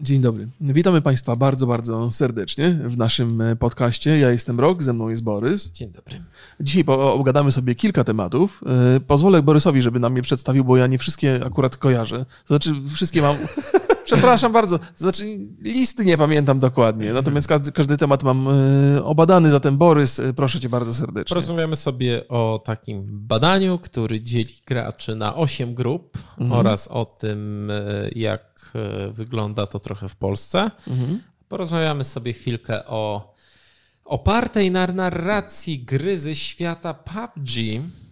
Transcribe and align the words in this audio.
Dzień 0.00 0.20
dobry. 0.20 0.48
Witamy 0.60 1.02
Państwa 1.02 1.36
bardzo, 1.36 1.66
bardzo 1.66 2.10
serdecznie 2.10 2.70
w 2.70 2.98
naszym 2.98 3.40
e, 3.40 3.56
podcaście. 3.56 4.18
Ja 4.18 4.30
jestem 4.30 4.60
Rok, 4.60 4.82
ze 4.82 4.92
mną 4.92 5.08
jest 5.08 5.22
Borys. 5.22 5.70
Dzień 5.72 5.90
dobry. 5.90 6.22
Dzisiaj 6.60 6.84
obgadamy 6.88 7.52
sobie 7.52 7.74
kilka 7.74 8.04
tematów. 8.04 8.60
E, 8.96 9.00
pozwolę 9.00 9.42
Borysowi, 9.42 9.82
żeby 9.82 10.00
nam 10.00 10.16
je 10.16 10.22
przedstawił, 10.22 10.64
bo 10.64 10.76
ja 10.76 10.86
nie 10.86 10.98
wszystkie 10.98 11.40
akurat 11.46 11.76
kojarzę. 11.76 12.24
To 12.24 12.46
znaczy, 12.46 12.74
wszystkie 12.94 13.22
mam. 13.22 13.36
Przepraszam 14.04 14.52
bardzo. 14.52 14.78
Znaczy, 14.96 15.24
listy 15.60 16.04
nie 16.04 16.18
pamiętam 16.18 16.58
dokładnie. 16.58 17.12
Natomiast 17.12 17.48
każdy, 17.48 17.72
każdy 17.72 17.96
temat 17.96 18.22
mam 18.22 18.48
e, 18.48 19.04
obadany, 19.04 19.50
zatem 19.50 19.76
Borys, 19.76 20.20
proszę 20.36 20.60
cię 20.60 20.68
bardzo 20.68 20.94
serdecznie. 20.94 21.34
Porozmawiamy 21.34 21.76
sobie 21.76 22.28
o 22.28 22.62
takim 22.64 23.06
badaniu, 23.08 23.78
który 23.78 24.20
dzieli 24.20 24.54
graczy 24.66 25.16
na 25.16 25.34
8 25.34 25.74
grup 25.74 26.18
mhm. 26.38 26.60
oraz 26.60 26.88
o 26.88 27.04
tym, 27.04 27.72
jak 28.14 28.53
wygląda 29.12 29.66
to 29.66 29.80
trochę 29.80 30.08
w 30.08 30.16
Polsce. 30.16 30.70
Mhm. 30.88 31.20
Porozmawiamy 31.48 32.04
sobie 32.04 32.32
chwilkę 32.32 32.86
o 32.86 33.34
opartej 34.04 34.70
na 34.70 34.86
narracji 34.86 35.84
gry 35.84 36.18
ze 36.18 36.34
świata 36.34 36.94
PUBG. 36.94 37.50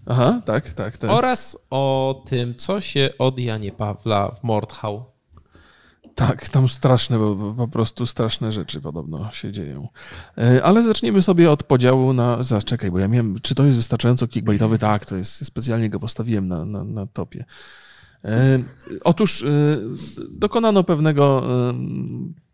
Aha, 0.07 0.41
tak, 0.45 0.73
tak, 0.73 0.97
tak. 0.97 1.11
Oraz 1.11 1.59
o 1.71 2.23
tym, 2.27 2.55
co 2.55 2.81
się 2.81 3.11
od 3.19 3.39
Janie 3.39 3.73
Pawla 3.73 4.31
w 4.31 4.43
Mordhau. 4.43 5.13
Tak, 6.15 6.49
tam 6.49 6.69
straszne, 6.69 7.19
bo 7.19 7.55
po 7.55 7.69
prostu 7.69 8.07
straszne 8.07 8.53
rzeczy 8.53 8.81
podobno 8.81 9.33
się 9.33 9.53
dzieją. 9.53 9.89
E, 10.39 10.65
ale 10.65 10.83
zaczniemy 10.83 11.23
sobie 11.23 11.51
od 11.51 11.63
podziału 11.63 12.13
na. 12.13 12.43
Zaczekaj, 12.43 12.91
bo 12.91 12.99
ja 12.99 13.09
miałem. 13.09 13.41
Czy 13.41 13.55
to 13.55 13.65
jest 13.65 13.79
wystarczająco 13.79 14.29
clickbaitowy? 14.29 14.79
Tak, 14.79 15.07
to 15.07 15.17
jest. 15.17 15.47
Specjalnie 15.47 15.91
go 15.91 16.01
postawiłem 16.01 16.49
na, 16.49 16.65
na, 16.65 16.85
na 16.85 17.07
topie. 17.07 17.45
E, 18.25 18.63
otóż 19.05 19.43
e, 19.43 19.47
dokonano 20.31 20.85
pewnego, 20.85 21.45
e, 21.71 21.75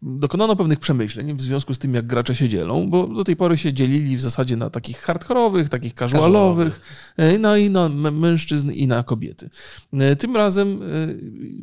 dokonano 0.03 0.57
pewnych 0.57 0.79
przemyśleń 0.79 1.35
w 1.35 1.43
związku 1.43 1.75
z 1.75 1.79
tym, 1.79 1.95
jak 1.95 2.07
gracze 2.07 2.35
się 2.35 2.49
dzielą, 2.49 2.91
bo 2.91 3.07
do 3.07 3.25
tej 3.25 3.37
pory 3.37 3.59
się 3.59 3.73
dzielili 3.73 4.17
w 4.17 4.21
zasadzie 4.21 4.57
na 4.57 4.71
takich 4.71 4.99
hardkorowych, 4.99 5.69
takich 5.69 5.95
casualowych, 5.95 6.81
no 7.41 7.57
i 7.57 7.71
na 7.71 7.89
mężczyzn 8.13 8.73
i 8.73 8.87
na 8.87 9.03
kobiety. 9.03 9.51
Tym 10.19 10.37
razem 10.37 10.81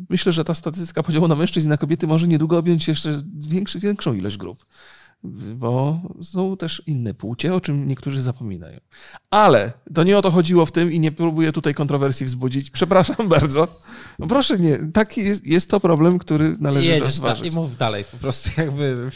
myślę, 0.09 0.31
że 0.31 0.43
ta 0.43 0.53
statystyka 0.53 1.03
podziału 1.03 1.27
na 1.27 1.35
mężczyzn 1.35 1.67
i 1.67 1.69
na 1.69 1.77
kobiety 1.77 2.07
może 2.07 2.27
niedługo 2.27 2.57
objąć 2.57 2.87
jeszcze 2.87 3.21
większy, 3.47 3.79
większą 3.79 4.13
ilość 4.13 4.37
grup 4.37 4.65
bo 5.55 6.01
są 6.21 6.57
też 6.57 6.83
inne 6.85 7.13
płcie, 7.13 7.53
o 7.53 7.61
czym 7.61 7.87
niektórzy 7.87 8.21
zapominają. 8.21 8.79
Ale 9.29 9.71
to 9.93 10.03
nie 10.03 10.17
o 10.17 10.21
to 10.21 10.31
chodziło 10.31 10.65
w 10.65 10.71
tym 10.71 10.91
i 10.91 10.99
nie 10.99 11.11
próbuję 11.11 11.51
tutaj 11.51 11.73
kontrowersji 11.73 12.25
wzbudzić. 12.25 12.69
Przepraszam 12.69 13.29
bardzo. 13.39 13.67
No 14.19 14.27
proszę 14.27 14.57
nie, 14.57 14.79
taki 14.93 15.23
jest, 15.23 15.47
jest 15.47 15.69
to 15.69 15.79
problem, 15.79 16.19
który 16.19 16.55
należy 16.59 16.89
Jedziesz 16.89 17.05
rozważyć. 17.05 17.53
I 17.53 17.55
mów 17.55 17.77
dalej, 17.77 18.03
po 18.11 18.17
prostu 18.17 18.61
jakby... 18.61 19.09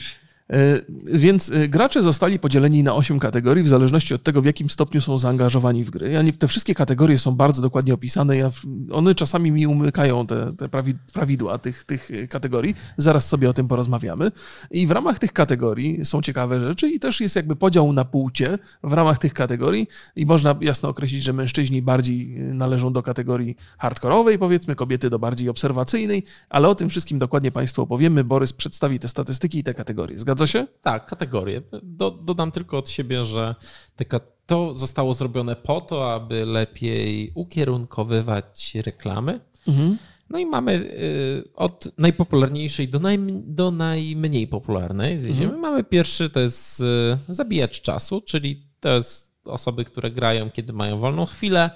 E, 0.53 0.81
więc 1.05 1.51
e, 1.51 1.67
gracze 1.67 2.03
zostali 2.03 2.39
podzieleni 2.39 2.83
na 2.83 2.95
8 2.95 3.19
kategorii 3.19 3.63
w 3.63 3.67
zależności 3.67 4.13
od 4.13 4.23
tego, 4.23 4.41
w 4.41 4.45
jakim 4.45 4.69
stopniu 4.69 5.01
są 5.01 5.17
zaangażowani 5.17 5.83
w 5.83 5.89
gry. 5.89 6.11
Ja 6.11 6.21
nie, 6.21 6.33
te 6.33 6.47
wszystkie 6.47 6.75
kategorie 6.75 7.17
są 7.17 7.31
bardzo 7.31 7.61
dokładnie 7.61 7.93
opisane. 7.93 8.37
Ja, 8.37 8.49
one 8.91 9.15
czasami 9.15 9.51
mi 9.51 9.67
umykają 9.67 10.27
te, 10.27 10.53
te 10.57 10.69
prawidła 11.13 11.57
tych, 11.57 11.83
tych 11.83 12.09
kategorii. 12.29 12.75
Zaraz 12.97 13.27
sobie 13.27 13.49
o 13.49 13.53
tym 13.53 13.67
porozmawiamy. 13.67 14.31
I 14.71 14.87
w 14.87 14.91
ramach 14.91 15.19
tych 15.19 15.33
kategorii 15.33 16.05
są 16.05 16.21
ciekawe 16.21 16.59
rzeczy 16.59 16.89
i 16.89 16.99
też 16.99 17.21
jest 17.21 17.35
jakby 17.35 17.55
podział 17.55 17.93
na 17.93 18.05
płcie 18.05 18.57
w 18.83 18.93
ramach 18.93 19.17
tych 19.17 19.33
kategorii 19.33 19.87
i 20.15 20.25
można 20.25 20.55
jasno 20.61 20.89
określić, 20.89 21.23
że 21.23 21.33
mężczyźni 21.33 21.81
bardziej 21.81 22.27
należą 22.39 22.93
do 22.93 23.03
kategorii 23.03 23.55
hardkorowej, 23.77 24.39
powiedzmy, 24.39 24.75
kobiety 24.75 25.09
do 25.09 25.19
bardziej 25.19 25.49
obserwacyjnej, 25.49 26.23
ale 26.49 26.67
o 26.67 26.75
tym 26.75 26.89
wszystkim 26.89 27.19
dokładnie 27.19 27.51
Państwu 27.51 27.81
opowiemy. 27.81 28.23
Borys 28.23 28.53
przedstawi 28.53 28.99
te 28.99 29.07
statystyki 29.07 29.59
i 29.59 29.63
te 29.63 29.73
kategorie. 29.73 30.19
Zgadza 30.19 30.38
Zgadza 30.39 30.51
się? 30.51 30.67
Tak, 30.81 31.05
kategorie. 31.05 31.61
Do, 31.83 32.11
dodam 32.11 32.51
tylko 32.51 32.77
od 32.77 32.89
siebie, 32.89 33.23
że 33.23 33.55
te, 33.95 34.05
to 34.45 34.75
zostało 34.75 35.13
zrobione 35.13 35.55
po 35.55 35.81
to, 35.81 36.13
aby 36.13 36.45
lepiej 36.45 37.31
ukierunkowywać 37.35 38.75
reklamy. 38.85 39.39
Mhm. 39.67 39.97
No 40.29 40.39
i 40.39 40.45
mamy 40.45 40.73
y, 40.73 41.53
od 41.55 41.91
najpopularniejszej 41.97 42.87
do, 42.87 42.99
naj, 42.99 43.19
do 43.45 43.71
najmniej 43.71 44.47
popularnej 44.47 45.17
zjedziemy. 45.17 45.53
Mhm. 45.53 45.61
Mamy 45.61 45.83
pierwszy, 45.83 46.29
to 46.29 46.39
jest 46.39 46.79
y, 46.79 46.83
zabijacz 47.29 47.81
czasu, 47.81 48.21
czyli 48.21 48.63
to 48.79 48.89
jest 48.89 49.33
osoby, 49.45 49.85
które 49.85 50.11
grają, 50.11 50.51
kiedy 50.51 50.73
mają 50.73 50.99
wolną 50.99 51.25
chwilę, 51.25 51.69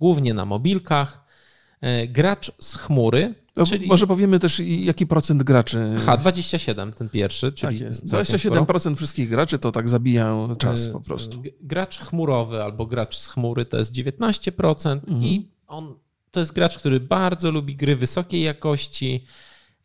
głównie 0.00 0.34
na 0.34 0.44
mobilkach. 0.44 1.29
Y, 1.84 2.08
gracz 2.08 2.52
z 2.58 2.74
chmury, 2.74 3.34
Czyli... 3.66 3.86
Może 3.86 4.06
powiemy 4.06 4.38
też, 4.38 4.62
jaki 4.66 5.06
procent 5.06 5.42
graczy. 5.42 5.94
Aha, 5.98 6.16
27 6.16 6.92
ten 6.92 7.08
pierwszy, 7.08 7.52
czyli. 7.52 7.78
Tak 7.78 7.86
jest. 7.86 8.06
27% 8.06 8.96
wszystkich 8.96 9.28
graczy 9.28 9.58
to 9.58 9.72
tak 9.72 9.88
zabijają 9.88 10.56
czas 10.56 10.88
po 10.88 11.00
prostu. 11.00 11.42
Gracz 11.60 11.98
chmurowy 11.98 12.62
albo 12.62 12.86
gracz 12.86 13.16
z 13.16 13.28
chmury 13.28 13.64
to 13.64 13.78
jest 13.78 13.92
19% 13.92 14.90
mhm. 14.90 15.22
i 15.22 15.48
on 15.66 15.94
to 16.30 16.40
jest 16.40 16.52
gracz, 16.52 16.78
który 16.78 17.00
bardzo 17.00 17.50
lubi 17.50 17.76
gry 17.76 17.96
wysokiej 17.96 18.42
jakości, 18.42 19.24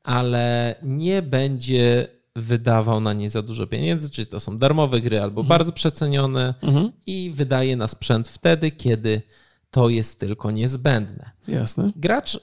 ale 0.04 0.76
nie 0.84 1.22
będzie 1.22 2.08
wydawał 2.36 3.00
na 3.00 3.14
nie 3.14 3.30
za 3.30 3.42
dużo 3.42 3.68
pieniędzy, 3.68 4.10
czyli 4.10 4.28
to 4.28 4.40
są 4.40 4.58
darmowe 4.58 5.02
gry 5.02 5.22
albo 5.22 5.42
mhm. 5.42 5.48
bardzo 5.48 5.72
przecenione 5.72 6.54
mhm. 6.62 6.92
i 7.06 7.32
wydaje 7.36 7.78
na 7.78 7.88
sprzęt 7.88 8.28
wtedy, 8.28 8.72
kiedy 8.72 9.22
to 9.76 9.90
jest 9.90 10.20
tylko 10.20 10.52
niezbędne. 10.52 11.32
Jasne. 11.48 11.92
Gracz 11.96 12.36
y, 12.36 12.40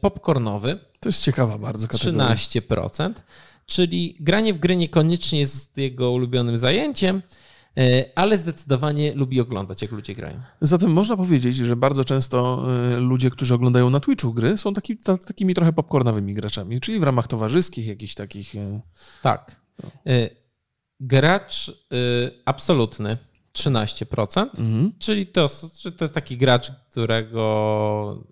popcornowy. 0.00 0.78
To 1.00 1.08
jest 1.08 1.22
ciekawa 1.22 1.58
bardzo 1.58 1.88
kategoria. 1.88 2.34
13%, 2.34 3.12
czyli 3.66 4.16
granie 4.20 4.54
w 4.54 4.58
gry 4.58 4.76
niekoniecznie 4.76 5.38
jest 5.38 5.78
jego 5.78 6.10
ulubionym 6.10 6.58
zajęciem, 6.58 7.22
y, 7.78 8.04
ale 8.14 8.38
zdecydowanie 8.38 9.14
lubi 9.14 9.40
oglądać, 9.40 9.82
jak 9.82 9.92
ludzie 9.92 10.14
grają. 10.14 10.40
Zatem 10.60 10.92
można 10.92 11.16
powiedzieć, 11.16 11.56
że 11.56 11.76
bardzo 11.76 12.04
często 12.04 12.66
y, 12.96 13.00
ludzie, 13.00 13.30
którzy 13.30 13.54
oglądają 13.54 13.90
na 13.90 14.00
Twitchu 14.00 14.34
gry, 14.34 14.58
są 14.58 14.74
taki, 14.74 14.96
ta, 14.96 15.16
takimi 15.16 15.54
trochę 15.54 15.72
popcornowymi 15.72 16.34
graczami, 16.34 16.80
czyli 16.80 16.98
w 16.98 17.02
ramach 17.02 17.26
towarzyskich, 17.26 17.86
jakichś 17.86 18.14
takich. 18.14 18.54
Tak. 19.22 19.60
Gracz 21.00 21.72
absolutny 22.44 23.16
13%, 23.58 24.40
mhm. 24.40 24.92
czyli 24.98 25.26
to, 25.26 25.48
to 25.96 26.04
jest 26.04 26.14
taki 26.14 26.36
gracz, 26.36 26.70
którego 26.90 28.24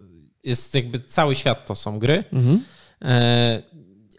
jest 0.45 0.75
jakby 0.75 1.01
cały 1.01 1.35
świat 1.35 1.67
to 1.67 1.75
są 1.75 1.99
gry. 1.99 2.25
Mhm. 2.33 2.65
E, 3.03 3.63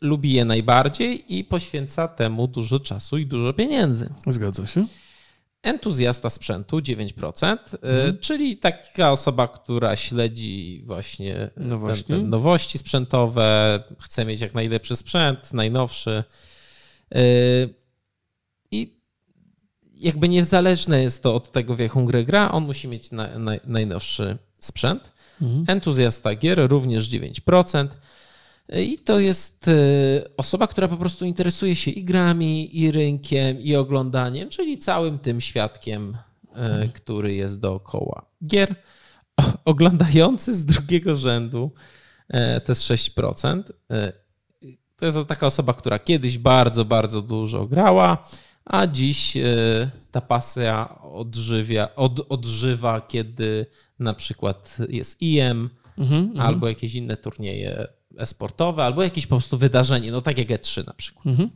lubi 0.02 0.34
je 0.34 0.46
najbardziej 0.46 1.38
i 1.38 1.44
poświęca 1.44 2.08
temu 2.08 2.48
dużo 2.48 2.80
czasu 2.80 3.18
i 3.18 3.26
dużo 3.26 3.54
pieniędzy. 3.54 4.10
Zgadza 4.28 4.66
się. 4.66 4.86
Entuzjasta 5.64 6.30
sprzętu 6.30 6.78
9%, 6.78 7.46
e, 7.46 7.58
mhm. 7.82 8.18
czyli 8.20 8.58
taka 8.58 9.12
osoba, 9.12 9.48
która 9.48 9.96
śledzi 9.96 10.84
właśnie, 10.86 11.50
no 11.58 11.80
właśnie. 11.80 12.04
Ten, 12.04 12.22
ten 12.22 12.30
nowości 12.30 12.78
sprzętowe, 12.78 13.84
chce 14.00 14.26
mieć 14.26 14.42
jak 14.42 14.54
najlepszy 14.54 14.96
sprzęt, 14.96 15.54
najnowszy. 15.54 16.24
E, 19.98 20.00
jakby 20.02 20.30
niezależne 20.30 21.04
jest 21.04 21.24
to 21.24 21.36
od 21.36 21.52
tego, 21.52 21.76
w 21.76 21.80
jaką 21.80 22.06
grę 22.06 22.24
gra, 22.24 22.52
on 22.52 22.66
musi 22.66 22.88
mieć 22.88 23.12
na, 23.12 23.40
na, 23.40 23.52
najnowszy 23.66 24.38
sprzęt. 24.60 25.12
Mhm. 25.42 25.66
Entuzjasta 25.68 26.36
gier 26.36 26.70
również 26.70 27.10
9%. 27.10 27.88
I 28.74 28.98
to 28.98 29.20
jest 29.20 29.68
e, 29.68 29.74
osoba, 30.38 30.68
która 30.68 30.88
po 30.88 30.98
prostu 30.98 31.26
interesuje 31.26 31.76
się 31.76 31.92
i 31.92 32.04
grami, 32.04 32.80
i 32.80 32.92
rynkiem, 32.92 33.62
i 33.62 33.76
oglądaniem, 33.76 34.50
czyli 34.50 34.78
całym 34.78 35.20
tym 35.20 35.42
świadkiem, 35.42 36.18
e, 36.50 36.56
mhm. 36.56 36.92
który 36.92 37.34
jest 37.34 37.60
dookoła 37.60 38.26
gier. 38.48 38.76
Oglądający 39.66 40.54
z 40.54 40.66
drugiego 40.66 41.16
rzędu 41.16 41.72
e, 42.30 42.62
to 42.62 42.72
jest 42.72 42.82
6%. 42.82 43.64
To 44.98 45.06
jest 45.06 45.28
taka 45.28 45.46
osoba, 45.48 45.74
która 45.74 46.00
kiedyś 46.00 46.38
bardzo, 46.38 46.86
bardzo 46.86 47.22
dużo 47.22 47.66
grała, 47.66 48.24
a 48.68 48.88
dziś 48.88 49.38
e, 49.38 49.44
ta 50.12 50.22
pasja 50.22 51.00
odżywia, 51.02 51.96
od, 51.96 52.26
odżywa, 52.30 53.02
kiedy 53.02 53.66
na 54.00 54.14
przykład 54.14 54.78
jest 54.90 55.22
IM 55.22 55.70
mhm, 55.98 56.24
mhm, 56.24 56.48
albo 56.48 56.68
jakieś 56.68 56.96
inne 56.96 57.18
turnieje 57.18 57.88
esportowe, 58.18 58.84
albo 58.84 59.04
jakieś 59.04 59.28
po 59.28 59.36
prostu 59.36 59.58
wydarzenie, 59.58 60.12
no 60.12 60.22
tak 60.22 60.38
jak 60.38 60.48
E3 60.48 60.88
na 60.88 60.94
przykład. 60.94 61.26
Mhm. 61.26 61.50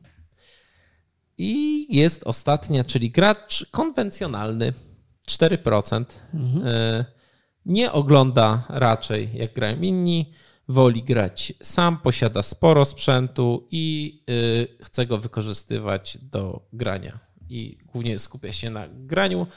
I 1.38 1.86
jest 1.96 2.24
ostatnia, 2.24 2.84
czyli 2.84 3.12
gracz 3.12 3.66
konwencjonalny, 3.72 4.74
4%. 5.30 6.06
Mhm. 6.34 6.68
E, 6.68 7.06
nie 7.66 7.92
ogląda 7.92 8.66
raczej 8.70 9.30
jak 9.34 9.54
grają 9.54 9.82
inni, 9.82 10.34
woli 10.68 11.04
grać 11.04 11.54
sam, 11.64 11.98
posiada 11.98 12.42
sporo 12.42 12.86
sprzętu 12.86 13.68
i 13.72 14.18
y, 14.30 14.84
chce 14.84 15.06
go 15.06 15.18
wykorzystywać 15.18 16.18
do 16.22 16.62
grania. 16.74 17.20
I 17.50 17.78
głównie 17.86 18.20
skupia 18.20 18.54
się 18.54 18.70
na 18.70 18.88
graniu. 18.88 19.48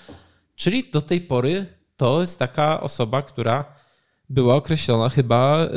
Czyli 0.54 0.90
do 0.90 1.02
tej 1.02 1.20
pory 1.20 1.66
to 1.96 2.20
jest 2.20 2.38
taka 2.38 2.80
osoba, 2.80 3.22
która 3.22 3.64
była 4.28 4.54
określona 4.54 5.08
chyba 5.08 5.64
y, 5.64 5.68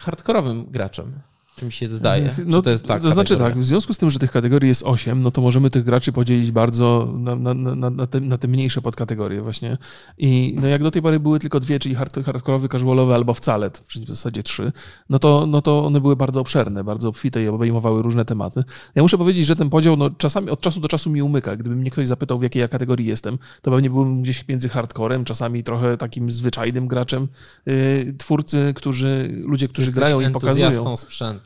hardkorowym 0.00 0.64
graczem. 0.64 1.20
Czy 1.56 1.64
mi 1.64 1.72
się 1.72 1.92
zdaje? 1.92 2.34
No, 2.46 2.62
to 2.62 2.70
jest 2.70 2.84
tak. 2.84 3.02
To 3.02 3.10
znaczy 3.10 3.36
tak, 3.36 3.58
w 3.58 3.64
związku 3.64 3.94
z 3.94 3.98
tym, 3.98 4.10
że 4.10 4.18
tych 4.18 4.30
kategorii 4.32 4.68
jest 4.68 4.82
8, 4.82 5.22
no 5.22 5.30
to 5.30 5.40
możemy 5.42 5.70
tych 5.70 5.84
graczy 5.84 6.12
podzielić 6.12 6.50
bardzo 6.50 7.14
na, 7.18 7.36
na, 7.36 7.54
na, 7.54 7.90
na, 7.90 8.06
te, 8.06 8.20
na 8.20 8.38
te 8.38 8.48
mniejsze 8.48 8.82
podkategorie 8.82 9.42
właśnie. 9.42 9.78
I 10.18 10.56
no 10.60 10.68
jak 10.68 10.82
do 10.82 10.90
tej 10.90 11.02
pory 11.02 11.20
były 11.20 11.38
tylko 11.38 11.60
dwie, 11.60 11.78
czyli 11.78 11.94
hard, 11.94 12.24
hardkorowy, 12.24 12.68
casualowy 12.68 13.14
albo 13.14 13.34
wcale, 13.34 13.70
czyli 13.88 14.04
w 14.04 14.08
zasadzie 14.08 14.42
trzy, 14.42 14.72
no 15.10 15.18
to, 15.18 15.46
no 15.46 15.62
to 15.62 15.84
one 15.86 16.00
były 16.00 16.16
bardzo 16.16 16.40
obszerne, 16.40 16.84
bardzo 16.84 17.08
obfite 17.08 17.42
i 17.42 17.48
obejmowały 17.48 18.02
różne 18.02 18.24
tematy. 18.24 18.62
Ja 18.94 19.02
muszę 19.02 19.18
powiedzieć, 19.18 19.46
że 19.46 19.56
ten 19.56 19.70
podział 19.70 19.96
no, 19.96 20.10
czasami 20.10 20.50
od 20.50 20.60
czasu 20.60 20.80
do 20.80 20.88
czasu 20.88 21.10
mi 21.10 21.22
umyka. 21.22 21.56
Gdyby 21.56 21.76
mnie 21.76 21.90
ktoś 21.90 22.06
zapytał, 22.06 22.38
w 22.38 22.42
jakiej 22.42 22.60
ja 22.60 22.68
kategorii 22.68 23.06
jestem, 23.06 23.38
to 23.62 23.70
pewnie 23.70 23.90
byłbym 23.90 24.22
gdzieś 24.22 24.48
między 24.48 24.68
hardcorem, 24.68 25.24
czasami 25.24 25.64
trochę 25.64 25.96
takim 25.96 26.30
zwyczajnym 26.30 26.88
graczem. 26.88 27.28
Yy, 27.66 28.14
twórcy, 28.18 28.72
którzy, 28.76 29.42
ludzie, 29.44 29.68
którzy 29.68 29.86
Jesteś 29.86 30.00
grają 30.00 30.20
i 30.20 30.30
pokazują. 30.30 30.96
sprzętu. 30.96 31.45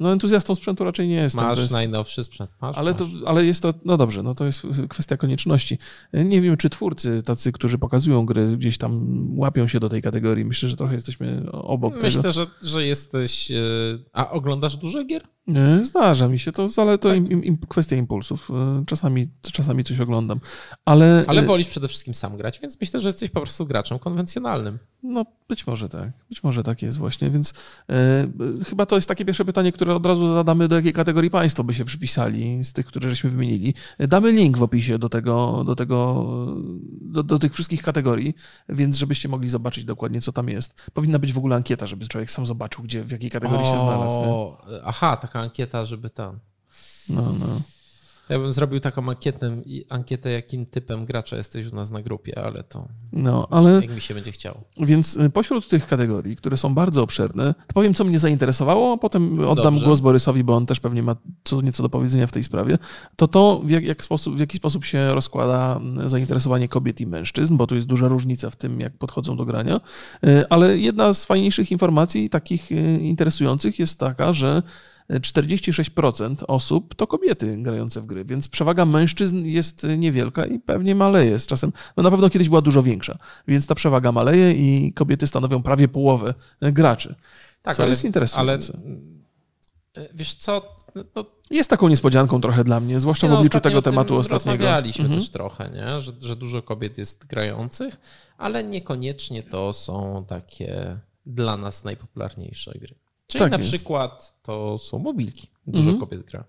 No 0.00 0.12
entuzjastą 0.12 0.54
sprzętu 0.54 0.84
raczej 0.84 1.08
nie 1.08 1.14
jestem. 1.14 1.44
Masz 1.44 1.58
jest... 1.58 1.70
najnowszy 1.72 2.24
sprzęt, 2.24 2.50
masz, 2.60 2.78
ale, 2.78 2.92
masz. 2.92 3.00
To, 3.00 3.06
ale 3.26 3.44
jest 3.44 3.62
to, 3.62 3.74
no 3.84 3.96
dobrze, 3.96 4.22
no 4.22 4.34
to 4.34 4.44
jest 4.44 4.66
kwestia 4.88 5.16
konieczności. 5.16 5.78
Nie 6.12 6.40
wiem, 6.40 6.56
czy 6.56 6.70
twórcy 6.70 7.22
tacy, 7.22 7.52
którzy 7.52 7.78
pokazują 7.78 8.26
gry, 8.26 8.56
gdzieś 8.56 8.78
tam 8.78 9.04
łapią 9.38 9.68
się 9.68 9.80
do 9.80 9.88
tej 9.88 10.02
kategorii. 10.02 10.44
Myślę, 10.44 10.68
że 10.68 10.76
trochę 10.76 10.94
jesteśmy 10.94 11.52
obok 11.52 12.02
Myślę, 12.02 12.22
tego. 12.22 12.32
Że, 12.32 12.46
że 12.62 12.86
jesteś... 12.86 13.50
E, 13.50 13.54
a 14.12 14.30
oglądasz 14.30 14.76
dużo 14.76 15.04
gier? 15.04 15.22
Zdarza 15.82 16.28
mi 16.28 16.38
się 16.38 16.52
to, 16.52 16.66
ale 16.76 16.98
to 16.98 17.08
tak. 17.08 17.30
im, 17.30 17.44
im, 17.44 17.58
kwestia 17.68 17.96
impulsów. 17.96 18.50
E, 18.50 18.84
czasami, 18.86 19.28
czasami 19.52 19.84
coś 19.84 20.00
oglądam. 20.00 20.40
Ale, 20.84 21.24
ale 21.26 21.42
wolisz 21.42 21.68
przede 21.68 21.88
wszystkim 21.88 22.14
sam 22.14 22.36
grać, 22.36 22.60
więc 22.60 22.80
myślę, 22.80 23.00
że 23.00 23.08
jesteś 23.08 23.30
po 23.30 23.40
prostu 23.40 23.66
graczem 23.66 23.98
konwencjonalnym. 23.98 24.78
No, 25.02 25.26
być 25.48 25.66
może 25.66 25.88
tak. 25.88 26.10
Być 26.28 26.42
może 26.42 26.62
tak 26.62 26.82
jest 26.82 26.98
właśnie, 26.98 27.30
więc 27.30 27.54
e, 27.90 28.26
chyba 28.66 28.86
to 28.86 28.96
jest 28.96 29.08
takie 29.08 29.24
pierwsze 29.24 29.44
pytanie, 29.44 29.72
które 29.72 29.89
od 29.94 30.06
razu 30.06 30.28
zadamy, 30.28 30.68
do 30.68 30.76
jakiej 30.76 30.92
kategorii 30.92 31.30
państwo 31.30 31.64
by 31.64 31.74
się 31.74 31.84
przypisali 31.84 32.64
z 32.64 32.72
tych, 32.72 32.86
które 32.86 33.10
żeśmy 33.10 33.30
wymienili. 33.30 33.74
Damy 33.98 34.32
link 34.32 34.58
w 34.58 34.62
opisie 34.62 34.98
do 34.98 35.08
tego, 35.08 35.64
do 35.64 35.76
tego, 35.76 36.26
do, 37.00 37.22
do 37.22 37.38
tych 37.38 37.54
wszystkich 37.54 37.82
kategorii, 37.82 38.34
więc 38.68 38.96
żebyście 38.96 39.28
mogli 39.28 39.48
zobaczyć 39.48 39.84
dokładnie, 39.84 40.20
co 40.20 40.32
tam 40.32 40.48
jest. 40.48 40.90
Powinna 40.94 41.18
być 41.18 41.32
w 41.32 41.38
ogóle 41.38 41.56
ankieta, 41.56 41.86
żeby 41.86 42.08
człowiek 42.08 42.30
sam 42.30 42.46
zobaczył, 42.46 42.84
gdzie, 42.84 43.04
w 43.04 43.10
jakiej 43.10 43.30
kategorii 43.30 43.66
o, 43.66 43.72
się 43.72 43.78
znalazł. 43.78 44.20
Nie? 44.20 44.82
Aha, 44.84 45.16
taka 45.16 45.40
ankieta, 45.40 45.84
żeby 45.84 46.10
tam. 46.10 46.38
No, 47.08 47.22
no. 47.22 47.60
Ja 48.30 48.38
bym 48.38 48.52
zrobił 48.52 48.80
taką 48.80 49.08
ankietę, 49.08 49.62
ankietę, 49.88 50.30
jakim 50.30 50.66
typem 50.66 51.04
gracza 51.04 51.36
jesteś 51.36 51.66
u 51.66 51.74
nas 51.74 51.90
na 51.90 52.02
grupie, 52.02 52.38
ale 52.44 52.62
to 52.62 52.88
no, 53.12 53.46
ale, 53.50 53.72
jak 53.72 53.94
mi 53.94 54.00
się 54.00 54.14
będzie 54.14 54.32
chciało. 54.32 54.64
Więc 54.76 55.16
y, 55.16 55.30
pośród 55.30 55.68
tych 55.68 55.86
kategorii, 55.86 56.36
które 56.36 56.56
są 56.56 56.74
bardzo 56.74 57.02
obszerne, 57.02 57.54
to 57.66 57.74
powiem, 57.74 57.94
co 57.94 58.04
mnie 58.04 58.18
zainteresowało, 58.18 58.92
a 58.92 58.96
potem 58.96 59.40
oddam 59.40 59.64
Dobrze. 59.64 59.86
głos 59.86 60.00
Borysowi, 60.00 60.44
bo 60.44 60.56
on 60.56 60.66
też 60.66 60.80
pewnie 60.80 61.02
ma 61.02 61.16
co 61.44 61.60
nieco 61.60 61.82
do 61.82 61.88
powiedzenia 61.88 62.26
w 62.26 62.32
tej 62.32 62.42
sprawie, 62.42 62.78
to 63.16 63.28
to, 63.28 63.60
w, 63.64 63.70
jak, 63.70 63.84
jak 63.84 64.04
sposób, 64.04 64.36
w 64.36 64.40
jaki 64.40 64.56
sposób 64.56 64.84
się 64.84 65.14
rozkłada 65.14 65.76
mm, 65.76 66.08
zainteresowanie 66.08 66.68
kobiet 66.68 67.00
i 67.00 67.06
mężczyzn, 67.06 67.56
bo 67.56 67.66
tu 67.66 67.74
jest 67.74 67.86
duża 67.86 68.08
różnica 68.08 68.50
w 68.50 68.56
tym, 68.56 68.80
jak 68.80 68.98
podchodzą 68.98 69.36
do 69.36 69.44
grania, 69.44 69.80
y, 70.26 70.48
ale 70.48 70.78
jedna 70.78 71.12
z 71.12 71.24
fajniejszych 71.24 71.72
informacji, 71.72 72.30
takich 72.30 72.72
y, 72.72 72.98
interesujących, 73.00 73.78
jest 73.78 73.98
taka, 73.98 74.32
że 74.32 74.62
46% 75.10 76.34
osób 76.48 76.94
to 76.94 77.06
kobiety 77.06 77.56
grające 77.58 78.00
w 78.00 78.06
gry, 78.06 78.24
więc 78.24 78.48
przewaga 78.48 78.84
mężczyzn 78.84 79.44
jest 79.44 79.86
niewielka 79.98 80.46
i 80.46 80.58
pewnie 80.58 80.94
maleje 80.94 81.40
z 81.40 81.46
czasem. 81.46 81.72
No 81.96 82.02
na 82.02 82.10
pewno 82.10 82.30
kiedyś 82.30 82.48
była 82.48 82.60
dużo 82.60 82.82
większa, 82.82 83.18
więc 83.48 83.66
ta 83.66 83.74
przewaga 83.74 84.12
maleje 84.12 84.52
i 84.52 84.92
kobiety 84.92 85.26
stanowią 85.26 85.62
prawie 85.62 85.88
połowę 85.88 86.34
graczy. 86.60 87.14
Tak, 87.62 87.76
co 87.76 87.82
ale, 87.82 87.90
jest 87.90 88.04
interesujące. 88.04 88.72
Ale 88.74 90.08
wiesz 90.14 90.34
co, 90.34 90.62
no, 91.14 91.24
jest 91.50 91.70
taką 91.70 91.88
niespodzianką 91.88 92.40
trochę 92.40 92.64
dla 92.64 92.80
mnie, 92.80 93.00
zwłaszcza 93.00 93.28
w 93.28 93.32
obliczu 93.32 93.60
tego 93.60 93.82
tematu 93.82 94.16
ostatniego. 94.16 94.64
Rozmawialiśmy 94.64 95.04
mhm. 95.04 95.20
też 95.20 95.30
trochę, 95.30 95.70
nie? 95.70 96.00
Że, 96.00 96.12
że 96.20 96.36
dużo 96.36 96.62
kobiet 96.62 96.98
jest 96.98 97.26
grających, 97.26 98.00
ale 98.38 98.64
niekoniecznie 98.64 99.42
to 99.42 99.72
są 99.72 100.24
takie 100.28 100.98
dla 101.26 101.56
nas 101.56 101.84
najpopularniejsze 101.84 102.72
gry. 102.80 102.94
Czyli 103.30 103.40
tak 103.40 103.52
na 103.52 103.58
jest. 103.58 103.70
przykład 103.70 104.42
to 104.42 104.78
są 104.78 104.98
mobilki. 104.98 105.48
Dużo 105.66 105.90
mhm. 105.90 105.98
kobiet 105.98 106.30
gra. 106.30 106.44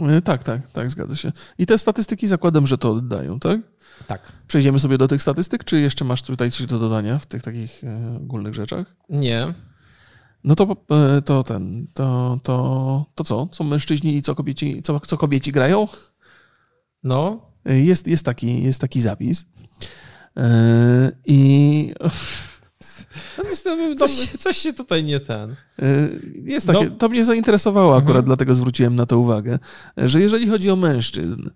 E, 0.00 0.22
tak, 0.22 0.42
tak, 0.42 0.68
tak, 0.72 0.90
zgadza 0.90 1.16
się. 1.16 1.32
I 1.58 1.66
te 1.66 1.78
statystyki 1.78 2.26
zakładam, 2.26 2.66
że 2.66 2.78
to 2.78 2.90
oddają, 2.90 3.40
tak? 3.40 3.60
Tak. 4.06 4.32
Przejdziemy 4.48 4.78
sobie 4.78 4.98
do 4.98 5.08
tych 5.08 5.22
statystyk, 5.22 5.64
czy 5.64 5.80
jeszcze 5.80 6.04
masz 6.04 6.22
tutaj 6.22 6.50
coś 6.50 6.66
do 6.66 6.78
dodania 6.78 7.18
w 7.18 7.26
tych 7.26 7.42
takich 7.42 7.84
e, 7.84 8.16
ogólnych 8.16 8.54
rzeczach? 8.54 8.96
Nie. 9.08 9.52
No 10.44 10.54
to, 10.54 10.76
e, 10.90 11.22
to 11.22 11.44
ten, 11.44 11.86
to, 11.94 12.38
to, 12.42 13.06
to 13.14 13.24
co? 13.24 13.48
Są 13.52 13.64
mężczyźni 13.64 14.16
i 14.16 14.22
co 14.22 14.34
kobieci, 14.34 14.82
co, 14.82 15.00
co 15.00 15.18
kobieci 15.18 15.52
grają? 15.52 15.88
No. 17.02 17.48
Jest, 17.64 18.08
jest, 18.08 18.24
taki, 18.24 18.62
jest 18.62 18.80
taki 18.80 19.00
zapis. 19.00 19.46
I 21.26 21.92
no, 22.00 22.10
coś, 23.98 24.10
coś 24.38 24.56
się 24.56 24.72
tutaj 24.72 25.04
nie 25.04 25.20
ten. 25.20 25.56
Y, 25.82 26.20
jest 26.44 26.66
takie, 26.66 26.84
no. 26.84 26.90
to 26.90 27.08
mnie 27.08 27.24
zainteresowało 27.24 27.92
akurat, 27.92 28.08
mhm. 28.08 28.24
dlatego 28.24 28.54
zwróciłem 28.54 28.96
na 28.96 29.06
to 29.06 29.18
uwagę, 29.18 29.58
że 29.96 30.20
jeżeli 30.20 30.48
chodzi 30.48 30.70
o 30.70 30.76
mężczyzn, 30.76 31.50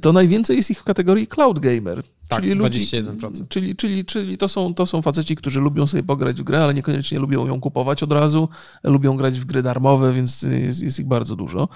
to 0.00 0.12
najwięcej 0.12 0.56
jest 0.56 0.70
ich 0.70 0.80
w 0.80 0.84
kategorii 0.84 1.26
cloud 1.26 1.58
gamer. 1.58 2.02
Tak, 2.28 2.40
czyli 2.40 2.56
21%. 2.56 3.22
Ludzi, 3.22 3.44
czyli 3.48 3.76
czyli, 3.76 4.04
czyli 4.04 4.38
to, 4.38 4.48
są, 4.48 4.74
to 4.74 4.86
są 4.86 5.02
faceci, 5.02 5.36
którzy 5.36 5.60
lubią 5.60 5.86
sobie 5.86 6.02
pograć 6.02 6.36
w 6.36 6.42
grę, 6.42 6.64
ale 6.64 6.74
niekoniecznie 6.74 7.18
lubią 7.18 7.46
ją 7.46 7.60
kupować 7.60 8.02
od 8.02 8.12
razu, 8.12 8.48
lubią 8.84 9.16
grać 9.16 9.40
w 9.40 9.44
gry 9.44 9.62
darmowe, 9.62 10.12
więc 10.12 10.42
jest, 10.42 10.82
jest 10.82 11.00
ich 11.00 11.06
bardzo 11.06 11.36
dużo. 11.36 11.68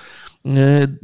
Y, 0.46 0.50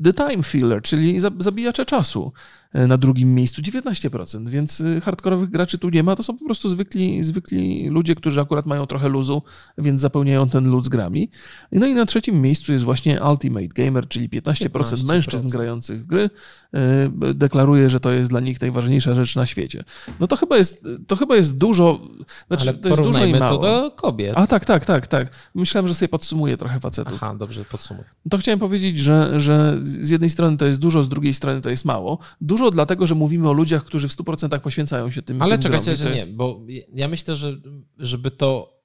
The 0.04 0.12
Time 0.12 0.42
Filler, 0.42 0.82
czyli 0.82 1.20
zabijacze 1.38 1.84
czasu. 1.84 2.32
E, 2.72 2.86
na 2.86 2.98
drugim 2.98 3.34
miejscu 3.34 3.62
19%, 3.62 4.48
więc 4.48 4.80
y, 4.80 5.00
hardkorowych 5.00 5.50
graczy 5.50 5.78
tu 5.78 5.90
nie 5.90 6.02
ma. 6.02 6.16
To 6.16 6.22
są 6.22 6.38
po 6.38 6.44
prostu 6.44 6.68
zwykli, 6.68 7.24
zwykli 7.24 7.88
ludzie, 7.88 8.14
którzy 8.14 8.40
akurat 8.40 8.66
mają 8.66 8.86
trochę 8.86 9.08
luzu, 9.08 9.42
więc 9.78 10.00
zapełniają 10.00 10.48
ten 10.48 10.70
lud 10.70 10.84
z 10.84 10.88
grami. 10.88 11.30
No 11.72 11.86
i 11.86 11.94
na 11.94 12.06
trzecim 12.06 12.40
miejscu 12.40 12.72
jest 12.72 12.84
właśnie 12.84 13.22
Ultimate 13.22 13.68
Gamer, 13.68 14.08
czyli 14.08 14.28
15%, 14.28 14.68
15%. 14.68 15.06
mężczyzn 15.06 15.48
grających 15.48 16.02
w 16.02 16.06
gry 16.06 16.30
e, 16.74 17.34
deklaruje, 17.34 17.90
że 17.90 18.00
to 18.00 18.10
jest 18.10 18.30
dla 18.30 18.40
nich 18.40 18.60
najważniejsza 18.60 19.14
rzecz 19.14 19.36
na 19.36 19.46
świecie. 19.46 19.84
No 20.20 20.26
to 20.26 20.36
chyba 20.36 20.56
jest, 20.56 20.84
to 21.06 21.16
chyba 21.16 21.36
jest 21.36 21.58
dużo, 21.58 22.00
znaczy 22.48 22.68
Ale 22.68 22.78
to 22.78 22.88
jest 22.88 23.02
dużo 23.02 23.24
i 23.24 23.32
mało. 23.34 23.58
to 23.58 23.62
do 23.62 23.90
kobiet. 23.90 24.32
A 24.36 24.46
tak, 24.46 24.64
tak, 24.64 24.84
tak, 24.84 25.06
tak. 25.06 25.30
Myślałem, 25.54 25.88
że 25.88 25.94
sobie 25.94 26.08
podsumuję 26.08 26.56
trochę 26.56 26.80
facetów. 26.80 27.18
Aha, 27.22 27.34
dobrze, 27.38 27.64
podsumuj. 27.64 28.04
To 28.30 28.38
chciałem 28.38 28.58
powiedzieć, 28.58 28.98
że, 28.98 29.40
że 29.40 29.78
z 29.84 30.10
jednej 30.10 30.30
strony 30.30 30.56
to 30.56 30.66
jest 30.66 30.78
dużo, 30.78 31.02
z 31.02 31.08
drugiej 31.08 31.34
strony 31.34 31.60
to 31.60 31.70
jest 31.70 31.84
mało. 31.84 32.18
Dużo 32.40 32.57
Dużo 32.58 32.70
dlatego, 32.70 33.06
że 33.06 33.14
mówimy 33.14 33.48
o 33.48 33.52
ludziach, 33.52 33.84
którzy 33.84 34.08
w 34.08 34.12
100% 34.12 34.60
poświęcają 34.60 35.10
się 35.10 35.22
tym. 35.22 35.42
Ale 35.42 35.58
tym 35.58 35.62
czekajcie, 35.62 35.96
że 35.96 36.10
jest... 36.10 36.28
nie, 36.28 36.34
bo 36.34 36.60
ja 36.94 37.08
myślę, 37.08 37.36
że 37.36 37.56
żeby 37.98 38.30
to 38.30 38.78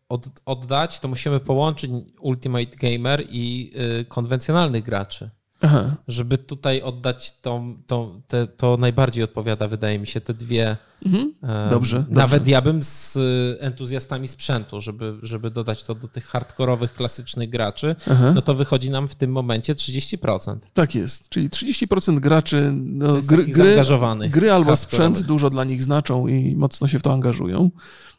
oddać, 0.46 1.00
to 1.00 1.08
musimy 1.08 1.40
połączyć 1.40 1.92
Ultimate 2.20 2.66
Gamer 2.66 3.24
i 3.30 3.74
y, 4.02 4.06
konwencjonalnych 4.06 4.84
graczy. 4.84 5.30
Aha. 5.64 5.96
Żeby 6.08 6.38
tutaj 6.38 6.82
oddać 6.82 7.40
tą, 7.42 7.78
tą, 7.88 8.22
te, 8.28 8.48
to 8.48 8.78
najbardziej 8.78 9.24
odpowiada, 9.24 9.68
wydaje 9.68 10.00
mi 10.00 10.08
się, 10.08 10.22
te 10.22 10.34
dwie. 10.34 10.78
Mhm. 11.06 11.34
Dobrze. 11.70 12.06
Nawet 12.10 12.42
dobrze. 12.42 12.52
ja 12.52 12.62
bym 12.62 12.84
z 12.84 13.18
entuzjastami 13.60 14.28
sprzętu, 14.28 14.82
żeby, 14.82 15.18
żeby 15.22 15.52
dodać 15.52 15.84
to 15.84 15.96
do 15.96 16.08
tych 16.08 16.26
hardkorowych, 16.26 16.94
klasycznych 16.94 17.50
graczy, 17.50 17.96
Aha. 18.12 18.32
no 18.36 18.42
to 18.42 18.54
wychodzi 18.54 18.90
nam 18.90 19.08
w 19.08 19.16
tym 19.16 19.32
momencie 19.32 19.74
30%. 19.74 20.58
Tak 20.74 20.96
jest. 20.96 21.30
Czyli 21.30 21.50
30% 21.50 22.20
graczy, 22.20 22.72
no, 22.74 23.14
gry, 23.14 23.44
gry, 23.44 23.54
zaangażowanych. 23.54 24.32
Gry 24.32 24.52
albo 24.52 24.76
sprzęt 24.76 25.22
dużo 25.22 25.50
dla 25.50 25.64
nich 25.64 25.84
znaczą 25.84 26.28
i 26.28 26.56
mocno 26.56 26.88
się 26.88 27.00
w 27.00 27.02
to 27.02 27.14
angażują. 27.14 27.72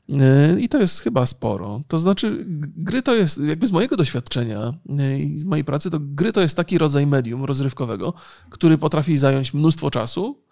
E, 0.08 0.60
I 0.60 0.68
to 0.68 0.80
jest 0.80 1.00
chyba 1.00 1.26
sporo. 1.26 1.82
To 1.88 1.98
znaczy, 1.98 2.44
gry 2.76 3.02
to 3.02 3.14
jest, 3.14 3.38
jakby 3.38 3.66
z 3.66 3.72
mojego 3.72 3.96
doświadczenia 3.96 4.74
e, 4.98 5.18
i 5.18 5.38
z 5.38 5.44
mojej 5.44 5.64
pracy, 5.64 5.90
to 5.90 5.98
gry 6.00 6.32
to 6.32 6.40
jest 6.40 6.56
taki 6.56 6.78
rodzaj 6.78 7.06
medium 7.06 7.44
rozrywkowego, 7.44 8.14
który 8.50 8.78
potrafi 8.78 9.16
zająć 9.16 9.54
mnóstwo 9.54 9.90
czasu, 9.90 10.44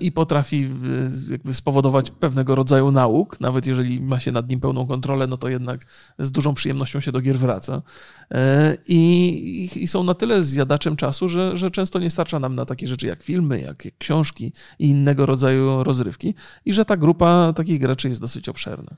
i 0.00 0.12
potrafi 0.12 0.68
jakby 1.30 1.54
spowodować 1.54 2.10
pewnego 2.10 2.54
rodzaju 2.54 2.90
nauk, 2.90 3.40
nawet 3.40 3.66
jeżeli 3.66 4.00
ma 4.00 4.20
się 4.20 4.32
nad 4.32 4.48
nim 4.48 4.60
pełną 4.60 4.86
kontrolę, 4.86 5.26
no 5.26 5.36
to 5.36 5.48
jednak 5.48 5.86
z 6.18 6.32
dużą 6.32 6.54
przyjemnością 6.54 7.00
się 7.00 7.12
do 7.12 7.20
gier 7.20 7.38
wraca. 7.38 7.82
E, 8.30 8.76
I, 8.88 9.70
i 9.76 9.88
są 9.88 10.04
na 10.04 10.14
tyle 10.14 10.44
zjadaczem 10.44 10.96
czasu, 10.96 11.28
że, 11.28 11.56
że 11.56 11.70
często 11.70 11.98
nie 11.98 12.10
starcza 12.10 12.38
nam 12.38 12.54
na 12.54 12.64
takie 12.64 12.86
rzeczy 12.86 13.06
jak 13.06 13.22
filmy, 13.22 13.60
jak, 13.60 13.84
jak 13.84 13.98
książki 13.98 14.52
i 14.78 14.88
innego 14.88 15.26
rodzaju 15.26 15.84
rozrywki 15.84 16.34
i 16.64 16.72
że 16.72 16.84
ta 16.84 16.96
grupa 16.96 17.52
takich 17.52 17.80
graczy 17.80 18.08
jest 18.08 18.20
dosyć 18.20 18.48
obszerna. 18.48 18.96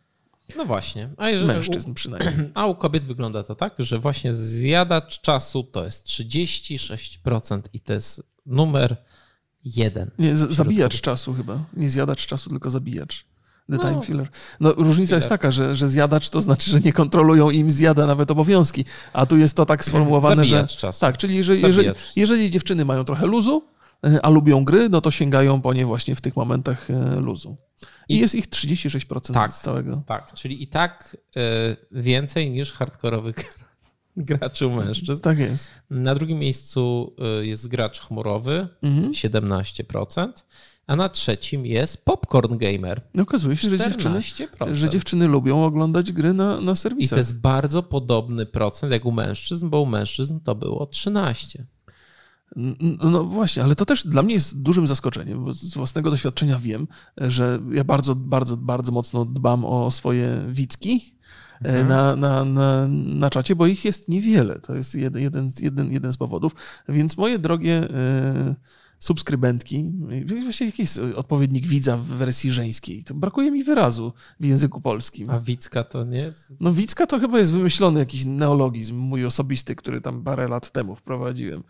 No 0.56 0.64
właśnie. 0.64 1.08
A 1.16 1.28
jeżeli, 1.28 1.52
Mężczyzn 1.52 1.90
u, 1.90 1.94
przynajmniej. 1.94 2.50
A 2.54 2.66
u 2.66 2.74
kobiet 2.74 3.04
wygląda 3.04 3.42
to 3.42 3.54
tak, 3.54 3.74
że 3.78 3.98
właśnie 3.98 4.34
zjadacz 4.34 5.20
czasu 5.20 5.64
to 5.64 5.84
jest 5.84 6.06
36% 6.06 7.60
i 7.72 7.80
to 7.80 7.92
jest 7.92 8.22
numer 8.46 8.96
jeden. 9.64 10.10
Nie, 10.18 10.36
zabijacz 10.36 11.00
czasu 11.00 11.34
chyba. 11.34 11.64
Nie 11.76 11.90
zjadacz 11.90 12.26
czasu, 12.26 12.50
tylko 12.50 12.70
zabijacz. 12.70 13.24
The 13.70 13.76
no. 13.76 13.78
time 13.78 14.02
filler. 14.02 14.28
No, 14.60 14.72
różnica 14.72 15.08
filler. 15.08 15.18
jest 15.18 15.28
taka, 15.28 15.50
że, 15.50 15.76
że 15.76 15.88
zjadacz 15.88 16.30
to 16.30 16.40
znaczy, 16.40 16.70
że 16.70 16.80
nie 16.80 16.92
kontrolują 16.92 17.50
im 17.50 17.70
zjada 17.70 18.06
nawet 18.06 18.30
obowiązki, 18.30 18.84
a 19.12 19.26
tu 19.26 19.36
jest 19.36 19.56
to 19.56 19.66
tak 19.66 19.84
sformułowane, 19.88 20.44
Zabijacz 20.44 20.72
że... 20.72 20.78
Czasu. 20.78 21.00
Tak, 21.00 21.16
czyli 21.16 21.36
jeżeli, 21.36 21.62
jeżeli, 21.62 21.90
jeżeli 22.16 22.50
dziewczyny 22.50 22.84
mają 22.84 23.04
trochę 23.04 23.26
luzu, 23.26 23.62
e, 24.06 24.24
a 24.24 24.30
lubią 24.30 24.64
gry, 24.64 24.88
no 24.88 25.00
to 25.00 25.10
sięgają 25.10 25.60
po 25.60 25.74
nie 25.74 25.86
właśnie 25.86 26.14
w 26.14 26.20
tych 26.20 26.36
momentach 26.36 26.90
e, 26.90 27.20
luzu. 27.20 27.56
I, 28.08 28.16
I 28.16 28.18
jest 28.18 28.34
ich 28.34 28.48
36% 28.48 29.32
tak, 29.34 29.52
z 29.52 29.60
całego. 29.60 30.02
Tak, 30.06 30.34
czyli 30.34 30.62
i 30.62 30.66
tak 30.66 31.16
y, 31.36 31.40
więcej 31.90 32.50
niż 32.50 32.72
hardkorowych 32.72 33.36
graczy 34.30 34.68
mężczyzn. 34.68 35.22
Tak 35.22 35.38
jest. 35.38 35.70
Na 35.90 36.14
drugim 36.14 36.38
miejscu 36.38 37.14
jest 37.40 37.68
gracz 37.68 38.00
chmurowy, 38.00 38.68
mhm. 38.82 39.12
17% 39.12 40.32
a 40.86 40.96
na 40.96 41.08
trzecim 41.08 41.66
jest 41.66 42.04
Popcorn 42.04 42.56
Gamer. 42.56 43.02
No 43.14 43.22
okazuje 43.22 43.56
się, 43.56 43.70
że 43.70 43.78
dziewczyny, 43.78 44.20
że 44.72 44.90
dziewczyny 44.90 45.26
lubią 45.28 45.64
oglądać 45.64 46.12
gry 46.12 46.32
na, 46.32 46.60
na 46.60 46.74
serwisach. 46.74 47.06
I 47.06 47.08
to 47.08 47.16
jest 47.16 47.40
bardzo 47.40 47.82
podobny 47.82 48.46
procent 48.46 48.92
jak 48.92 49.04
u 49.04 49.12
mężczyzn, 49.12 49.68
bo 49.68 49.80
u 49.80 49.86
mężczyzn 49.86 50.40
to 50.40 50.54
było 50.54 50.86
13. 50.86 51.66
No 53.02 53.24
właśnie, 53.24 53.62
ale 53.62 53.74
to 53.74 53.86
też 53.86 54.06
dla 54.06 54.22
mnie 54.22 54.34
jest 54.34 54.62
dużym 54.62 54.86
zaskoczeniem, 54.86 55.44
bo 55.44 55.52
z 55.52 55.74
własnego 55.74 56.10
doświadczenia 56.10 56.58
wiem, 56.58 56.88
że 57.16 57.58
ja 57.72 57.84
bardzo, 57.84 58.14
bardzo, 58.14 58.56
bardzo 58.56 58.92
mocno 58.92 59.24
dbam 59.24 59.64
o 59.64 59.90
swoje 59.90 60.44
wicki 60.48 61.16
e, 61.20 61.22
mhm. 61.64 61.88
na, 61.88 62.16
na, 62.16 62.44
na, 62.44 62.88
na 62.90 63.30
czacie, 63.30 63.56
bo 63.56 63.66
ich 63.66 63.84
jest 63.84 64.08
niewiele. 64.08 64.60
To 64.60 64.74
jest 64.74 64.94
jeden, 64.94 65.22
jeden, 65.22 65.50
jeden, 65.60 65.92
jeden 65.92 66.12
z 66.12 66.16
powodów. 66.16 66.54
Więc 66.88 67.16
moje 67.16 67.38
drogie. 67.38 67.88
Yy, 68.46 68.54
subskrybentki, 69.02 69.92
właśnie 70.42 70.66
jakiś 70.66 70.98
odpowiednik 70.98 71.66
widza 71.66 71.96
w 71.96 72.04
wersji 72.04 72.52
żeńskiej. 72.52 73.04
To 73.04 73.14
brakuje 73.14 73.50
mi 73.50 73.64
wyrazu 73.64 74.12
w 74.40 74.44
języku 74.44 74.80
polskim. 74.80 75.30
A 75.30 75.40
wicka 75.40 75.84
to 75.84 76.04
nie 76.04 76.18
jest? 76.18 76.52
No 76.60 76.72
wicka 76.72 77.06
to 77.06 77.18
chyba 77.18 77.38
jest 77.38 77.52
wymyślony 77.52 78.00
jakiś 78.00 78.24
neologizm 78.24 78.96
mój 78.96 79.26
osobisty, 79.26 79.76
który 79.76 80.00
tam 80.00 80.22
parę 80.22 80.48
lat 80.48 80.70
temu 80.70 80.94
wprowadziłem. 80.94 81.62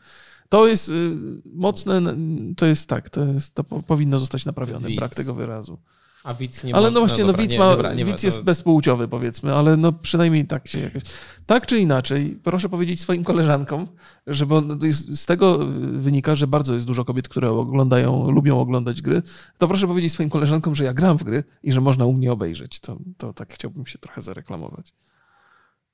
To 0.49 0.67
jest 0.67 0.89
y, 0.89 1.17
mocne, 1.45 2.17
to 2.57 2.67
jest 2.67 2.89
tak, 2.89 3.11
to, 3.11 3.25
jest, 3.25 3.55
to 3.55 3.65
powinno 3.65 4.19
zostać 4.19 4.45
naprawione, 4.45 4.89
Wic. 4.89 4.97
brak 4.97 5.15
tego 5.15 5.35
wyrazu. 5.35 5.79
A 6.25 6.35
widz 6.35 6.65
nie 6.65 6.75
Ale 6.75 6.91
no 6.91 7.01
właśnie, 7.01 7.25
no, 7.25 7.33
dobra, 7.33 7.43
no 7.43 7.49
widz, 7.49 7.59
ma, 7.59 7.65
nie, 7.65 7.71
dobra, 7.71 7.95
nie 7.95 8.05
widz 8.05 8.23
jest 8.23 8.45
bezpłciowy 8.45 9.09
powiedzmy, 9.09 9.55
ale 9.55 9.77
no 9.77 9.93
przynajmniej 9.93 10.47
tak 10.47 10.69
się 10.69 10.79
jakoś... 10.79 11.03
Tak 11.47 11.67
czy 11.67 11.79
inaczej, 11.79 12.39
proszę 12.43 12.69
powiedzieć 12.69 13.01
swoim 13.01 13.25
koleżankom, 13.25 13.87
że 14.27 14.47
bo 14.47 14.63
z 14.91 15.27
tego 15.27 15.59
wynika, 15.93 16.35
że 16.35 16.47
bardzo 16.47 16.75
jest 16.75 16.87
dużo 16.87 17.05
kobiet, 17.05 17.29
które 17.29 17.51
oglądają, 17.51 18.31
lubią 18.31 18.61
oglądać 18.61 19.03
gry, 19.03 19.23
to 19.59 19.69
proszę 19.69 19.87
powiedzieć 19.87 20.13
swoim 20.13 20.31
koleżankom, 20.31 20.75
że 20.75 20.85
ja 20.85 20.95
gram 20.95 21.19
w 21.19 21.25
gry 21.25 21.45
i 21.63 21.73
że 21.73 21.81
można 21.81 22.05
u 22.05 22.13
mnie 22.13 22.33
obejrzeć. 22.33 22.81
To, 22.81 22.99
to 23.17 23.33
tak 23.33 23.55
chciałbym 23.55 23.87
się 23.87 23.99
trochę 23.99 24.21
zareklamować. 24.21 24.93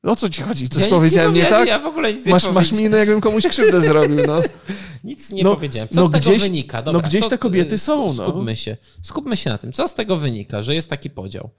O 0.02 0.17
co 0.17 0.31
ci 0.31 0.43
chodzi? 0.43 0.69
Coś 0.69 0.83
ja 0.83 0.88
powiedziałem 0.88 1.35
nie, 1.35 1.43
nie 1.43 1.49
tak? 1.49 1.69
Ja 1.69 1.78
w 1.78 1.87
ogóle 1.87 2.12
nic 2.12 2.26
nie 2.26 2.33
masz, 2.33 2.50
masz 2.50 2.73
minę, 2.73 2.97
jakbym 2.99 3.21
komuś 3.21 3.47
krzywdę 3.47 3.81
zrobił. 3.81 4.26
No. 4.26 4.43
Nic 5.05 5.31
nie 5.31 5.43
no, 5.43 5.55
powiedziałem. 5.55 5.88
Co 5.88 6.00
no 6.00 6.09
z 6.09 6.11
tego 6.11 6.31
gdzieś, 6.31 6.43
wynika? 6.43 6.83
Dobra, 6.83 7.02
no 7.02 7.09
gdzieś 7.09 7.21
co, 7.21 7.28
te 7.28 7.38
kobiety 7.38 7.78
są. 7.78 8.14
No. 8.14 8.25
Skupmy 8.25 8.57
się. 8.57 8.76
Skupmy 9.02 9.37
się 9.37 9.50
na 9.50 9.59
tym. 9.59 9.73
Co 9.73 9.88
z 9.88 9.95
tego 9.95 10.17
wynika, 10.17 10.62
że 10.62 10.75
jest 10.75 10.90
taki 10.90 11.11
podział? 11.11 11.50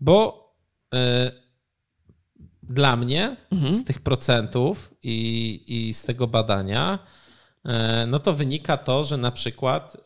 Bo 0.00 0.46
y, 0.94 0.98
dla 2.62 2.96
mnie 2.96 3.36
mhm. 3.50 3.74
z 3.74 3.84
tych 3.84 4.00
procentów 4.00 4.94
i, 5.02 5.64
i 5.66 5.94
z 5.94 6.02
tego 6.02 6.26
badania, 6.26 6.98
y, 7.66 7.70
no 8.06 8.18
to 8.18 8.32
wynika 8.32 8.76
to, 8.76 9.04
że 9.04 9.16
na 9.16 9.30
przykład 9.30 9.94
y, 9.94 10.00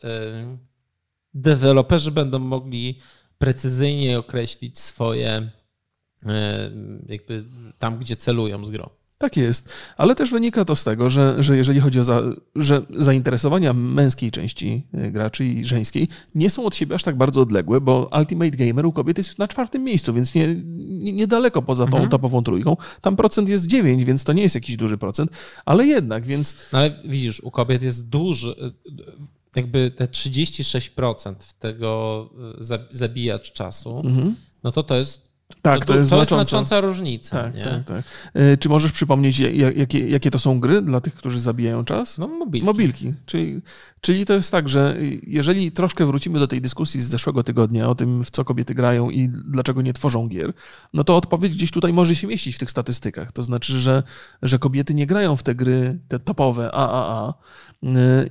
deweloperzy 1.33 2.11
będą 2.11 2.39
mogli 2.39 2.99
precyzyjnie 3.37 4.19
określić 4.19 4.79
swoje 4.79 5.29
E, 5.37 5.64
jakby 7.07 7.45
tam, 7.79 7.97
gdzie 7.97 8.15
celują 8.15 8.65
z 8.65 8.69
grą. 8.69 8.89
Tak 9.17 9.37
jest, 9.37 9.73
ale 9.97 10.15
też 10.15 10.31
wynika 10.31 10.65
to 10.65 10.75
z 10.75 10.83
tego, 10.83 11.09
że, 11.09 11.43
że 11.43 11.57
jeżeli 11.57 11.79
chodzi 11.79 11.99
o 11.99 12.03
za, 12.03 12.21
że 12.55 12.81
zainteresowania 12.97 13.73
męskiej 13.73 14.31
części 14.31 14.83
e, 14.93 15.11
graczy 15.11 15.45
i 15.45 15.65
żeńskiej 15.65 16.07
nie 16.35 16.49
są 16.49 16.65
od 16.65 16.75
siebie 16.75 16.95
aż 16.95 17.03
tak 17.03 17.17
bardzo 17.17 17.41
odległe, 17.41 17.81
bo 17.81 18.09
Ultimate 18.19 18.51
Gamer 18.51 18.85
u 18.85 18.91
kobiet 18.91 19.17
jest 19.17 19.39
na 19.39 19.47
czwartym 19.47 19.83
miejscu, 19.83 20.13
więc 20.13 20.35
nie, 20.35 20.55
nie, 20.75 21.13
niedaleko 21.13 21.61
poza 21.61 21.85
tą 21.85 21.91
mhm. 21.91 22.09
topową 22.09 22.43
trójką. 22.43 22.77
Tam 23.01 23.15
procent 23.15 23.49
jest 23.49 23.65
9, 23.65 24.05
więc 24.05 24.23
to 24.23 24.33
nie 24.33 24.43
jest 24.43 24.55
jakiś 24.55 24.75
duży 24.75 24.97
procent, 24.97 25.31
ale 25.65 25.85
jednak, 25.85 26.25
więc... 26.25 26.55
No 26.73 26.79
ale 26.79 26.91
widzisz, 27.05 27.39
u 27.39 27.51
kobiet 27.51 27.83
jest 27.83 28.09
duży, 28.09 28.55
jakby 29.55 29.91
te 29.91 30.05
36% 30.05 31.35
tego 31.59 32.29
e, 32.59 32.77
zabijacz 32.91 33.51
czasu, 33.51 34.01
mhm. 34.05 34.35
no 34.63 34.71
to 34.71 34.83
to 34.83 34.95
jest 34.95 35.34
tak, 35.65 35.85
to, 35.85 35.93
to, 35.93 35.97
jest, 35.97 36.09
to 36.09 36.15
znacząca. 36.15 36.39
jest 36.39 36.49
znacząca 36.49 36.81
różnica. 36.81 37.43
Tak, 37.43 37.53
tak, 37.63 37.83
tak. 37.83 38.03
Czy 38.59 38.69
możesz 38.69 38.91
przypomnieć, 38.91 39.39
jakie, 39.75 40.09
jakie 40.09 40.31
to 40.31 40.39
są 40.39 40.59
gry 40.59 40.81
dla 40.81 41.01
tych, 41.01 41.15
którzy 41.15 41.39
zabijają 41.39 41.85
czas? 41.85 42.17
No, 42.17 42.27
mobilki. 42.27 42.65
Mobilki. 42.65 43.13
Czyli, 43.25 43.61
czyli 44.01 44.25
to 44.25 44.33
jest 44.33 44.51
tak, 44.51 44.69
że 44.69 44.97
jeżeli 45.27 45.71
troszkę 45.71 46.05
wrócimy 46.05 46.39
do 46.39 46.47
tej 46.47 46.61
dyskusji 46.61 47.01
z 47.01 47.07
zeszłego 47.07 47.43
tygodnia 47.43 47.89
o 47.89 47.95
tym, 47.95 48.23
w 48.23 48.29
co 48.29 48.45
kobiety 48.45 48.75
grają 48.75 49.09
i 49.09 49.29
dlaczego 49.29 49.81
nie 49.81 49.93
tworzą 49.93 50.27
gier, 50.27 50.53
no 50.93 51.03
to 51.03 51.17
odpowiedź 51.17 51.53
gdzieś 51.53 51.71
tutaj 51.71 51.93
może 51.93 52.15
się 52.15 52.27
mieścić 52.27 52.55
w 52.55 52.59
tych 52.59 52.71
statystykach. 52.71 53.31
To 53.31 53.43
znaczy, 53.43 53.79
że, 53.79 54.03
że 54.41 54.59
kobiety 54.59 54.93
nie 54.93 55.07
grają 55.07 55.35
w 55.35 55.43
te 55.43 55.55
gry, 55.55 55.99
te 56.07 56.19
topowe 56.19 56.71
AAA, 56.71 57.33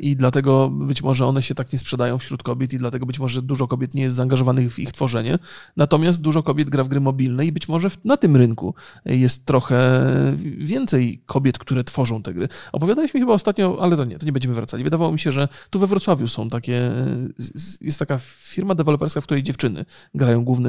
i 0.00 0.16
dlatego 0.16 0.68
być 0.68 1.02
może 1.02 1.26
one 1.26 1.42
się 1.42 1.54
tak 1.54 1.72
nie 1.72 1.78
sprzedają 1.78 2.18
wśród 2.18 2.42
kobiet 2.42 2.72
i 2.72 2.78
dlatego 2.78 3.06
być 3.06 3.18
może 3.18 3.42
dużo 3.42 3.68
kobiet 3.68 3.94
nie 3.94 4.02
jest 4.02 4.14
zaangażowanych 4.14 4.72
w 4.72 4.78
ich 4.78 4.92
tworzenie. 4.92 5.38
Natomiast 5.76 6.20
dużo 6.20 6.42
kobiet 6.42 6.70
gra 6.70 6.84
w 6.84 6.88
gry 6.88 7.00
mobilne 7.00 7.24
i 7.25 7.52
być 7.52 7.69
może 7.69 7.88
na 8.04 8.16
tym 8.16 8.37
rynku 8.37 8.75
jest 9.04 9.47
trochę 9.47 10.02
więcej 10.57 11.23
kobiet, 11.26 11.59
które 11.59 11.85
tworzą 11.85 12.23
te 12.23 12.35
gry. 12.35 12.49
Opowiadaliśmy 12.73 13.21
chyba 13.21 13.33
ostatnio, 13.33 13.78
ale 13.81 13.97
to 13.97 14.04
nie, 14.04 14.19
to 14.19 14.26
nie 14.26 14.33
będziemy 14.33 14.54
wracali. 14.54 14.85
Wydawało 14.85 15.12
mi 15.12 15.19
się, 15.19 15.33
że 15.33 15.49
tu 15.71 15.78
we 15.78 15.87
Wrocławiu 15.87 16.28
są 16.28 16.50
takie, 16.50 16.93
jest 17.81 17.99
taka 17.99 18.19
firma 18.19 18.75
deweloperska, 18.75 19.21
w 19.21 19.25
której 19.25 19.43
dziewczyny 19.43 19.85
grają 20.14 20.45
główne 20.45 20.69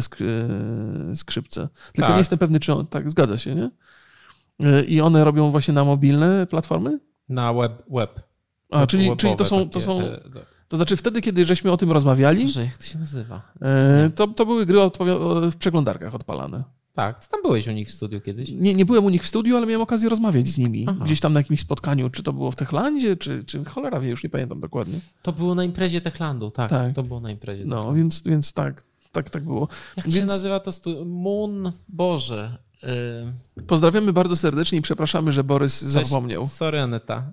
skrzypce. 1.16 1.68
Tylko 1.94 2.08
tak. 2.08 2.12
nie 2.12 2.18
jestem 2.18 2.40
pewny, 2.40 2.60
czy 2.60 2.74
on, 2.74 2.88
tak, 2.88 3.12
zgadza 3.12 3.38
się, 3.38 3.56
nie? 3.56 3.72
I 4.88 5.02
one 5.02 5.24
robią 5.24 5.52
właśnie 5.52 5.74
na 5.74 5.84
mobilne 5.84 6.48
platformy? 6.48 7.00
Na 7.30 7.54
web. 7.54 7.84
web. 7.92 8.22
A, 8.72 8.88
czyli, 8.88 9.18
czyli 9.18 9.36
to 9.36 9.46
są. 9.46 9.70
To, 9.70 9.82
są 9.82 10.02
e, 10.02 10.20
to 10.68 10.78
znaczy 10.78 10.96
wtedy, 10.96 11.22
kiedy 11.22 11.46
żeśmy 11.46 11.72
o 11.72 11.78
tym 11.78 11.92
rozmawiali. 11.92 12.46
Boże, 12.46 12.66
jak 12.66 12.78
to 12.78 12.84
się 12.84 13.00
nazywa? 13.00 13.42
E, 13.62 14.10
to, 14.16 14.28
to 14.28 14.46
były 14.46 14.66
gry 14.66 14.80
w 15.52 15.56
przeglądarkach 15.56 16.16
odpalane. 16.16 16.64
Tak, 16.96 17.20
ty 17.20 17.30
tam 17.30 17.42
byłeś 17.42 17.68
u 17.68 17.72
nich 17.72 17.88
w 17.88 17.92
studiu 17.92 18.22
kiedyś? 18.22 18.52
Nie, 18.52 18.76
nie 18.76 18.86
byłem 18.86 19.06
u 19.06 19.10
nich 19.10 19.24
w 19.24 19.28
studiu, 19.28 19.58
ale 19.58 19.66
miałem 19.66 19.82
okazję 19.82 20.10
rozmawiać 20.10 20.50
z 20.50 20.58
nimi. 20.58 20.86
Aha. 20.90 21.06
Gdzieś 21.06 21.20
tam 21.20 21.34
na 21.34 21.40
jakimś 21.40 21.60
spotkaniu, 21.60 22.10
czy 22.10 22.24
to 22.24 22.34
było 22.34 22.52
w 22.52 22.56
Techlandzie, 22.56 23.18
czy, 23.18 23.44
czy 23.44 23.66
cholera 23.66 24.00
wie, 24.00 24.10
już 24.10 24.24
nie 24.24 24.30
pamiętam 24.30 24.60
dokładnie. 24.60 25.00
To 25.22 25.34
było 25.34 25.56
na 25.56 25.64
imprezie 25.64 26.02
Techlandu, 26.02 26.52
tak. 26.52 26.70
tak. 26.70 26.96
To 26.96 27.04
było 27.04 27.20
na 27.20 27.32
imprezie. 27.32 27.66
No, 27.66 27.94
więc, 27.94 28.24
więc 28.24 28.54
tak, 28.54 28.84
tak, 29.12 29.30
tak 29.30 29.44
było. 29.44 29.68
Jak 29.98 30.06
więc... 30.06 30.16
się 30.16 30.26
nazywa 30.26 30.60
to 30.60 30.72
studio? 30.72 31.06
Moon, 31.06 31.72
Boże. 31.90 32.58
Yy... 33.58 33.64
Pozdrawiamy 33.64 34.14
bardzo 34.14 34.36
serdecznie 34.36 34.80
i 34.80 34.82
przepraszamy, 34.82 35.32
że 35.32 35.44
Borys 35.44 35.82
zapomniał. 35.82 36.48
Sorry, 36.48 36.82
Aneta. 36.82 37.24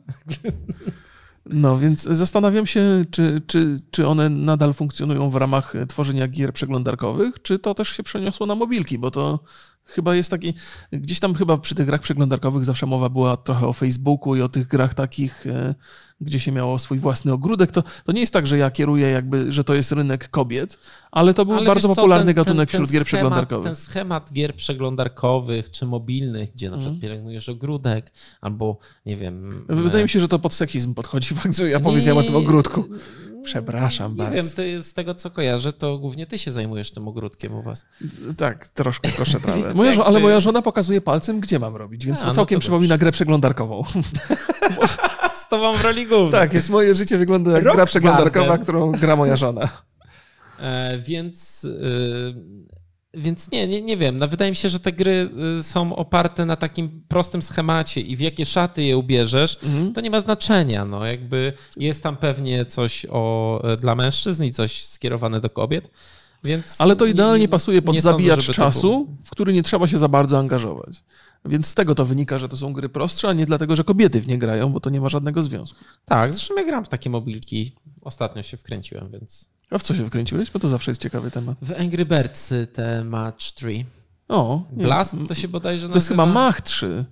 No 1.47 1.79
więc 1.79 2.03
zastanawiam 2.03 2.67
się, 2.67 3.05
czy, 3.11 3.41
czy, 3.47 3.81
czy 3.91 4.07
one 4.07 4.29
nadal 4.29 4.75
funkcjonują 4.75 5.31
w 5.31 5.37
ramach 5.37 5.75
tworzenia 5.89 6.29
gier 6.29 6.53
przeglądarkowych, 6.53 7.43
czy 7.43 7.59
to 7.59 7.75
też 7.75 7.89
się 7.89 8.03
przeniosło 8.03 8.47
na 8.47 8.55
mobilki, 8.55 8.99
bo 8.99 9.11
to 9.11 9.41
chyba 9.85 10.15
jest 10.15 10.31
taki, 10.31 10.55
gdzieś 10.93 11.21
tam 11.21 11.35
chyba 11.35 11.57
przy 11.57 11.75
tych 11.75 11.87
grach 11.87 12.01
przeglądarkowych 12.01 12.65
zawsze 12.65 12.87
mowa 12.87 13.09
była 13.09 13.37
trochę 13.37 13.67
o 13.67 13.73
Facebooku 13.73 14.37
i 14.37 14.43
o 14.43 14.49
tych 14.49 14.67
grach 14.67 14.95
takich 14.95 15.47
e, 15.47 15.75
gdzie 16.23 16.41
się 16.41 16.53
miało 16.53 16.79
swój 16.79 16.99
własny 16.99 17.33
ogródek, 17.33 17.71
to, 17.71 17.83
to 18.05 18.13
nie 18.13 18.21
jest 18.21 18.33
tak, 18.33 18.47
że 18.47 18.59
ja 18.59 18.71
kieruję 18.71 19.11
jakby, 19.11 19.53
że 19.53 19.65
to 19.65 19.75
jest 19.75 19.93
rynek 19.93 20.29
kobiet, 20.29 20.79
ale 21.11 21.35
to 21.35 21.45
był 21.45 21.55
ale 21.55 21.67
bardzo 21.67 21.89
popularny 21.89 22.27
ten, 22.27 22.35
gatunek 22.35 22.71
ten, 22.71 22.79
wśród 22.79 22.89
ten 22.89 22.93
gier 22.93 23.07
schemat, 23.07 23.07
przeglądarkowych. 23.07 23.65
Ten 23.65 23.77
schemat 23.77 24.33
gier 24.33 24.55
przeglądarkowych 24.55 25.71
czy 25.71 25.87
mobilnych, 25.87 26.53
gdzie 26.53 26.71
na 26.71 26.77
przykład 26.77 26.93
mm. 26.93 27.01
pielęgnujesz 27.01 27.49
ogródek 27.49 28.13
albo 28.41 28.79
nie 29.07 29.17
wiem... 29.17 29.65
Wydaje 29.69 30.01
e, 30.01 30.05
mi 30.05 30.09
się, 30.09 30.21
że 30.21 30.29
to 30.29 30.39
pod 30.39 30.55
seksizm 30.55 30.95
podchodzi 30.95 31.35
fakt, 31.41 31.57
że 31.57 31.71
ja 31.71 31.79
nie, 31.79 31.85
powiedziałem 31.85 32.19
o 32.19 32.23
tym 32.23 32.37
ogródku. 32.37 32.85
Przepraszam 33.45 34.13
nie 34.13 34.19
bardzo. 34.19 34.35
Wiem, 34.35 34.51
ty, 34.57 34.83
z 34.83 34.95
tego 34.95 35.15
co 35.15 35.31
kojarzę, 35.31 35.73
to 35.73 35.99
głównie 35.99 36.27
ty 36.27 36.39
się 36.39 36.53
zajmujesz 36.53 36.91
tym 36.91 37.09
ogródkiem 37.09 37.55
u 37.55 37.63
was. 37.63 37.85
Tak, 38.37 38.69
troszkę 38.69 39.13
koszę 39.13 39.41
trawę. 39.41 39.75
Moja, 39.75 40.05
ale 40.05 40.21
moja 40.21 40.41
żona 40.41 40.63
pokazuje 40.63 41.01
palcem, 41.01 41.41
gdzie 41.41 41.59
mam 41.59 41.77
robić, 41.77 42.07
więc 42.07 42.19
A, 42.19 42.23
to 42.23 42.29
no 42.29 42.35
całkiem 42.35 42.57
to 42.57 42.61
przypomina 42.61 42.99
grę 42.99 43.13
przeglądarkową. 43.13 43.83
z 45.43 45.49
tobą 45.49 45.75
w 45.75 45.85
roli 45.85 46.07
głównej. 46.07 46.33
Tak, 46.33 46.53
jest 46.53 46.71
moje 46.71 46.95
życie 46.95 47.19
wygląda 47.19 47.51
jak 47.51 47.65
Rock 47.65 47.77
gra 47.77 47.87
przeglądarkowa, 47.87 48.47
Garden. 48.47 48.63
którą 48.63 48.93
gra 48.93 49.17
moja 49.17 49.37
żona. 49.37 49.69
E, 50.59 50.99
więc... 50.99 51.67
Więc 53.15 53.51
nie, 53.51 53.67
nie, 53.67 53.83
nie 53.83 53.97
wiem. 53.97 54.19
No, 54.19 54.29
wydaje 54.29 54.51
mi 54.51 54.57
się, 54.57 54.69
że 54.69 54.81
te 54.81 54.93
gry 54.93 55.31
y, 55.61 55.63
są 55.63 55.97
oparte 55.97 56.47
na 56.47 56.57
takim 56.57 57.03
prostym 57.09 57.43
schemacie 57.43 58.01
i 58.01 58.17
w 58.17 58.21
jakie 58.21 58.47
szaty 58.47 58.83
je 58.83 58.97
ubierzesz, 58.97 59.59
mhm. 59.63 59.93
to 59.93 60.01
nie 60.01 60.11
ma 60.11 60.21
znaczenia. 60.21 60.85
No, 60.85 61.07
jakby 61.07 61.53
jest 61.77 62.03
tam 62.03 62.17
pewnie 62.17 62.67
coś 62.67 63.07
o, 63.11 63.63
dla 63.81 63.95
mężczyzn 63.95 64.45
i 64.45 64.51
coś 64.53 64.85
skierowane 64.85 65.41
do 65.41 65.51
kobiet, 65.51 65.91
Więc 66.45 66.77
Ale 66.79 66.97
to 66.97 67.07
idealnie 67.07 67.45
nie, 67.45 67.49
pasuje 67.49 67.83
pod 67.83 68.01
zabijacz 68.01 68.45
sądzę, 68.45 68.53
czasu, 68.53 69.17
w 69.25 69.31
który 69.31 69.53
nie 69.53 69.63
trzeba 69.63 69.89
się 69.89 69.99
za 69.99 70.09
bardzo 70.09 70.39
angażować. 70.39 71.05
Więc 71.45 71.67
z 71.67 71.75
tego 71.75 71.95
to 71.95 72.05
wynika, 72.05 72.39
że 72.39 72.49
to 72.49 72.57
są 72.57 72.73
gry 72.73 72.89
prostsze, 72.89 73.29
a 73.29 73.33
nie 73.33 73.47
dlatego, 73.47 73.77
że 73.77 73.85
kobiety 73.85 74.21
w 74.21 74.29
nie 74.29 74.39
grają, 74.39 74.73
bo 74.73 74.81
to 74.81 74.91
nie 74.91 75.01
ma 75.01 75.09
żadnego 75.09 75.43
związku. 75.43 75.79
Tak, 76.05 76.33
zresztą 76.33 76.55
ja 76.57 76.65
gram 76.65 76.85
w 76.85 76.89
takie 76.89 77.11
mobilki. 77.11 77.73
Ostatnio 78.01 78.43
się 78.43 78.57
wkręciłem, 78.57 79.11
więc... 79.11 79.49
A 79.73 79.79
w 79.79 79.83
co 79.83 79.95
się 79.95 80.07
wkręciłeś? 80.07 80.51
Bo 80.51 80.59
to 80.59 80.69
zawsze 80.69 80.91
jest 80.91 81.01
ciekawy 81.01 81.31
temat. 81.31 81.57
W 81.63 81.81
Angry 81.81 82.05
Birds 82.05 82.55
te 82.73 83.05
Match 83.05 83.39
3. 83.39 83.85
O. 84.29 84.63
Blast 84.73 85.15
to 85.29 85.35
się 85.35 85.49
bodajże 85.49 85.89
nazywa? 85.89 85.93
To 85.93 85.97
jest 85.97 86.09
chyba 86.09 86.27
Mach 86.27 86.61
3. 86.61 87.05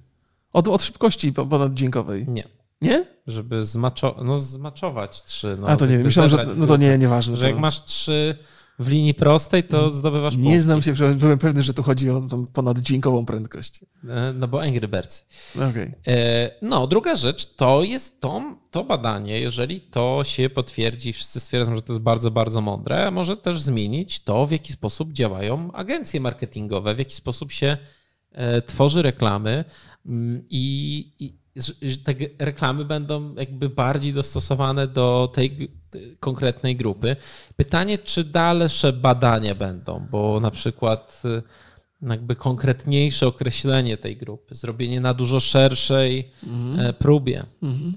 Od, 0.52 0.68
od 0.68 0.82
szybkości 0.82 1.32
ponaddźwiękowej. 1.32 2.28
Nie. 2.28 2.44
Nie? 2.80 3.04
Żeby 3.26 3.64
zmaczo 3.64 4.16
no, 4.24 4.38
zmaczować 4.38 5.22
trzy. 5.22 5.56
No, 5.60 5.68
A 5.68 5.76
to 5.76 5.86
nie 5.86 5.96
wiem, 5.96 6.06
myślałem, 6.06 6.30
że 6.30 6.46
no 6.56 6.66
to 6.66 6.76
nie, 6.76 6.98
nieważne. 6.98 7.36
Że 7.36 7.50
jak 7.50 7.58
masz 7.58 7.84
trzy 7.84 8.38
w 8.80 8.88
linii 8.88 9.14
prostej, 9.14 9.62
to 9.64 9.78
mm. 9.78 9.90
zdobywasz 9.90 10.36
Nie 10.36 10.42
punkty. 10.42 10.62
znam 10.62 10.82
się, 10.82 10.92
byłem 11.16 11.38
pewny, 11.38 11.62
że 11.62 11.74
tu 11.74 11.82
chodzi 11.82 12.10
o 12.10 12.20
tą 12.20 12.46
ponaddźwiękową 12.46 13.26
prędkość. 13.26 13.84
E, 14.08 14.32
no 14.32 14.48
bo 14.48 14.62
Angry 14.62 14.88
Birds. 14.88 15.26
Okay. 15.54 15.94
E, 16.06 16.50
no, 16.62 16.86
druga 16.86 17.14
rzecz 17.14 17.54
to 17.54 17.84
jest 17.84 18.20
to, 18.20 18.42
to 18.70 18.84
badanie, 18.84 19.40
jeżeli 19.40 19.80
to 19.80 20.24
się 20.24 20.50
potwierdzi, 20.50 21.12
wszyscy 21.12 21.40
stwierdzą, 21.40 21.74
że 21.74 21.82
to 21.82 21.92
jest 21.92 22.02
bardzo, 22.02 22.30
bardzo 22.30 22.60
mądre, 22.60 23.10
może 23.10 23.36
też 23.36 23.60
zmienić 23.60 24.20
to, 24.20 24.46
w 24.46 24.50
jaki 24.50 24.72
sposób 24.72 25.12
działają 25.12 25.72
agencje 25.72 26.20
marketingowe, 26.20 26.94
w 26.94 26.98
jaki 26.98 27.14
sposób 27.14 27.52
się 27.52 27.76
e, 28.32 28.62
tworzy 28.62 29.02
reklamy 29.02 29.64
mm, 30.06 30.44
i, 30.50 31.12
i 31.18 31.40
te 32.04 32.14
reklamy 32.38 32.84
będą 32.84 33.34
jakby 33.34 33.68
bardziej 33.68 34.12
dostosowane 34.12 34.86
do 34.86 35.32
tej 35.34 35.79
konkretnej 36.20 36.76
grupy. 36.76 37.16
Pytanie, 37.56 37.98
czy 37.98 38.24
dalsze 38.24 38.92
badania 38.92 39.54
będą, 39.54 40.06
bo 40.10 40.40
na 40.40 40.50
przykład 40.50 41.22
y, 41.24 41.42
jakby 42.08 42.36
konkretniejsze 42.36 43.26
określenie 43.26 43.96
tej 43.96 44.16
grupy, 44.16 44.54
zrobienie 44.54 45.00
na 45.00 45.14
dużo 45.14 45.40
szerszej 45.40 46.30
mhm. 46.46 46.94
próbie, 46.94 47.44
mhm. 47.62 47.94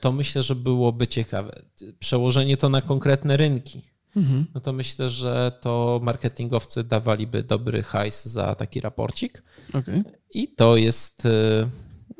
to 0.00 0.12
myślę, 0.12 0.42
że 0.42 0.54
byłoby 0.54 1.06
ciekawe. 1.06 1.62
Przełożenie 1.98 2.56
to 2.56 2.68
na 2.68 2.82
konkretne 2.82 3.36
rynki. 3.36 3.82
Mhm. 4.16 4.46
No 4.54 4.60
to 4.60 4.72
myślę, 4.72 5.08
że 5.08 5.52
to 5.60 6.00
marketingowcy 6.02 6.84
dawaliby 6.84 7.42
dobry 7.42 7.82
hajs 7.82 8.24
za 8.24 8.54
taki 8.54 8.80
raporcik. 8.80 9.42
Okay. 9.72 10.04
I 10.30 10.48
to 10.48 10.76
jest 10.76 11.26
y, 11.26 11.30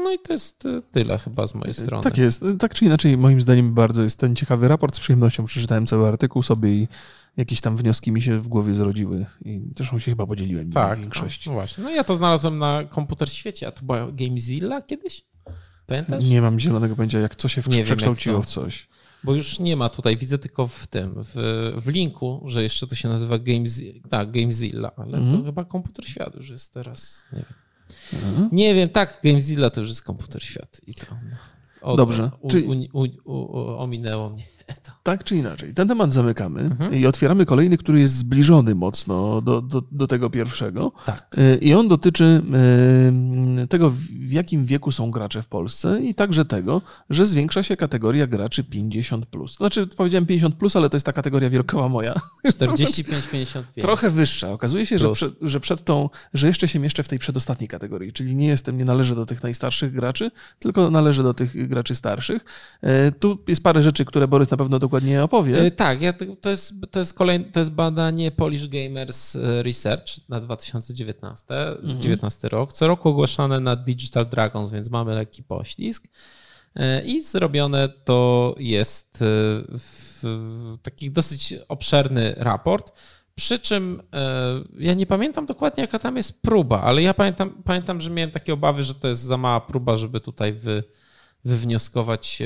no 0.01 0.13
i 0.13 0.19
to 0.19 0.33
jest 0.33 0.67
e, 0.67 0.83
tyle 0.91 1.19
chyba 1.19 1.47
z 1.47 1.55
mojej 1.55 1.75
strony. 1.75 2.03
Tak 2.03 2.19
jest. 2.19 2.45
Tak 2.59 2.75
czy 2.75 2.85
inaczej, 2.85 3.17
moim 3.17 3.41
zdaniem 3.41 3.75
bardzo 3.75 4.03
jest 4.03 4.19
ten 4.19 4.37
ciekawy 4.37 4.69
raport. 4.69 4.97
Z 4.97 5.01
przyjemnością 5.01 5.45
przeczytałem 5.45 5.87
cały 5.87 6.09
artykuł 6.09 6.43
sobie 6.43 6.75
i 6.75 6.89
jakieś 7.37 7.61
tam 7.61 7.77
wnioski 7.77 8.13
mi 8.13 8.23
się 8.23 8.39
w 8.39 8.49
głowie 8.49 8.75
zrodziły. 8.75 9.27
I 9.45 9.61
zresztą 9.77 9.99
się 9.99 10.11
chyba 10.11 10.27
podzieliłem 10.27 10.73
tak, 10.73 10.99
w 10.99 11.01
większości. 11.01 11.49
No, 11.49 11.55
właśnie. 11.55 11.85
No 11.85 11.91
ja 11.91 12.05
to 12.05 12.15
znalazłem 12.15 12.59
na 12.59 12.85
komputer 12.85 13.29
świecie, 13.29 13.67
a 13.67 13.71
to 13.71 13.85
była 13.85 14.13
Gamezilla 14.13 14.83
kiedyś? 14.83 15.25
Pamiętasz? 15.87 16.25
Nie 16.25 16.41
mam 16.41 16.61
zielonego 16.61 16.97
pojęcia, 16.97 17.19
jak 17.19 17.37
co 17.37 17.49
się 17.49 17.63
przekształciło 17.63 18.37
wiem, 18.37 18.43
w 18.43 18.47
coś. 18.47 18.89
Bo 19.25 19.35
już 19.35 19.59
nie 19.59 19.77
ma 19.77 19.89
tutaj, 19.89 20.17
widzę 20.17 20.39
tylko 20.39 20.67
w 20.67 20.87
tym, 20.87 21.15
w, 21.17 21.35
w 21.77 21.89
linku, 21.89 22.43
że 22.47 22.63
jeszcze 22.63 22.87
to 22.87 22.95
się 22.95 23.09
nazywa 23.09 23.39
Gamezilla, 23.39 24.01
tak, 24.11 24.31
Gamezilla, 24.31 24.93
ale 24.97 25.19
mm 25.19 25.21
-hmm. 25.21 25.31
to 25.31 25.37
mhm. 25.37 25.45
chyba 25.45 25.65
komputer 25.65 26.09
świat 26.09 26.35
już 26.35 26.51
jest 26.51 26.75
teraz, 26.75 27.25
nie 27.33 27.39
wiem. 27.39 27.55
Mhm. 28.13 28.49
Nie 28.53 28.75
wiem, 28.75 28.89
tak, 28.89 29.21
Gamezilla 29.25 29.71
to 29.71 29.81
już 29.81 29.89
jest 29.89 30.03
komputer 30.03 30.43
świat 30.43 30.81
i 30.87 30.95
to. 30.95 31.07
Dobrze. 31.97 32.31
U, 32.41 32.49
u, 32.93 33.05
u, 33.25 33.79
ominęło 33.79 34.31
mnie. 34.31 34.45
To. 34.83 34.93
Tak 35.03 35.25
czy 35.25 35.37
inaczej, 35.37 35.75
ten 35.75 35.89
temat 35.89 36.13
zamykamy 36.13 36.61
mhm. 36.61 36.95
i 36.95 37.07
otwieramy 37.07 37.47
kolejny, 37.47 37.79
który 37.79 38.01
jest 38.01 38.17
zbliżony 38.17 38.75
mocno 38.75 39.41
do, 39.41 39.63
do, 39.63 39.83
do 39.93 40.07
tego 40.07 40.31
pierwszego. 40.31 40.93
Tak. 41.07 41.37
E, 41.39 41.57
I 41.57 41.75
on 41.75 41.89
dotyczy 41.89 42.43
e, 43.63 43.67
tego, 43.67 43.91
w 43.91 44.33
jakim 44.33 44.67
wieku 44.67 44.93
są 44.93 45.11
gracze 45.11 45.43
w 45.43 45.49
Polsce 45.49 46.01
i 46.03 46.15
także 46.15 46.45
tego, 46.45 46.83
że 47.11 47.27
zwiększa 47.27 47.63
się 47.63 47.77
kategoria 47.77 48.27
graczy 48.27 48.65
50. 48.65 49.27
Znaczy, 49.57 49.87
powiedziałem 49.87 50.27
50, 50.27 50.55
ale 50.75 50.91
to 50.91 50.97
jest 50.97 51.07
ta 51.07 51.13
kategoria 51.13 51.51
wielkowa 51.51 51.89
moja. 51.89 52.15
45-55. 52.47 53.63
Trochę 53.81 54.11
wyższa. 54.11 54.53
Okazuje 54.53 54.87
się, 54.87 54.99
że 54.99 55.13
przed, 55.13 55.35
że 55.43 55.61
przed 55.61 55.85
tą, 55.85 56.11
że 56.35 56.47
jeszcze 56.47 56.69
się 56.69 56.79
mieszczę 56.79 57.03
w 57.03 57.09
tej 57.09 57.19
przedostatniej 57.19 57.69
kategorii, 57.69 58.13
czyli 58.13 58.37
nie 58.37 58.47
jestem, 58.47 58.79
nie 58.79 58.85
należę 58.85 59.15
do 59.15 59.27
tych 59.27 59.43
najstarszych 59.43 59.93
graczy, 59.93 60.31
tylko 60.59 60.91
należę 60.91 61.23
do 61.23 61.35
tych 61.35 61.69
graczy 61.69 61.95
starszych. 61.95 62.45
E, 62.83 63.13
tu 63.13 63.39
jest 63.49 63.63
parę 63.63 63.83
rzeczy, 63.83 64.05
które 64.05 64.29
Borys 64.29 64.51
na 64.51 64.57
pewno 64.61 64.79
dokładnie 64.79 65.23
opowie. 65.23 65.59
E, 65.59 65.71
tak, 65.71 66.03
ja, 66.03 66.13
to, 66.41 66.51
jest, 66.51 66.75
to, 66.91 66.99
jest 66.99 67.15
kolejne, 67.15 67.45
to 67.45 67.59
jest 67.59 67.71
badanie 67.71 68.31
Polish 68.31 68.69
Gamers 68.69 69.37
e, 69.37 69.63
Research 69.63 70.29
na 70.29 70.41
2019 70.41 71.55
mhm. 71.55 72.03
19 72.03 72.49
rok. 72.49 72.73
Co 72.73 72.87
roku 72.87 73.09
ogłaszane 73.09 73.61
na 73.61 73.77
Digital 73.77 74.27
Dragons, 74.27 74.73
więc 74.73 74.91
mamy 74.91 75.15
lekki 75.15 75.43
poślizg. 75.43 76.05
E, 76.77 77.03
I 77.03 77.23
zrobione 77.23 77.89
to 77.89 78.55
jest 78.59 79.19
w, 79.19 80.21
w 80.23 80.79
taki 80.83 81.11
dosyć 81.11 81.55
obszerny 81.69 82.35
raport. 82.37 82.93
Przy 83.35 83.59
czym 83.59 84.03
ja 84.79 84.95
nie 84.95 85.07
pamiętam 85.07 85.47
dokładnie, 85.47 85.81
jaka 85.81 85.99
tam 85.99 86.17
jest 86.17 86.43
próba, 86.43 86.83
ale 86.83 87.03
ja 87.03 87.15
pamiętam, 87.15 87.63
pamiętam, 87.65 88.01
że 88.01 88.11
miałem 88.11 88.31
takie 88.31 88.53
obawy, 88.53 88.85
że 88.85 88.95
to 88.95 89.09
jest 89.09 89.23
za 89.23 89.37
mała 89.37 89.61
próba, 89.61 89.97
żeby 89.97 90.21
tutaj 90.21 90.53
wy, 90.53 90.85
wywnioskować 91.45 92.43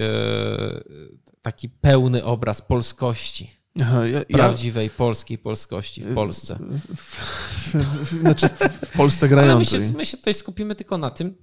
taki 1.43 1.69
pełny 1.69 2.25
obraz 2.25 2.63
polskości. 2.63 3.51
Aha, 3.81 4.07
ja, 4.07 4.25
prawdziwej 4.25 4.87
ja... 4.87 4.93
polskiej 4.97 5.39
polskości 5.39 6.03
w 6.03 6.15
Polsce. 6.15 6.59
Znaczy 8.21 8.49
w 8.87 8.93
Polsce 8.97 9.29
grającej. 9.29 9.81
My 9.81 9.87
się, 9.87 9.93
my 9.93 10.07
się 10.07 10.17
tutaj 10.17 10.35
skupimy 10.35 10.75
tylko 10.75 10.99
na 10.99 11.11
tym, 11.11 11.39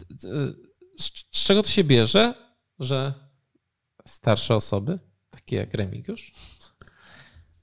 z 1.31 1.43
czego 1.45 1.63
to 1.63 1.69
się 1.69 1.83
bierze, 1.83 2.33
że 2.79 3.13
starsze 4.07 4.55
osoby, 4.55 4.99
takie 5.29 5.55
jak 5.55 5.73
Remigiusz, 5.73 6.31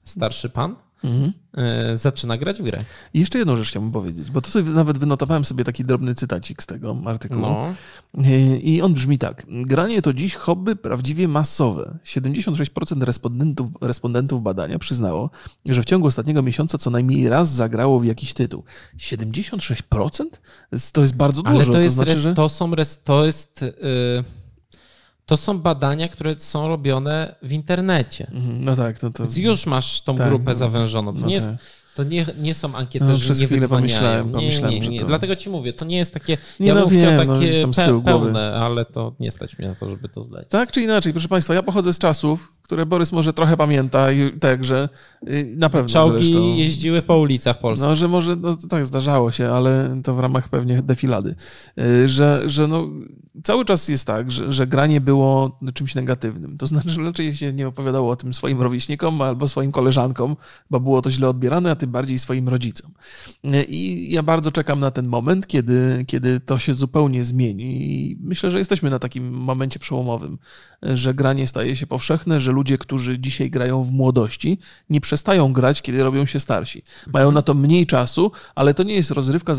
starszy 0.03 0.49
pan, 0.49 0.75
mhm. 1.03 1.33
E, 1.57 1.97
zaczyna 1.97 2.37
grać 2.37 2.59
w 2.59 2.63
grę. 2.63 2.83
I 3.13 3.19
jeszcze 3.19 3.39
jedną 3.39 3.55
rzecz 3.55 3.67
chciałbym 3.67 3.91
powiedzieć, 3.91 4.31
bo 4.31 4.41
to 4.41 4.49
sobie 4.49 4.71
nawet 4.71 4.97
wynotowałem 4.97 5.45
sobie 5.45 5.63
taki 5.63 5.85
drobny 5.85 6.15
cytacik 6.15 6.63
z 6.63 6.65
tego 6.65 6.97
artykułu. 7.05 7.41
No. 7.41 7.73
E, 8.25 8.57
I 8.57 8.81
on 8.81 8.93
brzmi 8.93 9.17
tak. 9.17 9.45
Granie 9.49 10.01
to 10.01 10.13
dziś 10.13 10.35
hobby 10.35 10.75
prawdziwie 10.75 11.27
masowe. 11.27 11.97
76% 12.05 13.03
respondentów, 13.03 13.67
respondentów 13.81 14.43
badania 14.43 14.79
przyznało, 14.79 15.29
że 15.65 15.81
w 15.81 15.85
ciągu 15.85 16.07
ostatniego 16.07 16.41
miesiąca 16.41 16.77
co 16.77 16.89
najmniej 16.89 17.29
raz 17.29 17.49
zagrało 17.49 17.99
w 17.99 18.05
jakiś 18.05 18.33
tytuł. 18.33 18.63
76%? 18.97 20.23
To 20.93 21.01
jest 21.01 21.15
bardzo 21.15 21.43
dużo. 21.43 21.55
Ale 21.55 21.65
to, 21.65 21.79
jest, 21.79 21.97
to, 21.97 22.03
znaczy, 22.03 22.21
res, 22.21 22.35
to 22.35 22.49
są, 22.49 22.75
res, 22.75 23.03
to 23.03 23.25
jest... 23.25 23.61
Yy 23.61 24.38
to 25.29 25.37
są 25.37 25.59
badania, 25.59 26.07
które 26.07 26.35
są 26.37 26.67
robione 26.67 27.35
w 27.41 27.51
internecie. 27.51 28.27
Mhm, 28.31 28.65
no 28.65 28.75
tak. 28.75 29.03
No 29.03 29.09
to... 29.09 29.23
Więc 29.23 29.37
już 29.37 29.65
masz 29.65 30.01
tą 30.01 30.15
tak, 30.15 30.29
grupę 30.29 30.51
no, 30.51 30.55
zawężoną. 30.55 31.13
To 31.13 31.19
no 31.19 31.27
nie 31.27 31.33
jest, 31.33 31.49
tak. 31.49 31.57
To 31.95 32.03
nie, 32.03 32.25
nie 32.37 32.53
są 32.53 32.75
ankieterzy, 32.75 33.33
no, 33.33 33.39
nie 33.39 33.47
wydzwaniają. 33.47 33.69
Pomyślałem, 33.69 34.31
pomyślałem, 34.31 34.73
nie, 34.73 34.79
nie, 34.79 34.89
nie. 34.89 34.99
To... 34.99 35.05
Dlatego 35.05 35.35
ci 35.35 35.49
mówię, 35.49 35.73
to 35.73 35.85
nie 35.85 35.97
jest 35.97 36.13
takie, 36.13 36.37
nie 36.59 36.67
ja 36.67 36.73
no, 36.73 36.81
bym 36.81 36.89
wiem, 36.89 36.99
chciał 36.99 37.25
no, 37.25 37.35
takie 37.35 37.67
no, 37.67 37.73
pe 37.73 38.01
pełne, 38.03 38.53
ale 38.53 38.85
to 38.85 39.13
nie 39.19 39.31
stać 39.31 39.57
mnie 39.57 39.67
na 39.67 39.75
to, 39.75 39.89
żeby 39.89 40.09
to 40.09 40.23
zlecić. 40.23 40.51
Tak 40.51 40.71
czy 40.71 40.81
inaczej, 40.81 41.13
proszę 41.13 41.27
Państwa, 41.27 41.53
ja 41.53 41.63
pochodzę 41.63 41.93
z 41.93 41.99
czasów, 41.99 42.51
które 42.69 42.85
Borys 42.85 43.11
może 43.11 43.33
trochę 43.33 43.57
pamięta 43.57 44.11
i 44.11 44.39
także 44.39 44.89
y, 45.27 45.53
na 45.57 45.69
pewno 45.69 45.89
Czołgi 45.89 46.25
zresztą. 46.25 46.55
jeździły 46.55 47.01
po 47.01 47.17
ulicach 47.17 47.59
Polski. 47.59 47.87
No, 47.87 47.95
że 47.95 48.07
może, 48.07 48.35
no 48.35 48.57
tak 48.69 48.85
zdarzało 48.85 49.31
się, 49.31 49.49
ale 49.51 50.01
to 50.03 50.15
w 50.15 50.19
ramach 50.19 50.49
pewnie 50.49 50.81
defilady, 50.81 51.35
y, 51.79 52.09
że, 52.09 52.41
że 52.45 52.67
no, 52.67 52.87
cały 53.43 53.65
czas 53.65 53.89
jest 53.89 54.07
tak, 54.07 54.31
że, 54.31 54.51
że 54.51 54.67
granie 54.67 55.01
było 55.01 55.59
czymś 55.73 55.95
negatywnym. 55.95 56.57
To 56.57 56.67
znaczy, 56.67 56.89
że 56.89 57.01
raczej 57.01 57.35
się 57.35 57.53
nie 57.53 57.67
opowiadało 57.67 58.11
o 58.11 58.15
tym 58.15 58.33
swoim 58.33 58.61
rówieśnikom 58.61 59.21
albo 59.21 59.47
swoim 59.47 59.71
koleżankom, 59.71 60.35
bo 60.69 60.79
było 60.79 61.01
to 61.01 61.11
źle 61.11 61.29
odbierane, 61.29 61.71
a 61.71 61.75
tym 61.75 61.91
bardziej 61.91 62.19
swoim 62.19 62.49
rodzicom. 62.49 62.91
I 63.67 64.07
ja 64.11 64.23
bardzo 64.23 64.51
czekam 64.51 64.79
na 64.79 64.91
ten 64.91 65.07
moment, 65.07 65.47
kiedy, 65.47 66.05
kiedy 66.07 66.39
to 66.39 66.57
się 66.57 66.73
zupełnie 66.73 67.23
zmieni. 67.23 67.93
I 67.93 68.17
myślę, 68.21 68.49
że 68.49 68.57
jesteśmy 68.57 68.89
na 68.89 68.99
takim 68.99 69.31
momencie 69.31 69.79
przełomowym, 69.79 70.37
że 70.81 71.13
granie 71.13 71.47
staje 71.47 71.75
się 71.75 71.87
powszechne, 71.87 72.41
że 72.41 72.51
ludzie, 72.59 72.77
którzy 72.77 73.19
dzisiaj 73.19 73.49
grają 73.49 73.83
w 73.83 73.91
młodości, 73.91 74.59
nie 74.89 75.01
przestają 75.01 75.53
grać, 75.53 75.81
kiedy 75.81 76.03
robią 76.03 76.25
się 76.25 76.39
starsi. 76.39 76.83
Mają 77.13 77.31
na 77.31 77.41
to 77.41 77.53
mniej 77.53 77.85
czasu, 77.85 78.31
ale 78.55 78.73
to 78.73 78.83
nie 78.83 78.93
jest 78.93 79.11
rozrywka 79.11 79.53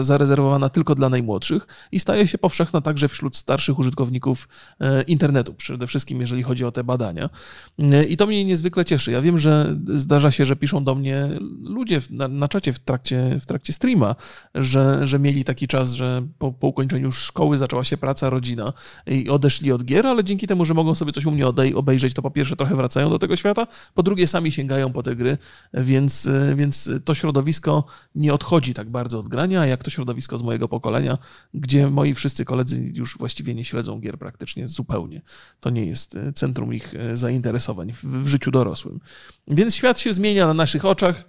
zarezerwowana 0.00 0.68
tylko 0.68 0.94
dla 0.94 1.08
najmłodszych 1.08 1.66
i 1.92 2.00
staje 2.00 2.28
się 2.28 2.38
powszechna 2.38 2.80
także 2.80 3.08
wśród 3.08 3.36
starszych 3.36 3.78
użytkowników 3.78 4.48
e, 4.80 5.02
internetu, 5.02 5.54
przede 5.54 5.86
wszystkim 5.86 6.20
jeżeli 6.20 6.42
chodzi 6.42 6.64
o 6.64 6.72
te 6.72 6.84
badania. 6.84 7.30
E, 7.78 8.04
I 8.04 8.16
to 8.16 8.26
mnie 8.26 8.44
niezwykle 8.44 8.84
cieszy. 8.84 9.12
Ja 9.12 9.20
wiem, 9.20 9.38
że 9.38 9.76
zdarza 9.94 10.30
się, 10.30 10.44
że 10.44 10.56
piszą 10.56 10.84
do 10.84 10.94
mnie 10.94 11.28
ludzie 11.62 12.00
na, 12.10 12.28
na 12.28 12.48
czacie 12.48 12.72
w 12.72 12.78
trakcie, 12.78 13.38
w 13.40 13.46
trakcie 13.46 13.72
streama, 13.72 14.14
że, 14.54 15.06
że 15.06 15.18
mieli 15.18 15.44
taki 15.44 15.68
czas, 15.68 15.92
że 15.92 16.22
po, 16.38 16.52
po 16.52 16.66
ukończeniu 16.66 17.12
szkoły 17.12 17.58
zaczęła 17.58 17.84
się 17.84 17.96
praca, 17.96 18.30
rodzina 18.30 18.72
i 19.06 19.28
odeszli 19.28 19.72
od 19.72 19.84
gier, 19.84 20.06
ale 20.06 20.24
dzięki 20.24 20.46
temu, 20.46 20.64
że 20.64 20.74
mogą 20.74 20.94
sobie 20.94 21.12
coś 21.12 21.26
u 21.26 21.30
mnie 21.30 21.46
obejrzeć, 21.74 22.14
to 22.14 22.21
po 22.22 22.30
pierwsze 22.30 22.56
trochę 22.56 22.76
wracają 22.76 23.10
do 23.10 23.18
tego 23.18 23.36
świata, 23.36 23.66
po 23.94 24.02
drugie 24.02 24.26
sami 24.26 24.52
sięgają 24.52 24.92
po 24.92 25.02
te 25.02 25.16
gry, 25.16 25.38
więc, 25.74 26.28
więc 26.54 26.90
to 27.04 27.14
środowisko 27.14 27.84
nie 28.14 28.34
odchodzi 28.34 28.74
tak 28.74 28.90
bardzo 28.90 29.18
od 29.18 29.28
grania, 29.28 29.66
jak 29.66 29.82
to 29.82 29.90
środowisko 29.90 30.38
z 30.38 30.42
mojego 30.42 30.68
pokolenia, 30.68 31.18
gdzie 31.54 31.90
moi 31.90 32.14
wszyscy 32.14 32.44
koledzy 32.44 32.92
już 32.94 33.18
właściwie 33.18 33.54
nie 33.54 33.64
śledzą 33.64 34.00
gier 34.00 34.18
praktycznie 34.18 34.68
zupełnie. 34.68 35.22
To 35.60 35.70
nie 35.70 35.84
jest 35.84 36.18
centrum 36.34 36.74
ich 36.74 36.94
zainteresowań 37.14 37.92
w, 37.92 38.04
w 38.04 38.28
życiu 38.28 38.50
dorosłym. 38.50 39.00
Więc 39.48 39.74
świat 39.74 39.98
się 39.98 40.12
zmienia 40.12 40.46
na 40.46 40.54
naszych 40.54 40.84
oczach. 40.84 41.24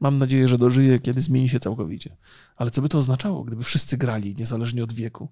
Mam 0.00 0.18
nadzieję, 0.18 0.48
że 0.48 0.58
dożyje, 0.58 0.98
kiedy 1.00 1.20
zmieni 1.20 1.48
się 1.48 1.60
całkowicie. 1.60 2.16
Ale 2.56 2.70
co 2.70 2.82
by 2.82 2.88
to 2.88 2.98
oznaczało, 2.98 3.44
gdyby 3.44 3.62
wszyscy 3.62 3.96
grali, 3.96 4.34
niezależnie 4.34 4.84
od 4.84 4.92
wieku? 4.92 5.28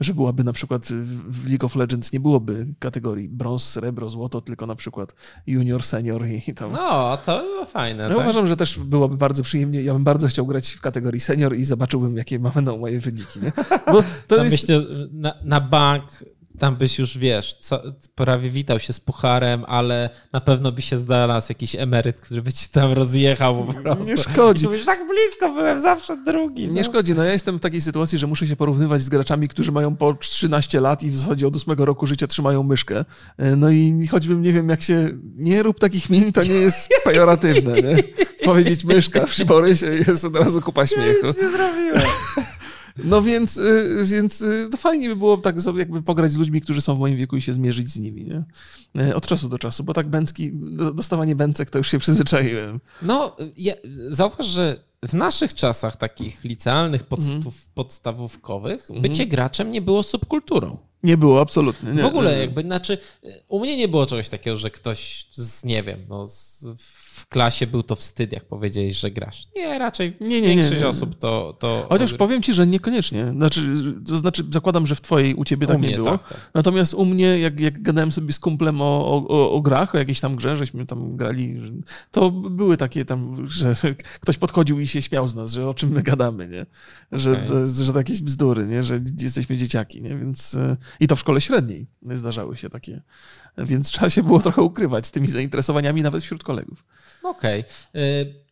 Że 0.00 0.14
byłaby 0.14 0.44
na 0.44 0.52
przykład 0.52 0.88
w 1.28 1.48
League 1.48 1.66
of 1.66 1.76
Legends 1.76 2.12
nie 2.12 2.20
byłoby 2.20 2.66
kategorii 2.78 3.28
brąz, 3.28 3.64
srebro, 3.64 4.08
złoto, 4.08 4.40
tylko 4.40 4.66
na 4.66 4.74
przykład 4.74 5.14
junior, 5.46 5.82
senior 5.82 6.26
i 6.48 6.54
tam. 6.54 6.72
No, 6.72 7.18
to 7.26 7.42
było 7.42 7.64
fajne. 7.64 8.02
Ja 8.02 8.08
tak? 8.08 8.18
uważam, 8.18 8.46
że 8.46 8.56
też 8.56 8.78
byłoby 8.78 9.16
bardzo 9.16 9.42
przyjemnie. 9.42 9.82
Ja 9.82 9.92
bym 9.92 10.04
bardzo 10.04 10.28
chciał 10.28 10.46
grać 10.46 10.70
w 10.70 10.80
kategorii 10.80 11.20
senior 11.20 11.56
i 11.56 11.64
zobaczyłbym, 11.64 12.16
jakie 12.16 12.38
będą 12.38 12.78
moje 12.78 13.00
wyniki. 13.00 13.40
Nie? 13.40 13.52
Bo 13.92 14.02
to 14.26 14.36
jest... 14.44 14.52
Myślę, 14.52 14.82
na, 15.12 15.34
na 15.44 15.60
bank 15.60 16.04
tam 16.58 16.76
byś 16.76 16.98
już, 16.98 17.18
wiesz, 17.18 17.54
co, 17.54 17.82
prawie 18.14 18.50
witał 18.50 18.78
się 18.78 18.92
z 18.92 19.00
pucharem, 19.00 19.64
ale 19.68 20.10
na 20.32 20.40
pewno 20.40 20.72
by 20.72 20.82
się 20.82 20.98
znalazł 20.98 21.46
jakiś 21.48 21.76
emeryt, 21.76 22.20
który 22.20 22.42
by 22.42 22.52
ci 22.52 22.68
tam 22.68 22.92
rozjechał 22.92 23.64
po 23.64 23.72
prostu. 23.74 24.04
Nie 24.04 24.16
szkodzi. 24.16 24.64
Mówisz, 24.64 24.84
tak 24.84 25.00
blisko 25.08 25.48
byłem, 25.48 25.80
zawsze 25.80 26.16
drugi. 26.16 26.68
No. 26.68 26.74
Nie 26.74 26.84
szkodzi, 26.84 27.14
no 27.14 27.24
ja 27.24 27.32
jestem 27.32 27.56
w 27.56 27.60
takiej 27.60 27.80
sytuacji, 27.80 28.18
że 28.18 28.26
muszę 28.26 28.46
się 28.46 28.56
porównywać 28.56 29.02
z 29.02 29.08
graczami, 29.08 29.48
którzy 29.48 29.72
mają 29.72 29.96
po 29.96 30.14
13 30.14 30.80
lat 30.80 31.02
i 31.02 31.10
w 31.10 31.16
zasadzie 31.16 31.46
od 31.46 31.56
8 31.56 31.78
roku 31.78 32.06
życia 32.06 32.26
trzymają 32.26 32.62
myszkę. 32.62 33.04
No 33.56 33.70
i 33.70 34.06
choćbym, 34.10 34.42
nie 34.42 34.52
wiem, 34.52 34.68
jak 34.68 34.82
się... 34.82 35.10
Nie 35.36 35.62
rób 35.62 35.80
takich 35.80 36.10
min, 36.10 36.32
to 36.32 36.42
nie 36.42 36.54
jest 36.54 36.88
pejoratywne, 37.04 37.74
nie? 37.74 37.96
Powiedzieć 38.44 38.84
myszka 38.84 39.20
przy 39.20 39.44
Borysie 39.44 39.86
jest 39.86 40.24
od 40.24 40.36
razu 40.36 40.60
kupa 40.60 40.86
śmiechu. 40.86 41.26
Ja 41.26 41.28
nic 41.28 41.42
nie 41.42 41.48
zrobiłem. 41.48 42.02
No 42.96 43.22
więc, 43.22 43.56
y, 43.56 44.04
więc 44.04 44.40
y, 44.40 44.68
to 44.70 44.76
fajnie 44.76 45.08
by 45.08 45.16
było 45.16 45.36
tak 45.36 45.56
jakby 45.76 46.02
pograć 46.02 46.32
z 46.32 46.36
ludźmi, 46.36 46.60
którzy 46.60 46.80
są 46.80 46.96
w 46.96 46.98
moim 46.98 47.16
wieku 47.16 47.36
i 47.36 47.42
się 47.42 47.52
zmierzyć 47.52 47.90
z 47.90 47.98
nimi, 47.98 48.24
nie? 48.24 48.44
Y, 49.02 49.14
od 49.14 49.26
czasu 49.26 49.48
do 49.48 49.58
czasu, 49.58 49.84
bo 49.84 49.94
tak 49.94 50.08
bęcki, 50.08 50.50
dostawanie 50.94 51.36
bęcek 51.36 51.70
to 51.70 51.78
już 51.78 51.90
się 51.90 51.98
przyzwyczaiłem. 51.98 52.80
No, 53.02 53.36
ja, 53.56 53.74
zauważ, 54.08 54.46
że 54.46 54.84
w 55.02 55.14
naszych 55.14 55.54
czasach 55.54 55.96
takich 55.96 56.44
licealnych, 56.44 57.02
podstów, 57.02 57.36
mhm. 57.36 57.64
podstawówkowych, 57.74 58.80
mhm. 58.80 59.02
bycie 59.02 59.26
graczem 59.26 59.72
nie 59.72 59.82
było 59.82 60.02
subkulturą. 60.02 60.78
Nie 61.02 61.16
było, 61.16 61.40
absolutnie. 61.40 61.92
Nie, 61.92 62.02
w 62.02 62.06
ogóle 62.06 62.38
jakby, 62.38 62.62
znaczy, 62.62 62.98
u 63.48 63.60
mnie 63.60 63.76
nie 63.76 63.88
było 63.88 64.06
czegoś 64.06 64.28
takiego, 64.28 64.56
że 64.56 64.70
ktoś 64.70 65.26
z, 65.32 65.64
nie 65.64 65.82
wiem, 65.82 66.00
no, 66.08 66.26
z, 66.26 66.64
w 66.78 67.01
klasie 67.26 67.66
był 67.66 67.82
to 67.82 67.96
wstyd, 67.96 68.32
jak 68.32 68.44
powiedziałeś, 68.44 68.96
że 68.96 69.10
grasz. 69.10 69.48
Nie, 69.56 69.78
raczej 69.78 70.16
nie, 70.20 70.40
nie, 70.40 70.48
większość 70.48 70.72
nie, 70.72 70.80
nie. 70.80 70.88
osób 70.88 71.18
to, 71.18 71.56
to... 71.58 71.86
Chociaż 71.88 72.14
powiem 72.14 72.42
ci, 72.42 72.54
że 72.54 72.66
niekoniecznie. 72.66 73.32
Znaczy, 73.32 73.72
to 74.06 74.18
znaczy, 74.18 74.44
zakładam, 74.50 74.86
że 74.86 74.94
w 74.94 75.00
twojej, 75.00 75.34
u 75.34 75.44
ciebie 75.44 75.66
tak 75.66 75.76
u 75.78 75.80
nie 75.80 75.96
było. 75.96 76.10
Tak, 76.10 76.28
tak. 76.28 76.50
Natomiast 76.54 76.94
u 76.94 77.04
mnie, 77.04 77.38
jak, 77.38 77.60
jak 77.60 77.82
gadałem 77.82 78.12
sobie 78.12 78.32
z 78.32 78.38
kumplem 78.38 78.80
o, 78.80 79.06
o, 79.28 79.52
o, 79.52 79.60
grach, 79.60 79.94
o 79.94 79.98
jakiejś 79.98 80.20
tam 80.20 80.36
grze, 80.36 80.56
żeśmy 80.56 80.86
tam 80.86 81.16
grali, 81.16 81.60
to 82.10 82.30
były 82.30 82.76
takie 82.76 83.04
tam, 83.04 83.48
że 83.48 83.74
ktoś 84.20 84.38
podchodził 84.38 84.80
i 84.80 84.86
się 84.86 85.02
śmiał 85.02 85.28
z 85.28 85.34
nas, 85.34 85.52
że 85.52 85.68
o 85.68 85.74
czym 85.74 85.90
my 85.90 86.02
gadamy, 86.02 86.48
nie? 86.48 86.66
Że, 87.12 87.32
okay. 87.32 87.48
to, 87.48 87.84
że 87.84 87.92
to 87.92 87.98
jakieś 87.98 88.20
bzdury, 88.20 88.66
nie? 88.66 88.84
Że 88.84 89.00
jesteśmy 89.20 89.56
dzieciaki, 89.56 90.02
nie? 90.02 90.16
Więc 90.16 90.58
i 91.00 91.06
to 91.06 91.16
w 91.16 91.20
szkole 91.20 91.40
średniej 91.40 91.86
zdarzały 92.02 92.56
się 92.56 92.70
takie. 92.70 93.02
Więc 93.58 93.90
trzeba 93.90 94.10
się 94.10 94.22
było 94.22 94.40
trochę 94.40 94.62
ukrywać 94.62 95.06
z 95.06 95.10
tymi 95.10 95.28
zainteresowaniami 95.28 96.02
nawet 96.02 96.22
wśród 96.22 96.42
kolegów. 96.42 96.84
Okej. 97.22 97.64
Okay. 97.90 98.42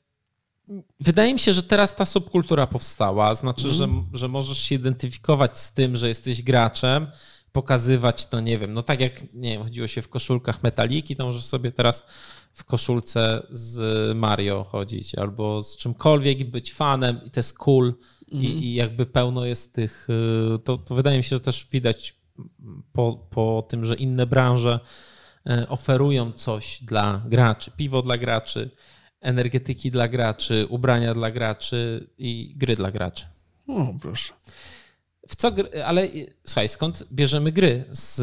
Wydaje 1.00 1.32
mi 1.32 1.38
się, 1.38 1.52
że 1.52 1.62
teraz 1.62 1.96
ta 1.96 2.04
subkultura 2.04 2.66
powstała. 2.66 3.34
Znaczy, 3.34 3.68
mm. 3.68 3.76
że, 3.76 3.88
że 4.18 4.28
możesz 4.28 4.58
się 4.58 4.74
identyfikować 4.74 5.58
z 5.58 5.72
tym, 5.72 5.96
że 5.96 6.08
jesteś 6.08 6.42
graczem, 6.42 7.06
pokazywać 7.52 8.26
to, 8.26 8.40
nie 8.40 8.58
wiem, 8.58 8.74
no 8.74 8.82
tak 8.82 9.00
jak, 9.00 9.34
nie 9.34 9.50
wiem, 9.50 9.62
chodziło 9.62 9.86
się 9.86 10.02
w 10.02 10.08
koszulkach 10.08 10.62
metaliki, 10.62 11.16
to 11.16 11.26
możesz 11.26 11.44
sobie 11.44 11.72
teraz 11.72 12.02
w 12.52 12.64
koszulce 12.64 13.46
z 13.50 14.16
Mario 14.16 14.64
chodzić 14.64 15.14
albo 15.14 15.62
z 15.62 15.76
czymkolwiek 15.76 16.40
i 16.40 16.44
być 16.44 16.72
fanem 16.72 17.20
i 17.24 17.30
to 17.30 17.40
jest 17.40 17.58
cool 17.58 17.84
mm. 17.84 17.96
i, 18.44 18.46
mhm. 18.46 18.64
i, 18.64 18.74
jakby 18.74 19.06
pełno 19.06 19.44
jest 19.44 19.74
tych, 19.74 20.08
y, 20.54 20.58
to, 20.58 20.78
to 20.78 20.94
wydaje 20.94 21.16
mi 21.16 21.22
się, 21.22 21.36
że 21.36 21.40
też 21.40 21.66
widać 21.72 22.19
po, 22.92 23.26
po 23.30 23.66
tym, 23.68 23.84
że 23.84 23.94
inne 23.94 24.26
branże 24.26 24.80
e, 25.46 25.68
oferują 25.68 26.32
coś 26.32 26.78
dla 26.82 27.22
graczy. 27.26 27.70
Piwo 27.76 28.02
dla 28.02 28.18
graczy, 28.18 28.70
energetyki 29.20 29.90
dla 29.90 30.08
graczy, 30.08 30.66
ubrania 30.68 31.14
dla 31.14 31.30
graczy 31.30 32.10
i 32.18 32.54
gry 32.56 32.76
dla 32.76 32.90
graczy. 32.90 33.26
O, 33.66 33.94
proszę. 34.02 34.32
W 35.28 35.36
co 35.36 35.50
ale 35.84 36.08
słuchaj, 36.46 36.68
skąd 36.68 37.04
bierzemy 37.12 37.52
gry? 37.52 37.84
Z, 37.90 38.16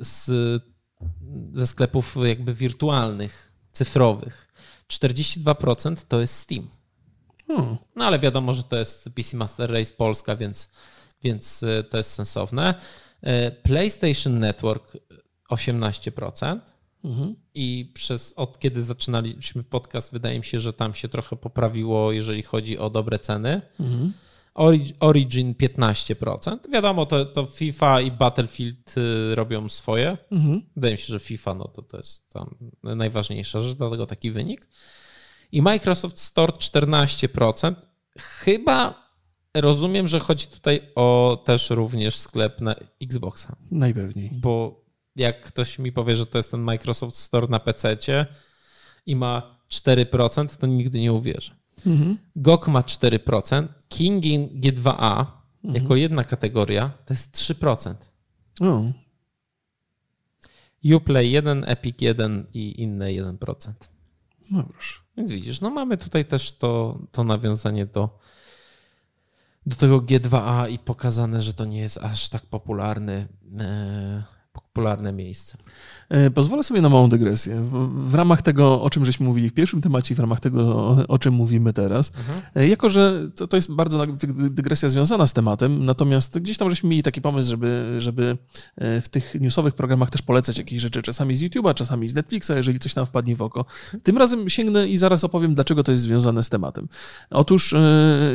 z, 0.00 0.30
ze 1.52 1.66
sklepów 1.66 2.16
jakby 2.24 2.54
wirtualnych, 2.54 3.52
cyfrowych. 3.72 4.52
42% 4.88 5.96
to 6.08 6.20
jest 6.20 6.34
Steam. 6.34 6.68
Hmm. 7.46 7.76
No 7.96 8.04
ale 8.04 8.18
wiadomo, 8.18 8.54
że 8.54 8.62
to 8.62 8.76
jest 8.76 9.10
PC 9.14 9.36
Master 9.36 9.72
Race 9.72 9.94
Polska, 9.94 10.36
więc, 10.36 10.70
więc 11.22 11.62
e, 11.62 11.84
to 11.84 11.96
jest 11.96 12.12
sensowne. 12.12 12.74
E, 13.22 13.50
PlayStation 13.50 14.38
Network 14.38 14.96
18%. 15.50 16.60
Mhm. 17.04 17.36
I 17.54 17.92
przez 17.94 18.32
od 18.36 18.58
kiedy 18.58 18.82
zaczynaliśmy 18.82 19.62
podcast, 19.62 20.12
wydaje 20.12 20.38
mi 20.38 20.44
się, 20.44 20.60
że 20.60 20.72
tam 20.72 20.94
się 20.94 21.08
trochę 21.08 21.36
poprawiło, 21.36 22.12
jeżeli 22.12 22.42
chodzi 22.42 22.78
o 22.78 22.90
dobre 22.90 23.18
ceny. 23.18 23.62
Mhm. 23.80 24.12
Origin 25.00 25.54
15%. 25.54 26.70
Wiadomo, 26.72 27.06
to, 27.06 27.24
to 27.24 27.46
FIFA 27.46 28.00
i 28.00 28.10
Battlefield 28.10 28.94
y, 28.98 29.34
robią 29.34 29.68
swoje. 29.68 30.18
Mhm. 30.30 30.62
Wydaje 30.76 30.94
mi 30.94 30.98
się, 30.98 31.06
że 31.06 31.18
FIFA 31.18 31.54
no 31.54 31.64
to, 31.68 31.82
to 31.82 31.96
jest 31.96 32.30
tam 32.30 32.54
najważniejsza 32.82 33.62
rzecz, 33.62 33.76
dlatego 33.76 34.06
taki 34.06 34.30
wynik. 34.30 34.68
I 35.52 35.62
Microsoft 35.62 36.18
Store 36.18 36.52
14%. 36.52 37.74
Chyba 38.18 39.09
Rozumiem, 39.54 40.08
że 40.08 40.20
chodzi 40.20 40.46
tutaj 40.46 40.80
o 40.94 41.38
też 41.44 41.70
również 41.70 42.16
sklep 42.16 42.60
na 42.60 42.74
Xboxa. 43.02 43.56
Najpewniej. 43.70 44.30
Bo 44.32 44.84
jak 45.16 45.42
ktoś 45.42 45.78
mi 45.78 45.92
powie, 45.92 46.16
że 46.16 46.26
to 46.26 46.38
jest 46.38 46.50
ten 46.50 46.60
Microsoft 46.60 47.16
Store 47.16 47.46
na 47.48 47.60
PC 47.60 47.96
i 49.06 49.16
ma 49.16 49.60
4%, 49.70 50.56
to 50.56 50.66
nigdy 50.66 51.00
nie 51.00 51.12
uwierzę. 51.12 51.54
Mhm. 51.86 52.18
GOG 52.36 52.68
ma 52.68 52.80
4%, 52.80 53.68
Kingin 53.88 54.48
G2A 54.60 55.26
mhm. 55.64 55.82
jako 55.82 55.96
jedna 55.96 56.24
kategoria 56.24 56.90
to 57.06 57.14
jest 57.14 57.36
3%. 57.36 57.94
O. 58.60 58.82
Uplay 60.96 61.30
1, 61.30 61.64
Epic 61.66 62.00
1 62.00 62.46
i 62.54 62.82
inne 62.82 63.06
1%. 63.06 63.72
No 64.50 64.64
proszę. 64.64 65.00
Więc 65.16 65.30
widzisz, 65.30 65.60
no 65.60 65.70
mamy 65.70 65.96
tutaj 65.96 66.24
też 66.24 66.52
to, 66.52 66.98
to 67.12 67.24
nawiązanie 67.24 67.86
do 67.86 68.18
do 69.66 69.76
tego 69.76 70.00
G2A 70.00 70.70
i 70.70 70.78
pokazane, 70.78 71.40
że 71.40 71.54
to 71.54 71.64
nie 71.64 71.80
jest 71.80 71.98
aż 71.98 72.28
tak 72.28 72.46
popularny 72.46 73.28
e, 73.58 74.22
popularne 74.72 75.12
miejsce. 75.12 75.58
E, 76.08 76.30
pozwolę 76.30 76.62
sobie 76.62 76.80
na 76.80 76.88
małą 76.88 77.08
dygresję. 77.08 77.60
W, 77.60 77.70
w, 78.10 78.14
ramach 78.14 78.42
tego, 78.42 78.82
o 78.82 78.90
czym 78.90 79.04
żeśmy 79.04 79.26
mówili 79.26 79.48
w 79.48 79.52
pierwszym 79.52 79.80
temacie, 79.80 80.14
w 80.14 80.18
ramach 80.18 80.40
tego, 80.40 80.76
o, 80.76 81.06
o 81.08 81.18
czym 81.18 81.34
mówimy 81.34 81.72
teraz, 81.72 82.12
mhm. 82.18 82.40
E, 82.54 82.68
jako 82.68 82.88
że 82.88 83.30
to, 83.34 83.46
to 83.48 83.56
jest 83.56 83.72
bardzo 83.72 84.06
dygresja 84.50 84.88
związana 84.88 85.26
z 85.26 85.32
tematem, 85.32 85.84
natomiast 85.84 86.38
gdzieś 86.38 86.56
tam 86.56 86.70
żeśmy 86.70 86.88
mieli 86.88 87.02
taki 87.02 87.20
pomysł, 87.20 87.50
żeby, 87.50 87.96
żeby 87.98 88.38
e, 88.76 89.00
w 89.00 89.08
tych 89.08 89.40
newsowych 89.40 89.74
programach 89.74 90.10
też 90.10 90.22
polecać 90.22 90.58
jakieś 90.58 90.80
rzeczy, 90.80 91.02
czasami 91.02 91.34
z 91.34 91.42
YouTube'a, 91.42 91.74
czasami 91.74 92.08
z 92.08 92.14
Netflixa, 92.14 92.50
jeżeli 92.56 92.78
coś 92.78 92.94
nam 92.94 93.06
wpadnie 93.06 93.36
w 93.36 93.42
oko. 93.42 93.64
Tym 94.02 94.18
razem 94.18 94.48
sięgnę 94.48 94.88
i 94.88 94.98
zaraz 94.98 95.24
opowiem, 95.24 95.54
dlaczego 95.54 95.82
to 95.82 95.92
jest 95.92 96.04
związane 96.04 96.44
z 96.44 96.48
tematem. 96.48 96.88
Otóż 97.30 97.74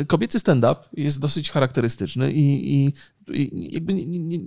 kobiecy 0.06 0.38
stand-up 0.38 0.76
jest 0.92 1.20
dosyć 1.20 1.50
charakterystyczny 1.50 2.32
i, 2.32 2.74
i, 2.74 2.92
i 3.32 3.72
jakby 3.72 3.94
nie, 3.94 4.06
nie, 4.06 4.38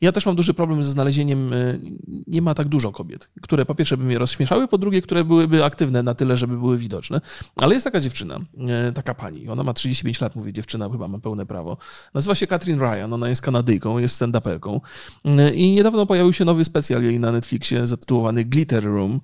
ja 0.00 0.12
też 0.12 0.26
mam 0.26 0.36
duży 0.36 0.54
problem 0.54 0.84
ze 0.84 0.90
znalezieniem, 0.90 1.52
e, 1.52 1.78
nie 2.26 2.42
ma 2.42 2.54
tak 2.54 2.68
dużo 2.68 2.92
kobiet, 2.92 3.28
które 3.42 3.66
po 3.66 3.74
pierwsze 3.74 3.96
by 3.96 4.04
mnie 4.04 4.18
rozśmieszały, 4.18 4.68
po 4.68 4.78
drugie, 4.78 5.02
które 5.02 5.24
byłyby 5.24 5.64
aktywne 5.64 6.02
na 6.02 6.14
tyle, 6.14 6.36
żeby 6.36 6.58
były 6.58 6.78
widoczne. 6.78 7.20
Ale 7.56 7.74
jest 7.74 7.84
taka 7.84 8.00
dziewczyna, 8.00 8.38
e, 8.68 8.92
taka 8.92 9.14
pani, 9.14 9.48
ona 9.48 9.62
ma 9.62 9.72
35 9.72 10.20
lat, 10.20 10.36
mówię 10.36 10.52
dziewczyna, 10.52 10.88
chyba 10.90 11.08
ma 11.08 11.18
pełne 11.18 11.46
prawo. 11.46 11.76
Nazywa 12.14 12.34
się 12.34 12.46
Katrin 12.46 12.78
Ryan, 12.78 13.12
ona 13.12 13.28
jest 13.28 13.42
Kanadyjką, 13.42 13.98
jest 13.98 14.22
stand-uperką 14.22 14.80
e, 15.24 15.54
i 15.54 15.72
niedawno 15.72 16.06
pojawił 16.06 16.32
się 16.32 16.44
nowy 16.44 16.64
specjal 16.64 17.02
jej 17.02 17.20
na 17.20 17.32
Netflixie 17.32 17.86
zatytułowany 17.86 18.44
Glitter 18.44 18.84
Room. 18.84 19.20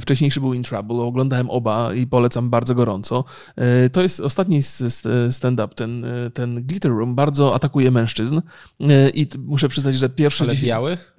Wcześniejszy 0.00 0.40
był 0.40 0.54
In 0.54 0.62
Trouble, 0.62 0.96
oglądałem 0.96 1.50
oba 1.50 1.94
i 1.94 2.06
polecam 2.06 2.50
bardzo 2.50 2.74
gorąco. 2.74 3.24
To 3.92 4.02
jest 4.02 4.20
ostatni 4.20 4.60
stand-up, 5.30 5.74
ten, 5.74 6.06
ten 6.34 6.66
Glitter 6.66 6.92
Room 6.92 7.14
bardzo 7.14 7.54
atakuje 7.54 7.90
mężczyzn 7.90 8.40
i 9.14 9.26
muszę 9.38 9.68
przyznać, 9.68 9.83
przyznać, 9.84 10.10
że 10.10 10.16
pierwsze... 10.16 10.44
Ale 10.44 10.54
białych? 10.54 11.16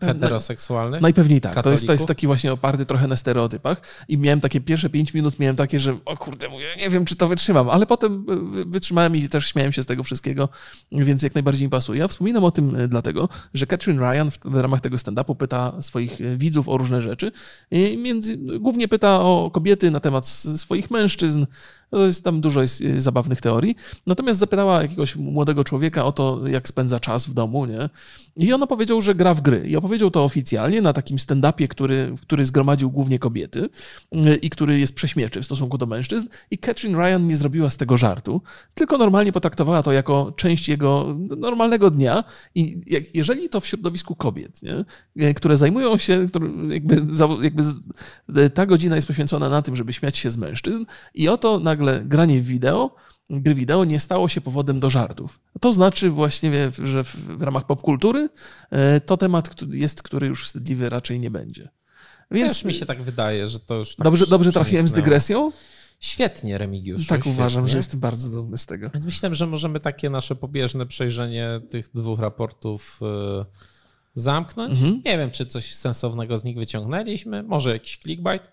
Heteroseksualnych? 0.00 1.00
Najpewniej 1.00 1.40
tak. 1.40 1.62
To 1.62 1.72
jest, 1.72 1.86
to 1.86 1.92
jest 1.92 2.06
taki 2.06 2.26
właśnie 2.26 2.52
oparty 2.52 2.86
trochę 2.86 3.08
na 3.08 3.16
stereotypach 3.16 3.80
i 4.08 4.18
miałem 4.18 4.40
takie 4.40 4.60
pierwsze 4.60 4.90
pięć 4.90 5.14
minut, 5.14 5.38
miałem 5.38 5.56
takie, 5.56 5.80
że 5.80 5.98
o 6.04 6.16
kurde, 6.16 6.48
mówię, 6.48 6.64
nie 6.78 6.90
wiem, 6.90 7.04
czy 7.04 7.16
to 7.16 7.28
wytrzymam, 7.28 7.70
ale 7.70 7.86
potem 7.86 8.26
wytrzymałem 8.70 9.16
i 9.16 9.28
też 9.28 9.46
śmiałem 9.46 9.72
się 9.72 9.82
z 9.82 9.86
tego 9.86 10.02
wszystkiego, 10.02 10.48
więc 10.92 11.22
jak 11.22 11.34
najbardziej 11.34 11.66
mi 11.66 11.70
pasuje. 11.70 12.00
Ja 12.00 12.08
wspominam 12.08 12.44
o 12.44 12.50
tym 12.50 12.76
dlatego, 12.88 13.28
że 13.54 13.66
Catherine 13.66 14.00
Ryan 14.00 14.30
w, 14.30 14.38
w 14.44 14.56
ramach 14.56 14.80
tego 14.80 14.96
stand-upu 14.96 15.36
pyta 15.36 15.82
swoich 15.82 16.18
widzów 16.36 16.68
o 16.68 16.78
różne 16.78 17.02
rzeczy. 17.02 17.32
Między, 17.98 18.36
głównie 18.36 18.88
pyta 18.88 19.20
o 19.20 19.50
kobiety 19.52 19.90
na 19.90 20.00
temat 20.00 20.26
swoich 20.26 20.90
mężczyzn, 20.90 21.46
to 21.90 22.06
jest, 22.06 22.24
tam 22.24 22.40
dużo 22.40 22.62
jest 22.62 22.80
y, 22.80 23.00
zabawnych 23.00 23.40
teorii. 23.40 23.76
Natomiast 24.06 24.40
zapytała 24.40 24.82
jakiegoś 24.82 25.16
młodego 25.16 25.64
człowieka 25.64 26.04
o 26.04 26.12
to, 26.12 26.46
jak 26.46 26.68
spędza 26.68 27.00
czas 27.00 27.26
w 27.26 27.34
domu, 27.34 27.66
nie? 27.66 27.88
I 28.36 28.52
on 28.52 28.62
opowiedział, 28.62 29.00
że 29.00 29.14
gra 29.14 29.34
w 29.34 29.40
gry. 29.40 29.68
I 29.68 29.76
opowiedział 29.76 30.10
to 30.10 30.24
oficjalnie 30.24 30.82
na 30.82 30.92
takim 30.92 31.16
stand-upie, 31.16 31.68
który, 31.68 32.14
który 32.22 32.44
zgromadził 32.44 32.90
głównie 32.90 33.18
kobiety 33.18 33.68
y, 34.14 34.36
i 34.36 34.50
który 34.50 34.78
jest 34.78 34.94
prześmieczy 34.94 35.42
w 35.42 35.44
stosunku 35.44 35.78
do 35.78 35.86
mężczyzn. 35.86 36.26
I 36.50 36.58
Catherine 36.58 36.98
Ryan 36.98 37.26
nie 37.26 37.36
zrobiła 37.36 37.70
z 37.70 37.76
tego 37.76 37.96
żartu, 37.96 38.42
tylko 38.74 38.98
normalnie 38.98 39.32
potraktowała 39.32 39.82
to 39.82 39.92
jako 39.92 40.32
część 40.36 40.68
jego 40.68 41.16
normalnego 41.36 41.90
dnia. 41.90 42.24
I 42.54 42.80
jeżeli 43.14 43.48
to 43.48 43.60
w 43.60 43.66
środowisku 43.66 44.14
kobiet, 44.14 44.62
nie? 44.62 44.84
Y, 45.28 45.34
które 45.34 45.56
zajmują 45.56 45.98
się, 45.98 46.26
które 46.28 46.48
jakby, 46.68 47.02
jakby 47.42 47.62
ta 48.54 48.66
godzina 48.66 48.96
jest 48.96 49.08
poświęcona 49.08 49.48
na 49.48 49.62
tym, 49.62 49.76
żeby 49.76 49.92
śmiać 49.92 50.18
się 50.18 50.30
z 50.30 50.36
mężczyzn 50.36 50.84
i 51.14 51.28
oto 51.28 51.58
na 51.58 51.75
nagle 51.76 52.04
granie 52.04 52.40
wideo, 52.40 52.94
gry 53.30 53.54
wideo 53.54 53.84
nie 53.84 54.00
stało 54.00 54.28
się 54.28 54.40
powodem 54.40 54.80
do 54.80 54.90
żartów. 54.90 55.40
To 55.60 55.72
znaczy 55.72 56.10
właśnie, 56.10 56.70
że 56.82 57.04
w, 57.04 57.42
ramach 57.42 57.66
popkultury 57.66 58.28
e, 58.70 59.00
to 59.00 59.16
temat 59.16 59.62
jest, 59.70 60.02
który 60.02 60.26
już 60.26 60.44
wstydliwy 60.44 60.88
raczej 60.88 61.20
nie 61.20 61.30
będzie. 61.30 61.68
Więc 62.30 62.52
Też 62.52 62.64
mi 62.64 62.74
się 62.74 62.86
tak 62.86 63.02
wydaje, 63.02 63.48
że 63.48 63.60
to 63.60 63.74
już. 63.74 63.96
Tak 63.96 64.04
dobrze, 64.04 64.26
dobrze 64.26 64.52
trafiłem 64.52 64.88
z 64.88 64.92
dygresją? 64.92 65.52
Świetnie, 66.00 66.58
Remigiusz. 66.58 67.06
Tak 67.06 67.20
świetnie. 67.20 67.32
uważam, 67.32 67.68
że 67.68 67.76
jestem 67.76 68.00
bardzo 68.00 68.28
dumny 68.28 68.58
z 68.58 68.66
tego. 68.66 68.90
Więc 68.94 69.04
myślę, 69.04 69.34
że 69.34 69.46
możemy 69.46 69.80
takie 69.80 70.10
nasze 70.10 70.36
pobieżne 70.36 70.86
przejrzenie 70.86 71.60
tych 71.70 71.90
dwóch 71.94 72.20
raportów 72.20 73.00
e, 73.02 73.44
zamknąć. 74.14 74.72
Mhm. 74.72 75.02
Nie 75.04 75.18
wiem, 75.18 75.30
czy 75.30 75.46
coś 75.46 75.74
sensownego 75.74 76.36
z 76.36 76.44
nich 76.44 76.56
wyciągnęliśmy. 76.56 77.42
Może 77.42 77.70
jakiś 77.70 77.98
clickbait, 77.98 78.50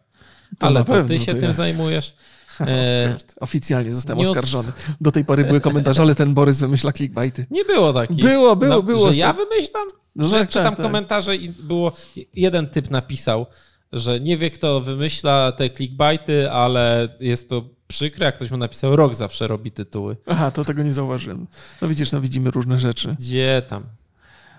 to 0.59 0.67
ale 0.67 0.85
to 0.85 1.03
ty 1.03 1.19
się 1.19 1.35
tym 1.35 1.53
zajmujesz. 1.53 2.15
E, 2.67 3.17
Oficjalnie 3.39 3.93
zostałem 3.93 4.19
news... 4.19 4.29
oskarżony. 4.29 4.71
Do 5.01 5.11
tej 5.11 5.25
pory 5.25 5.43
były 5.43 5.61
komentarze, 5.61 6.01
ale 6.01 6.15
ten 6.15 6.33
Borys 6.33 6.59
wymyśla 6.59 6.93
clickbaity. 6.93 7.45
Nie 7.51 7.65
było 7.65 7.93
takich. 7.93 8.25
Było, 8.25 8.55
było, 8.55 8.75
no, 8.75 8.83
było. 8.83 9.13
Że 9.13 9.19
ja 9.19 9.33
wymyślam? 9.33 9.87
No, 10.15 10.27
że 10.27 10.39
tak, 10.39 10.49
czytam 10.49 10.65
tak, 10.65 10.75
tak. 10.75 10.85
komentarze 10.85 11.35
i 11.35 11.49
było, 11.49 11.91
jeden 12.33 12.67
typ 12.67 12.89
napisał, 12.89 13.45
że 13.93 14.19
nie 14.19 14.37
wie 14.37 14.49
kto 14.49 14.81
wymyśla 14.81 15.51
te 15.51 15.69
clickbaity, 15.69 16.51
ale 16.51 17.15
jest 17.19 17.49
to 17.49 17.63
przykre, 17.87 18.25
jak 18.25 18.35
ktoś 18.35 18.51
mu 18.51 18.57
napisał, 18.57 18.95
rok 18.95 19.15
zawsze 19.15 19.47
robi 19.47 19.71
tytuły. 19.71 20.17
Aha, 20.27 20.51
to 20.51 20.65
tego 20.65 20.83
nie 20.83 20.93
zauważyłem. 20.93 21.47
No 21.81 21.87
widzisz, 21.87 22.11
no 22.11 22.21
widzimy 22.21 22.51
różne 22.51 22.79
rzeczy. 22.79 23.15
Gdzie 23.19 23.61
tam? 23.67 23.83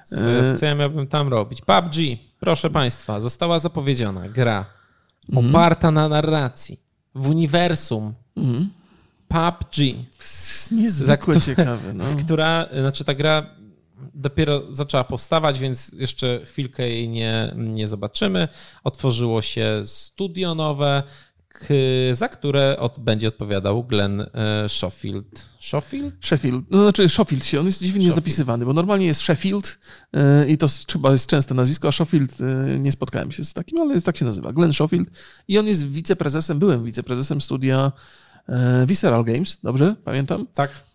Co, 0.04 0.16
e, 0.16 0.54
co 0.54 0.66
ja 0.66 0.74
miałbym 0.74 1.06
tam 1.06 1.28
robić? 1.28 1.60
PUBG, 1.60 1.96
proszę 2.40 2.70
państwa, 2.70 3.20
została 3.20 3.58
zapowiedziana 3.58 4.28
gra 4.28 4.66
mhm. 5.28 5.48
oparta 5.48 5.90
na 5.90 6.08
narracji 6.08 6.83
w 7.14 7.28
uniwersum 7.28 8.14
mhm. 8.36 8.70
PUBG. 9.28 9.76
Niezwykle 10.70 11.40
ciekawe. 11.40 11.94
No. 11.94 12.04
Która, 12.24 12.68
znaczy 12.72 13.04
ta 13.04 13.14
gra 13.14 13.46
dopiero 14.14 14.62
zaczęła 14.70 15.04
powstawać, 15.04 15.58
więc 15.58 15.92
jeszcze 15.92 16.40
chwilkę 16.44 16.88
jej 16.88 17.08
nie, 17.08 17.54
nie 17.56 17.88
zobaczymy. 17.88 18.48
Otworzyło 18.84 19.42
się 19.42 19.82
studio 19.84 20.54
nowe, 20.54 21.02
za 22.12 22.28
które 22.28 22.76
od, 22.78 22.98
będzie 22.98 23.28
odpowiadał 23.28 23.84
Glenn 23.84 24.20
e, 24.20 24.68
Schofield. 24.68 25.48
Schofield? 25.60 26.14
Sheffield. 26.20 26.64
No 26.70 26.80
znaczy 26.80 27.08
Schofield 27.08 27.44
się, 27.44 27.60
on 27.60 27.66
jest 27.66 27.78
dziwnie 27.78 27.92
Schofield. 27.92 28.14
zapisywany, 28.14 28.64
bo 28.64 28.72
normalnie 28.72 29.06
jest 29.06 29.20
Sheffield 29.20 29.78
e, 30.12 30.48
i 30.48 30.58
to 30.58 30.66
chyba 30.92 31.10
jest 31.10 31.26
częste 31.26 31.54
nazwisko, 31.54 31.88
a 31.88 31.92
Schofield 31.92 32.38
nie 32.78 32.92
spotkałem 32.92 33.32
się 33.32 33.44
z 33.44 33.52
takim, 33.52 33.78
ale 33.78 34.00
tak 34.00 34.16
się 34.16 34.24
nazywa. 34.24 34.52
Glenn 34.52 34.72
Schofield 34.72 35.10
i 35.48 35.58
on 35.58 35.66
jest 35.66 35.88
wiceprezesem, 35.90 36.58
byłem 36.58 36.84
wiceprezesem 36.84 37.40
studia 37.40 37.92
Visceral 38.86 39.24
Games, 39.24 39.58
dobrze 39.62 39.96
pamiętam? 40.04 40.46
Tak. 40.54 40.93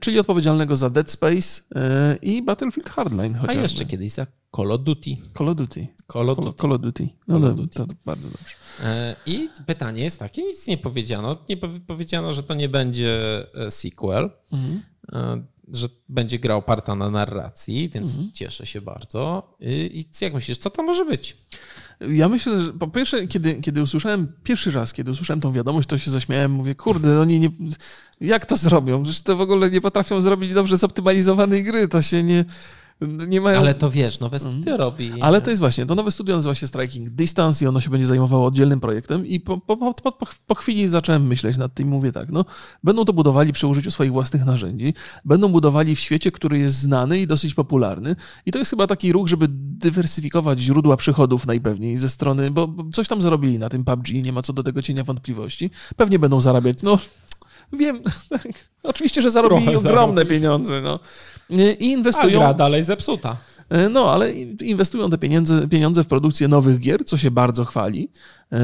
Czyli 0.00 0.18
odpowiedzialnego 0.18 0.76
za 0.76 0.90
Dead 0.90 1.10
Space 1.10 1.62
i 2.22 2.42
Battlefield 2.42 2.90
Hardline 2.90 3.34
chociażby. 3.34 3.60
A 3.60 3.62
jeszcze 3.62 3.84
kiedyś 3.84 4.12
za 4.12 4.26
Call 4.56 4.72
of 4.72 4.82
Duty. 4.82 5.16
Call 5.38 5.48
of 5.48 5.56
Duty. 5.56 5.86
Call 6.12 6.30
of 6.30 6.38
Duty. 6.38 6.58
Call 6.60 6.72
of 6.72 6.80
Duty. 6.80 7.08
No, 7.28 7.40
Call 7.40 7.50
of 7.50 7.56
Duty. 7.56 7.74
To, 7.74 7.86
to 7.86 7.94
bardzo 8.04 8.28
dobrze. 8.28 8.54
E, 8.84 9.16
I 9.26 9.48
pytanie 9.66 10.04
jest 10.04 10.18
takie, 10.18 10.42
nic 10.42 10.66
nie 10.66 10.78
powiedziano. 10.78 11.36
Nie 11.48 11.56
powiedziano, 11.86 12.32
że 12.32 12.42
to 12.42 12.54
nie 12.54 12.68
będzie 12.68 13.44
e, 13.54 13.70
sequel, 13.70 14.30
mhm. 14.52 14.82
E, 15.12 15.42
że 15.72 15.88
będzie 16.08 16.38
gra 16.38 16.54
oparta 16.54 16.94
na 16.94 17.10
narracji, 17.10 17.88
więc 17.88 18.10
mhm. 18.10 18.32
cieszę 18.32 18.66
się 18.66 18.80
bardzo. 18.80 19.54
I 19.60 20.04
jak 20.20 20.34
myślisz, 20.34 20.58
co 20.58 20.70
to 20.70 20.82
może 20.82 21.04
być? 21.04 21.36
Ja 22.00 22.28
myślę, 22.28 22.62
że 22.62 22.72
po 22.72 22.88
pierwsze, 22.88 23.26
kiedy, 23.26 23.54
kiedy 23.54 23.82
usłyszałem, 23.82 24.32
pierwszy 24.44 24.70
raz, 24.70 24.92
kiedy 24.92 25.10
usłyszałem 25.10 25.40
tą 25.40 25.52
wiadomość, 25.52 25.88
to 25.88 25.98
się 25.98 26.10
zaśmiałem, 26.10 26.50
mówię, 26.52 26.74
kurde, 26.74 27.20
oni 27.20 27.40
nie, 27.40 27.50
jak 28.20 28.46
to 28.46 28.56
zrobią? 28.56 29.02
Przecież 29.02 29.22
to 29.22 29.36
w 29.36 29.40
ogóle 29.40 29.70
nie 29.70 29.80
potrafią 29.80 30.20
zrobić 30.22 30.54
dobrze 30.54 30.76
zoptymalizowanej 30.76 31.64
gry, 31.64 31.88
to 31.88 32.02
się 32.02 32.22
nie, 32.22 32.44
nie 33.00 33.40
mają... 33.40 33.60
Ale 33.60 33.74
to 33.74 33.90
wiesz, 33.90 34.20
nowe 34.20 34.38
studio 34.38 34.58
mhm. 34.58 34.78
robi. 34.78 35.12
Ale 35.20 35.40
to 35.40 35.50
jest 35.50 35.60
właśnie, 35.60 35.86
to 35.86 35.94
nowe 35.94 36.10
studio 36.10 36.36
nazywa 36.36 36.54
się 36.54 36.66
Striking 36.66 37.10
Distance 37.10 37.64
i 37.64 37.68
ono 37.68 37.80
się 37.80 37.90
będzie 37.90 38.06
zajmowało 38.06 38.46
oddzielnym 38.46 38.80
projektem 38.80 39.26
i 39.26 39.40
po, 39.40 39.58
po, 39.58 39.94
po, 39.94 40.12
po, 40.46 40.54
chwili 40.54 40.88
zacząłem 40.88 41.26
myśleć 41.26 41.56
nad 41.56 41.74
tym 41.74 41.86
i 41.86 41.90
mówię 41.90 42.12
tak, 42.12 42.28
no 42.28 42.44
będą 42.84 43.04
to 43.04 43.12
budowali 43.12 43.52
przy 43.52 43.66
użyciu 43.66 43.90
swoich 43.90 44.12
własnych 44.12 44.44
narzędzi, 44.44 44.94
będą 45.24 45.48
budowali 45.48 45.96
w 45.96 46.00
świecie, 46.00 46.32
który 46.32 46.58
jest 46.58 46.78
znany 46.78 47.18
i 47.18 47.26
dosyć 47.26 47.54
popularny 47.54 48.16
i 48.46 48.52
to 48.52 48.58
jest 48.58 48.70
chyba 48.70 48.86
taki 48.86 49.12
ruch, 49.12 49.28
żeby 49.28 49.46
dywersyfikować 49.50 50.60
źródła 50.60 50.96
przychodów 50.96 51.46
najpewniej 51.46 51.98
ze 51.98 52.08
strony, 52.08 52.50
bo 52.50 52.74
coś 52.92 53.08
tam 53.08 53.22
zarobili 53.22 53.58
na 53.58 53.68
tym 53.68 53.84
PUBG, 53.84 54.08
nie 54.24 54.32
ma 54.32 54.42
co 54.42 54.52
do 54.52 54.62
tego 54.62 54.82
cienia 54.82 55.04
wątpliwości. 55.04 55.70
Pewnie 55.96 56.18
będą 56.18 56.40
zarabiać, 56.40 56.82
no 56.82 56.98
Wiem, 57.72 58.00
oczywiście, 58.82 59.22
że 59.22 59.30
zarobili 59.30 59.62
Trochę 59.62 59.78
ogromne 59.78 60.16
zarobić. 60.16 60.38
pieniądze. 60.38 60.80
No. 60.80 60.98
I 61.78 61.90
inwestują. 61.92 62.40
A 62.40 62.44
gra 62.44 62.54
dalej 62.54 62.84
zepsuta. 62.84 63.36
E, 63.70 63.88
no, 63.88 64.12
ale 64.12 64.32
inwestują 64.62 65.10
te 65.10 65.18
pieniądze, 65.18 65.68
pieniądze 65.68 66.04
w 66.04 66.06
produkcję 66.06 66.48
nowych 66.48 66.78
gier, 66.80 67.04
co 67.04 67.16
się 67.16 67.30
bardzo 67.30 67.64
chwali. 67.64 68.10
E, 68.52 68.58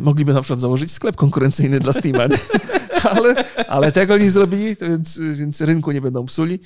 mogliby 0.00 0.32
na 0.34 0.40
przykład 0.40 0.60
założyć 0.60 0.90
sklep 0.92 1.16
konkurencyjny 1.16 1.80
dla 1.80 1.92
Steama, 1.92 2.24
ale, 3.16 3.34
ale 3.68 3.92
tego 3.92 4.18
nie 4.18 4.30
zrobili, 4.30 4.76
więc, 4.80 5.20
więc 5.34 5.60
rynku 5.60 5.92
nie 5.92 6.00
będą 6.00 6.26
psuli. 6.26 6.60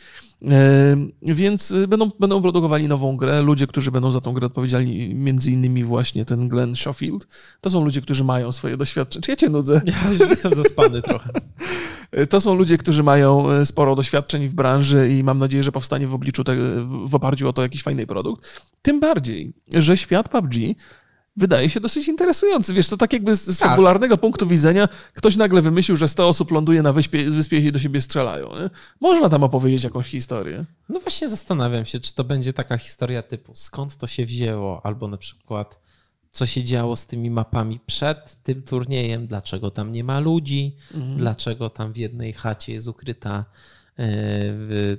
E, 0.50 0.96
więc 1.22 1.74
będą, 1.88 2.10
będą 2.20 2.42
produkowali 2.42 2.88
nową 2.88 3.16
grę. 3.16 3.42
Ludzie, 3.42 3.66
którzy 3.66 3.90
będą 3.90 4.12
za 4.12 4.20
tą 4.20 4.32
grę 4.32 4.46
odpowiedzialni, 4.46 5.14
między 5.14 5.50
innymi 5.50 5.84
właśnie 5.84 6.24
ten 6.24 6.48
Glenn 6.48 6.76
Schofield, 6.76 7.26
to 7.60 7.70
są 7.70 7.84
ludzie, 7.84 8.00
którzy 8.00 8.24
mają 8.24 8.52
swoje 8.52 8.76
doświadczenie. 8.76 9.22
Czy 9.22 9.30
ja 9.30 9.36
cię 9.36 9.48
nudzę? 9.48 9.80
Ja 9.84 10.26
jestem 10.28 10.54
zaspany 10.54 11.02
trochę. 11.02 11.30
To 12.30 12.40
są 12.40 12.54
ludzie, 12.54 12.78
którzy 12.78 13.02
mają 13.02 13.46
sporo 13.64 13.96
doświadczeń 13.96 14.48
w 14.48 14.54
branży 14.54 15.12
i 15.12 15.24
mam 15.24 15.38
nadzieję, 15.38 15.62
że 15.62 15.72
powstanie 15.72 16.06
w 16.06 16.14
obliczu 16.14 16.44
te, 16.44 16.56
w 17.04 17.14
oparciu 17.14 17.48
o 17.48 17.52
to 17.52 17.62
jakiś 17.62 17.82
fajny 17.82 18.06
produkt. 18.06 18.62
Tym 18.82 19.00
bardziej, 19.00 19.52
że 19.72 19.96
świat 19.96 20.28
PUBG 20.28 20.54
wydaje 21.36 21.70
się 21.70 21.80
dosyć 21.80 22.08
interesujący. 22.08 22.74
Wiesz, 22.74 22.88
to 22.88 22.96
tak 22.96 23.12
jakby 23.12 23.36
z, 23.36 23.44
z 23.44 23.58
tak. 23.58 23.68
fabularnego 23.68 24.18
punktu 24.18 24.46
widzenia 24.46 24.88
ktoś 25.14 25.36
nagle 25.36 25.62
wymyślił, 25.62 25.96
że 25.96 26.08
100 26.08 26.28
osób 26.28 26.50
ląduje 26.50 26.82
na 26.82 26.92
wyspie, 26.92 27.30
wyspie 27.30 27.58
i 27.58 27.72
do 27.72 27.78
siebie 27.78 28.00
strzelają. 28.00 28.48
Nie? 28.48 28.70
Można 29.00 29.28
tam 29.28 29.44
opowiedzieć 29.44 29.84
jakąś 29.84 30.06
historię. 30.06 30.64
No 30.88 31.00
właśnie 31.00 31.28
zastanawiam 31.28 31.84
się, 31.84 32.00
czy 32.00 32.14
to 32.14 32.24
będzie 32.24 32.52
taka 32.52 32.78
historia 32.78 33.22
typu 33.22 33.52
skąd 33.54 33.96
to 33.96 34.06
się 34.06 34.26
wzięło, 34.26 34.86
albo 34.86 35.08
na 35.08 35.16
przykład 35.16 35.82
co 36.30 36.46
się 36.46 36.62
działo 36.62 36.96
z 36.96 37.06
tymi 37.06 37.30
mapami 37.30 37.80
przed 37.86 38.42
tym 38.42 38.62
turniejem, 38.62 39.26
dlaczego 39.26 39.70
tam 39.70 39.92
nie 39.92 40.04
ma 40.04 40.20
ludzi, 40.20 40.76
mhm. 40.94 41.16
dlaczego 41.16 41.70
tam 41.70 41.92
w 41.92 41.96
jednej 41.96 42.32
chacie 42.32 42.72
jest 42.72 42.88
ukryta 42.88 43.44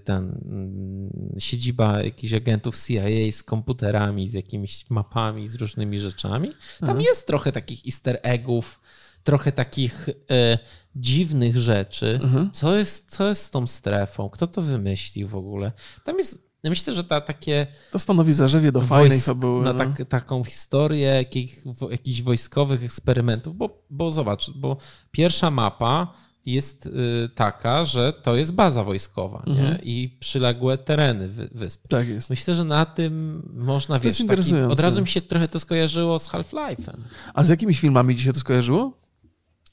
ten, 0.03 0.41
mm, 0.45 1.35
siedziba 1.39 2.03
jakichś 2.03 2.33
agentów 2.33 2.85
CIA 2.85 3.31
z 3.31 3.43
komputerami, 3.43 4.27
z 4.27 4.33
jakimiś 4.33 4.89
mapami, 4.89 5.47
z 5.47 5.55
różnymi 5.55 5.99
rzeczami. 5.99 6.51
Tam 6.79 6.89
Aha. 6.89 7.01
jest 7.01 7.27
trochę 7.27 7.51
takich 7.51 7.85
easter 7.85 8.19
eggów, 8.23 8.81
trochę 9.23 9.51
takich 9.51 10.09
e, 10.31 10.59
dziwnych 10.95 11.57
rzeczy. 11.57 12.19
Co, 12.53 12.75
jest, 12.75 13.11
co 13.11 13.27
jest 13.27 13.43
z 13.43 13.49
tą 13.49 13.67
strefą? 13.67 14.29
Kto 14.29 14.47
to 14.47 14.61
wymyślił 14.61 15.27
w 15.27 15.35
ogóle? 15.35 15.71
Tam 16.03 16.17
jest 16.17 16.53
Myślę, 16.69 16.93
że 16.93 17.03
ta 17.03 17.21
takie. 17.21 17.67
To 17.91 17.99
stanowi 17.99 18.33
zarzewie 18.33 18.71
do 18.71 18.81
fajnej 18.81 19.19
fabuły. 19.19 19.63
Na 19.63 19.73
no. 19.73 19.79
tak, 19.79 20.07
taką 20.09 20.43
historię 20.43 21.07
jakich, 21.07 21.63
jakichś 21.89 22.21
wojskowych 22.21 22.83
eksperymentów, 22.83 23.57
bo, 23.57 23.83
bo 23.89 24.11
zobacz, 24.11 24.51
bo 24.51 24.77
pierwsza 25.11 25.51
mapa 25.51 26.13
jest 26.45 26.85
y, 26.85 27.29
taka, 27.35 27.85
że 27.85 28.13
to 28.13 28.35
jest 28.35 28.53
baza 28.53 28.83
wojskowa 28.83 29.43
mhm. 29.47 29.67
nie? 29.67 29.79
i 29.83 30.17
przyległe 30.19 30.77
tereny 30.77 31.27
wysp. 31.51 31.87
Tak 31.87 32.07
jest. 32.07 32.29
Myślę, 32.29 32.55
że 32.55 32.63
na 32.63 32.85
tym 32.85 33.43
można, 33.53 33.99
to 33.99 34.03
wiesz, 34.03 34.25
taki, 34.27 34.55
od 34.55 34.79
razu 34.79 35.01
mi 35.01 35.07
się 35.07 35.21
trochę 35.21 35.47
to 35.47 35.59
skojarzyło 35.59 36.19
z 36.19 36.29
Half-Life'em. 36.29 36.97
A 37.33 37.43
z 37.43 37.49
jakimiś 37.49 37.79
filmami 37.79 38.15
ci 38.15 38.23
się 38.23 38.33
to 38.33 38.39
skojarzyło? 38.39 39.02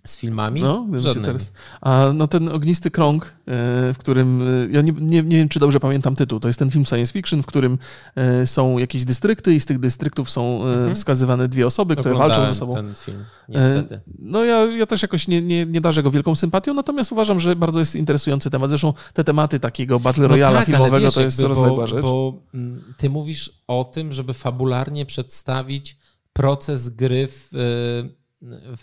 Z 0.06 0.16
filmami? 0.16 0.60
No, 0.60 0.86
teraz. 1.22 1.52
A 1.80 2.10
no 2.14 2.26
ten 2.26 2.48
ognisty 2.48 2.90
krąg, 2.90 3.24
e, 3.24 3.30
w 3.94 3.96
którym. 3.98 4.42
E, 4.42 4.68
ja 4.70 4.82
nie, 4.82 4.92
nie, 4.92 5.22
nie 5.22 5.36
wiem, 5.36 5.48
czy 5.48 5.58
dobrze 5.58 5.80
pamiętam 5.80 6.16
tytuł. 6.16 6.40
To 6.40 6.48
jest 6.48 6.58
ten 6.58 6.70
film 6.70 6.86
science 6.86 7.12
fiction, 7.12 7.42
w 7.42 7.46
którym 7.46 7.78
e, 8.16 8.46
są 8.46 8.78
jakieś 8.78 9.04
dystrykty 9.04 9.54
i 9.54 9.60
z 9.60 9.66
tych 9.66 9.78
dystryktów 9.78 10.30
są 10.30 10.64
mhm. 10.64 10.94
wskazywane 10.94 11.48
dwie 11.48 11.66
osoby, 11.66 11.96
które 11.96 12.14
walczą 12.14 12.46
ze 12.46 12.54
sobą. 12.54 12.74
ten 12.74 12.94
film, 12.94 13.24
niestety. 13.48 14.00
No 14.18 14.44
ja, 14.44 14.64
ja 14.64 14.86
też 14.86 15.02
jakoś 15.02 15.28
nie, 15.28 15.42
nie, 15.42 15.66
nie 15.66 15.80
darzę 15.80 16.02
go 16.02 16.10
wielką 16.10 16.34
sympatią, 16.34 16.74
natomiast 16.74 17.12
uważam, 17.12 17.40
że 17.40 17.56
bardzo 17.56 17.78
jest 17.78 17.96
interesujący 17.96 18.50
temat. 18.50 18.70
Zresztą 18.70 18.94
te 19.14 19.24
tematy 19.24 19.60
takiego 19.60 20.00
Battle 20.00 20.22
no 20.22 20.28
Royale 20.28 20.58
tak, 20.58 20.66
filmowego 20.66 21.06
wiesz, 21.06 21.14
to 21.14 21.22
jest 21.22 21.40
rozległa 21.40 21.86
rzecz. 21.86 22.02
Bo 22.02 22.42
mm, 22.54 22.94
ty 22.96 23.10
mówisz 23.10 23.62
o 23.66 23.84
tym, 23.84 24.12
żeby 24.12 24.34
fabularnie 24.34 25.06
przedstawić 25.06 25.96
proces 26.32 26.88
gry 26.88 27.28
w, 27.28 27.48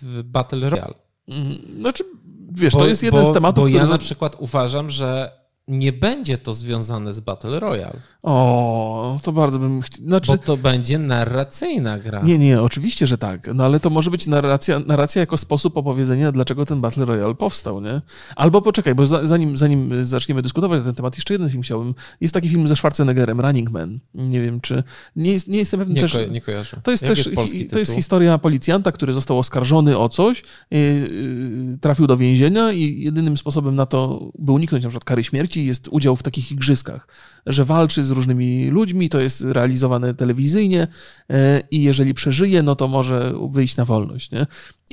w 0.01 0.23
Battle 0.23 0.69
Royale. 0.69 1.06
Mhm. 1.27 1.79
Znaczy, 1.79 2.03
wiesz, 2.51 2.73
bo, 2.73 2.79
to 2.79 2.87
jest 2.87 3.03
jeden 3.03 3.21
bo, 3.21 3.29
z 3.29 3.33
tematów, 3.33 3.63
Bo 3.63 3.67
ja 3.67 3.85
na 3.85 3.97
przykład 3.97 4.35
uważam, 4.39 4.89
że 4.89 5.31
nie 5.67 5.93
będzie 5.93 6.37
to 6.37 6.53
związane 6.53 7.13
z 7.13 7.19
Battle 7.19 7.59
Royale. 7.59 7.99
O, 8.23 9.19
to 9.23 9.31
bardzo 9.31 9.59
bym 9.59 9.81
chciał. 9.81 10.05
Znaczy... 10.05 10.31
Bo 10.31 10.37
to 10.37 10.57
będzie 10.57 10.97
narracyjna 10.97 11.99
gra. 11.99 12.21
Nie, 12.21 12.37
nie, 12.37 12.61
oczywiście, 12.61 13.07
że 13.07 13.17
tak. 13.17 13.49
No 13.55 13.65
ale 13.65 13.79
to 13.79 13.89
może 13.89 14.11
być 14.11 14.27
narracja, 14.27 14.79
narracja 14.79 15.19
jako 15.19 15.37
sposób 15.37 15.77
opowiedzenia, 15.77 16.31
dlaczego 16.31 16.65
ten 16.65 16.81
Battle 16.81 17.05
Royale 17.05 17.35
powstał, 17.35 17.81
nie? 17.81 18.01
Albo 18.35 18.61
poczekaj, 18.61 18.95
bo 18.95 19.05
zanim, 19.05 19.57
zanim 19.57 20.05
zaczniemy 20.05 20.41
dyskutować 20.41 20.79
na 20.79 20.85
ten 20.85 20.95
temat, 20.95 21.15
jeszcze 21.15 21.33
jeden 21.33 21.49
film 21.49 21.63
chciałbym. 21.63 21.95
Jest 22.21 22.33
taki 22.33 22.49
film 22.49 22.67
ze 22.67 22.75
Schwarzeneggerem, 22.75 23.41
Running 23.41 23.71
Man. 23.71 23.99
Nie 24.13 24.41
wiem, 24.41 24.61
czy. 24.61 24.83
Nie, 25.15 25.31
jest, 25.31 25.47
nie 25.47 25.57
jestem 25.57 25.79
pewny 25.79 25.95
nie 25.95 26.01
też. 26.01 26.13
Ko 26.13 26.19
nie 26.31 26.41
kojarzę. 26.41 26.79
To 26.83 26.91
jest 26.91 27.03
Jak 27.03 27.15
też. 27.15 27.27
Jest 27.53 27.71
to 27.71 27.79
jest 27.79 27.93
historia 27.93 28.37
policjanta, 28.37 28.91
który 28.91 29.13
został 29.13 29.39
oskarżony 29.39 29.97
o 29.97 30.09
coś, 30.09 30.43
yy, 30.71 30.79
yy, 30.79 31.77
trafił 31.81 32.07
do 32.07 32.17
więzienia 32.17 32.71
i 32.71 33.01
jedynym 33.01 33.37
sposobem 33.37 33.75
na 33.75 33.85
to, 33.85 34.31
by 34.39 34.51
uniknąć 34.51 34.83
na 34.83 34.89
przykład 34.89 35.03
kary 35.03 35.23
śmierci, 35.23 35.56
jest 35.65 35.87
udział 35.91 36.15
w 36.15 36.23
takich 36.23 36.51
igrzyskach, 36.51 37.07
że 37.45 37.65
walczy 37.65 38.03
z 38.03 38.11
różnymi 38.11 38.69
ludźmi, 38.69 39.09
to 39.09 39.21
jest 39.21 39.41
realizowane 39.41 40.13
telewizyjnie 40.13 40.87
e, 41.29 41.61
i 41.71 41.83
jeżeli 41.83 42.13
przeżyje, 42.13 42.63
no 42.63 42.75
to 42.75 42.87
może 42.87 43.33
wyjść 43.49 43.77
na 43.77 43.85
wolność. 43.85 44.31
Nie? 44.31 44.45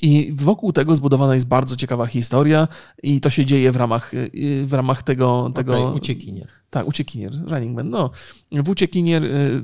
I 0.03 0.33
wokół 0.37 0.73
tego 0.73 0.97
zbudowana 0.97 1.35
jest 1.35 1.47
bardzo 1.47 1.77
ciekawa 1.77 2.07
historia 2.07 2.69
i 3.03 3.21
to 3.21 3.31
się 3.31 3.45
dzieje 3.45 3.73
w 3.73 3.77
ramach, 3.77 4.13
w 4.65 4.73
ramach 4.73 5.03
tego... 5.03 5.51
tego 5.55 5.83
okay, 5.83 5.95
uciekinier. 5.95 6.49
Tak, 6.71 6.89
uciekinier, 6.89 7.33
Running 7.47 7.77
Man. 7.77 7.91
No, 7.91 8.11
w 8.53 8.69
uciekinier, 8.69 9.25
y, 9.25 9.61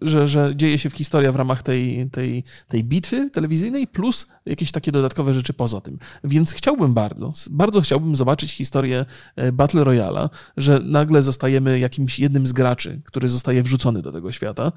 że, 0.00 0.28
że 0.28 0.52
dzieje 0.56 0.78
się 0.78 0.90
w 0.90 0.94
historia 0.94 1.32
w 1.32 1.36
ramach 1.36 1.62
tej, 1.62 2.10
tej, 2.10 2.44
tej 2.68 2.84
bitwy 2.84 3.30
telewizyjnej 3.30 3.86
plus 3.86 4.26
jakieś 4.46 4.72
takie 4.72 4.92
dodatkowe 4.92 5.34
rzeczy 5.34 5.52
poza 5.52 5.80
tym. 5.80 5.98
Więc 6.24 6.52
chciałbym 6.52 6.94
bardzo, 6.94 7.32
bardzo 7.50 7.80
chciałbym 7.80 8.16
zobaczyć 8.16 8.52
historię 8.52 9.06
e, 9.36 9.52
Battle 9.52 9.84
Royala, 9.84 10.30
że 10.56 10.80
nagle 10.82 11.22
zostajemy 11.22 11.78
jakimś 11.78 12.18
jednym 12.18 12.46
z 12.46 12.52
graczy, 12.52 13.00
który 13.04 13.28
zostaje 13.28 13.62
wrzucony 13.62 14.02
do 14.02 14.12
tego 14.12 14.32
świata. 14.32 14.72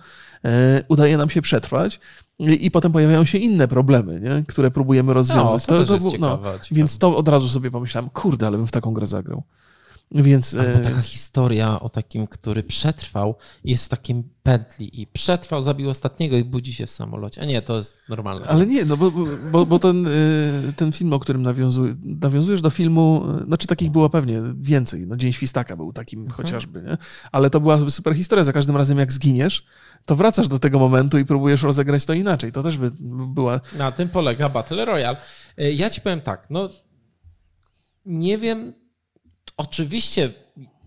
E, 0.45 0.83
udaje 0.87 1.17
nam 1.17 1.29
się 1.29 1.41
przetrwać 1.41 1.99
i 2.39 2.71
potem 2.71 2.91
pojawiają 2.91 3.25
się 3.25 3.37
inne 3.37 3.67
problemy, 3.67 4.19
nie? 4.19 4.43
które 4.47 4.71
próbujemy 4.71 5.13
rozwiązać. 5.13 5.67
No, 5.67 5.77
to, 5.77 5.85
to, 5.85 6.11
to, 6.11 6.17
no, 6.19 6.41
więc 6.71 6.97
to 6.97 7.17
od 7.17 7.27
razu 7.27 7.49
sobie 7.49 7.71
pomyślałem, 7.71 8.09
kurde, 8.09 8.47
ale 8.47 8.57
bym 8.57 8.67
w 8.67 8.71
taką 8.71 8.93
grę 8.93 9.05
zagrał. 9.05 9.43
Więc, 10.11 10.55
Albo 10.55 10.71
e, 10.71 10.79
taka 10.79 11.01
historia 11.01 11.79
o 11.79 11.89
takim, 11.89 12.27
który 12.27 12.63
przetrwał, 12.63 13.35
jest 13.63 13.85
w 13.85 13.89
takim 13.89 14.23
pętli 14.43 15.01
i 15.01 15.07
przetrwał, 15.07 15.61
zabił 15.61 15.89
ostatniego 15.89 16.37
i 16.37 16.43
budzi 16.43 16.73
się 16.73 16.85
w 16.85 16.89
samolocie. 16.89 17.41
A 17.41 17.45
nie, 17.45 17.61
to 17.61 17.77
jest 17.77 17.97
normalne. 18.09 18.47
Ale 18.47 18.65
nie, 18.65 18.85
no 18.85 18.97
bo, 18.97 19.11
bo, 19.51 19.65
bo 19.65 19.79
ten, 19.79 20.07
e, 20.07 20.11
ten 20.75 20.91
film, 20.91 21.13
o 21.13 21.19
którym 21.19 21.43
nawiązuj, 21.43 21.95
nawiązujesz 22.03 22.61
do 22.61 22.69
filmu, 22.69 23.25
e, 23.41 23.45
znaczy 23.45 23.67
takich 23.67 23.91
było 23.91 24.09
pewnie 24.09 24.41
więcej. 24.55 25.07
No, 25.07 25.17
Dzień 25.17 25.33
Świstaka 25.33 25.75
był 25.75 25.93
takim 25.93 26.19
mhm. 26.19 26.37
chociażby, 26.37 26.81
nie? 26.81 26.97
Ale 27.31 27.49
to 27.49 27.59
była 27.59 27.89
super 27.89 28.15
historia. 28.15 28.43
Za 28.43 28.53
każdym 28.53 28.77
razem 28.77 28.97
jak 28.97 29.13
zginiesz, 29.13 29.65
to 30.05 30.15
wracasz 30.15 30.47
do 30.47 30.59
tego 30.59 30.79
momentu 30.79 31.17
i 31.17 31.25
próbujesz 31.25 31.63
rozegrać 31.63 32.05
to 32.05 32.13
inaczej. 32.13 32.51
To 32.51 32.63
też 32.63 32.77
by 32.77 32.91
była... 33.27 33.59
Na 33.77 33.91
tym 33.91 34.09
polega 34.09 34.49
Battle 34.49 34.85
Royale. 34.85 35.17
Ja 35.57 35.89
ci 35.89 36.01
powiem 36.01 36.21
tak, 36.21 36.47
no 36.49 36.69
nie 38.05 38.37
wiem, 38.37 38.73
oczywiście 39.59 40.31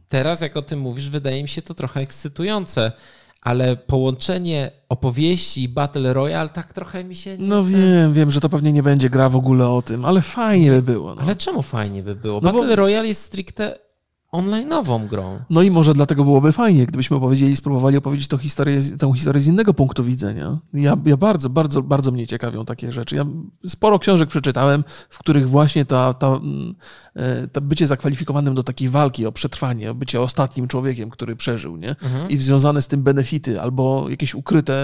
teraz, 0.09 0.41
jak 0.41 0.57
o 0.57 0.63
tym 0.63 0.81
mówisz, 0.81 1.11
wydaje 1.11 1.43
mi 1.43 1.49
się 1.49 1.63
to 1.63 1.75
trochę 1.75 2.01
ekscytujące, 2.01 2.93
ale 3.41 3.77
połączenie 3.77 4.71
opowieści 4.89 5.63
i 5.63 5.69
Battle 5.69 6.13
Royale 6.13 6.49
tak 6.49 6.73
trochę 6.73 7.05
mi 7.05 7.17
się... 7.17 7.39
Nie 7.39 7.47
no 7.47 7.65
wiem, 7.65 8.13
wiem, 8.13 8.31
że 8.31 8.41
to 8.41 8.49
pewnie 8.49 8.73
nie 8.73 8.83
będzie 8.83 9.11
gra 9.11 9.29
w 9.29 9.37
ogóle 9.37 9.69
o 9.69 9.83
tym, 9.83 10.05
ale 10.05 10.23
fajnie 10.23 10.71
by 10.71 10.83
było. 10.83 11.15
No. 11.15 11.23
Ale 11.23 11.37
czemu 11.37 11.63
fajnie 11.63 12.03
by 12.03 12.15
było? 12.15 12.41
No 12.41 12.53
Battle 12.53 12.69
bo... 12.69 12.77
Royale 12.77 13.09
jest 13.09 13.23
stricte 13.23 13.79
online'ową 14.33 15.07
grą. 15.07 15.39
No 15.51 15.63
i 15.63 15.71
może 15.71 15.95
dlatego 15.95 16.25
byłoby 16.25 16.53
fajnie, 16.53 16.87
gdybyśmy 16.87 17.17
opowiedzieli, 17.17 17.57
spróbowali 17.57 17.97
opowiedzieć 17.97 18.29
tą 18.29 18.39
historię, 18.39 18.81
tę 18.99 19.13
historię 19.15 19.41
z 19.43 19.47
innego 19.47 19.75
punktu 19.75 20.05
widzenia. 20.05 20.59
Ja, 20.75 20.97
ja 21.05 21.17
bardzo, 21.17 21.51
bardzo, 21.51 21.83
bardzo 21.83 22.11
mnie 22.11 22.27
ciekawią 22.27 22.65
takie 22.65 22.93
rzeczy. 22.93 23.17
Ja 23.17 23.25
sporo 23.67 23.99
książek 23.99 24.29
przeczytałem, 24.29 24.85
w 25.09 25.19
których 25.19 25.49
właśnie 25.49 25.85
ta, 25.85 26.15
ta, 26.15 26.27
mm, 26.27 26.75
e, 27.15 27.49
ta 27.49 27.61
bycie 27.61 27.87
zakwalifikowanym 27.87 28.55
do 28.55 28.63
takiej 28.63 28.89
walki 28.89 29.27
o 29.27 29.33
przetrwanie, 29.33 29.95
bycie 29.95 30.21
ostatnim 30.21 30.69
człowiekiem, 30.69 31.11
który 31.11 31.37
przeżył, 31.37 31.77
nie? 31.77 31.91
Mhm. 31.91 32.31
I 32.31 32.37
związane 32.37 32.83
z 32.83 32.89
tym 32.89 33.03
benefity 33.03 33.61
albo 33.61 34.09
jakieś 34.09 34.35
ukryte 34.35 34.75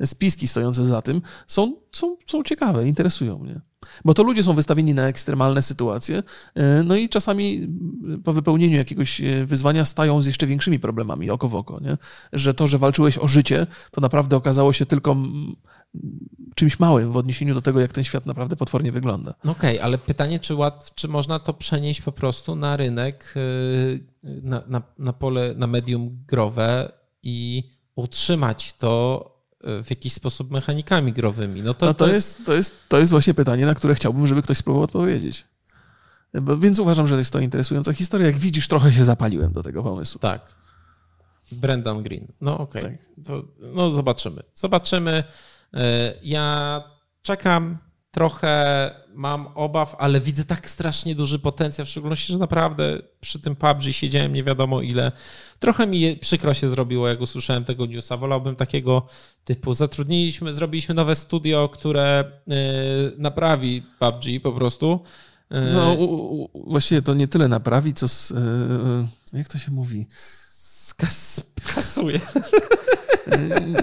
e, 0.00 0.06
spiski 0.06 0.48
stojące 0.48 0.86
za 0.86 1.02
tym 1.02 1.22
są, 1.46 1.76
są, 1.92 2.16
są 2.26 2.42
ciekawe, 2.42 2.88
interesują 2.88 3.38
mnie. 3.38 3.60
Bo 4.04 4.14
to 4.14 4.22
ludzie 4.22 4.42
są 4.42 4.54
wystawieni 4.54 4.94
na 4.94 5.08
ekstremalne 5.08 5.62
sytuacje, 5.62 6.22
e, 6.54 6.82
no 6.82 6.96
i 6.96 7.08
czasami 7.08 7.68
po 8.24 8.32
wypełnieniu 8.32 8.76
jakiegoś 8.76 9.20
e, 9.20 9.46
wyzwania 9.46 9.84
stają 9.84 10.22
z 10.22 10.26
jeszcze 10.26 10.46
większymi 10.46 10.78
problemami 10.78 11.30
oko 11.30 11.48
w 11.48 11.54
oko. 11.54 11.80
Nie? 11.80 11.98
Że 12.32 12.54
to, 12.54 12.66
że 12.66 12.78
walczyłeś 12.78 13.18
o 13.18 13.28
życie, 13.28 13.66
to 13.90 14.00
naprawdę 14.00 14.36
okazało 14.36 14.72
się 14.72 14.86
tylko 14.86 15.16
czymś 16.54 16.78
małym 16.78 17.12
w 17.12 17.16
odniesieniu 17.16 17.54
do 17.54 17.62
tego, 17.62 17.80
jak 17.80 17.92
ten 17.92 18.04
świat 18.04 18.26
naprawdę 18.26 18.56
potwornie 18.56 18.92
wygląda. 18.92 19.34
Okej, 19.40 19.50
okay, 19.52 19.82
ale 19.82 19.98
pytanie, 19.98 20.38
czy, 20.38 20.56
czy 20.94 21.08
można 21.08 21.38
to 21.38 21.54
przenieść 21.54 22.02
po 22.02 22.12
prostu 22.12 22.56
na 22.56 22.76
rynek, 22.76 23.34
e, 23.36 24.30
na, 24.42 24.62
na, 24.66 24.82
na 24.98 25.12
pole, 25.12 25.54
na 25.56 25.66
medium 25.66 26.18
growe 26.28 26.92
i 27.22 27.62
utrzymać 27.96 28.72
to 28.72 29.33
w 29.64 29.90
jakiś 29.90 30.12
sposób 30.12 30.50
mechanikami 30.50 31.12
growymi. 31.12 31.62
No 31.62 31.74
to, 31.74 31.86
no 31.86 31.94
to, 31.94 32.06
to, 32.06 32.12
jest, 32.12 32.46
to, 32.46 32.54
jest, 32.54 32.88
to 32.88 32.98
jest 32.98 33.10
właśnie 33.10 33.34
pytanie, 33.34 33.66
na 33.66 33.74
które 33.74 33.94
chciałbym, 33.94 34.26
żeby 34.26 34.42
ktoś 34.42 34.58
spróbował 34.58 34.84
odpowiedzieć. 34.84 35.46
Więc 36.58 36.78
uważam, 36.78 37.06
że 37.06 37.16
jest 37.16 37.32
to 37.32 37.40
interesująca 37.40 37.92
historia. 37.92 38.26
Jak 38.26 38.36
widzisz, 38.36 38.68
trochę 38.68 38.92
się 38.92 39.04
zapaliłem 39.04 39.52
do 39.52 39.62
tego 39.62 39.82
pomysłu. 39.82 40.18
Tak. 40.18 40.54
Brendan 41.52 42.02
Green. 42.02 42.26
No 42.40 42.58
okej. 42.58 42.82
Okay. 42.82 42.98
Tak. 43.26 43.34
No 43.74 43.90
zobaczymy. 43.90 44.42
Zobaczymy. 44.54 45.24
E, 45.74 46.14
ja 46.22 46.82
czekam 47.22 47.78
trochę 48.10 48.90
mam 49.14 49.46
obaw, 49.54 49.96
ale 49.98 50.20
widzę 50.20 50.44
tak 50.44 50.70
strasznie 50.70 51.14
duży 51.14 51.38
potencjał, 51.38 51.86
w 51.86 51.88
szczególności, 51.88 52.32
że 52.32 52.38
naprawdę 52.38 52.98
przy 53.20 53.38
tym 53.38 53.56
PUBG 53.56 53.82
siedziałem 53.82 54.32
nie 54.32 54.44
wiadomo 54.44 54.80
ile. 54.80 55.12
Trochę 55.58 55.86
mi 55.86 56.16
przykro 56.16 56.54
się 56.54 56.68
zrobiło, 56.68 57.08
jak 57.08 57.20
usłyszałem 57.20 57.64
tego 57.64 57.86
newsa. 57.86 58.16
Wolałbym 58.16 58.56
takiego 58.56 59.06
typu, 59.44 59.74
zatrudniliśmy, 59.74 60.54
zrobiliśmy 60.54 60.94
nowe 60.94 61.14
studio, 61.14 61.68
które 61.68 62.24
yy, 62.46 62.56
naprawi 63.18 63.82
PUBG 63.98 64.42
po 64.42 64.52
prostu. 64.52 65.00
Yy. 65.50 65.60
No, 65.74 65.92
u, 65.92 66.42
u, 66.42 66.70
właściwie 66.70 67.02
to 67.02 67.14
nie 67.14 67.28
tyle 67.28 67.48
naprawi, 67.48 67.94
co 67.94 68.08
z, 68.08 68.30
yy, 68.30 69.38
jak 69.38 69.48
to 69.48 69.58
się 69.58 69.70
mówi? 69.70 70.06
Skasuje. 70.16 72.20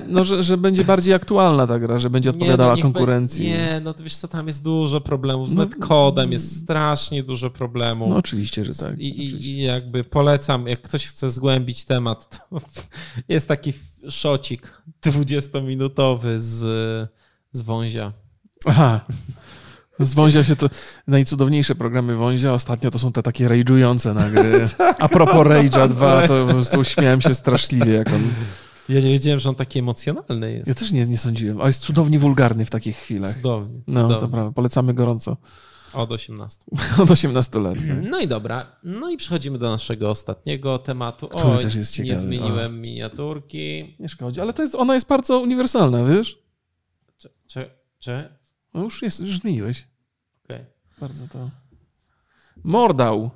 No, 0.08 0.24
że, 0.26 0.44
że 0.44 0.58
będzie 0.58 0.84
bardziej 0.84 1.14
aktualna 1.14 1.68
ta 1.68 1.80
gra, 1.80 1.98
że 1.98 2.10
będzie 2.10 2.30
odpowiadała 2.30 2.76
nie, 2.76 2.84
no, 2.84 2.92
konkurencji. 2.92 3.44
Be... 3.44 3.50
Nie, 3.50 3.82
no 3.84 3.94
to 3.94 4.04
wiesz 4.04 4.18
co, 4.18 4.28
tam 4.28 4.48
jest 4.48 4.64
dużo 4.64 5.02
problemów 5.02 5.50
z 5.50 5.54
no, 5.54 5.64
netcodem, 5.64 6.32
jest 6.32 6.64
strasznie 6.64 7.24
dużo 7.24 7.50
problemów. 7.50 8.10
No 8.10 8.16
oczywiście, 8.16 8.66
że 8.66 8.74
tak. 8.74 9.00
I, 9.00 9.26
I, 9.26 9.62
jakby 9.62 10.04
polecam, 10.04 10.68
jak 10.68 10.82
ktoś 10.82 11.08
chce 11.08 11.30
zgłębić 11.30 11.86
temat, 11.86 12.48
to 12.50 12.58
jest 13.30 13.48
taki 13.48 13.74
szocik 14.10 14.82
20-minutowy 15.06 16.38
z, 16.38 16.60
z 17.52 17.62
Wązia. 17.62 18.14
Aha. 18.66 19.02
Z 20.00 20.14
Wązia 20.14 20.44
się 20.44 20.56
to 20.56 20.70
najcudowniejsze 21.08 21.76
programy 21.76 22.16
Wązia 22.16 22.54
ostatnio 22.54 22.92
to 22.92 23.00
są 23.00 23.12
te 23.12 23.24
takie 23.24 23.50
rage'ujące 23.50 24.16
na 24.16 24.30
gry. 24.30 24.66
Tak. 24.78 24.98
A 25.00 25.10
propos 25.10 25.48
Rage'a 25.48 25.88
2, 25.88 26.28
to 26.28 26.46
po 26.46 26.52
prostu 26.54 26.84
śmiałem 26.84 27.22
się 27.22 27.34
straszliwie, 27.34 27.94
jak 27.94 28.08
on 28.08 28.22
ja 28.92 29.02
nie 29.02 29.10
wiedziałem, 29.10 29.40
że 29.40 29.50
on 29.50 29.56
taki 29.56 29.80
emocjonalny 29.80 30.54
jest. 30.54 30.68
Ja 30.68 30.76
też 30.76 30.92
nie, 30.92 31.06
nie 31.06 31.18
sądziłem. 31.18 31.62
A 31.62 31.68
jest 31.68 31.82
cudownie 31.82 32.20
wulgarny 32.20 32.66
w 32.66 32.70
takich 32.70 32.98
chwilach. 32.98 33.34
Cudownie. 33.36 33.82
No, 33.88 34.20
to 34.20 34.28
prawda. 34.28 34.52
Polecamy 34.52 34.94
gorąco. 34.94 35.38
Od 35.94 36.12
18. 36.12 36.66
Od 37.04 37.12
18 37.12 37.60
lat. 37.60 37.76
Tak? 37.76 38.10
No 38.10 38.20
i 38.20 38.28
dobra. 38.28 38.76
No 38.84 39.10
i 39.10 39.18
przechodzimy 39.18 39.58
do 39.58 39.72
naszego 39.72 40.10
ostatniego 40.10 40.80
tematu. 40.80 41.28
Który 41.28 41.54
o, 41.54 41.58
też 41.58 41.76
jest 41.76 41.94
ciekawy. 41.94 42.14
Nie 42.14 42.18
zmieniłem 42.18 42.72
o. 42.72 42.78
miniaturki. 42.78 43.96
Nie 44.00 44.10
szkodzi, 44.10 44.42
ale 44.42 44.54
to 44.54 44.62
jest, 44.62 44.76
ona 44.76 44.94
jest 44.94 45.08
bardzo 45.08 45.40
uniwersalna, 45.40 46.06
wiesz? 46.06 46.40
Czy, 47.18 47.30
czy, 47.48 47.70
czy? 48.00 48.30
No 48.74 48.84
już, 48.84 49.02
jest, 49.02 49.20
już 49.20 49.40
zmieniłeś. 49.40 49.88
Okej. 50.46 50.58
Okay. 50.58 50.72
Bardzo 51.02 51.28
to... 51.28 51.50
Mordał. 52.64 53.30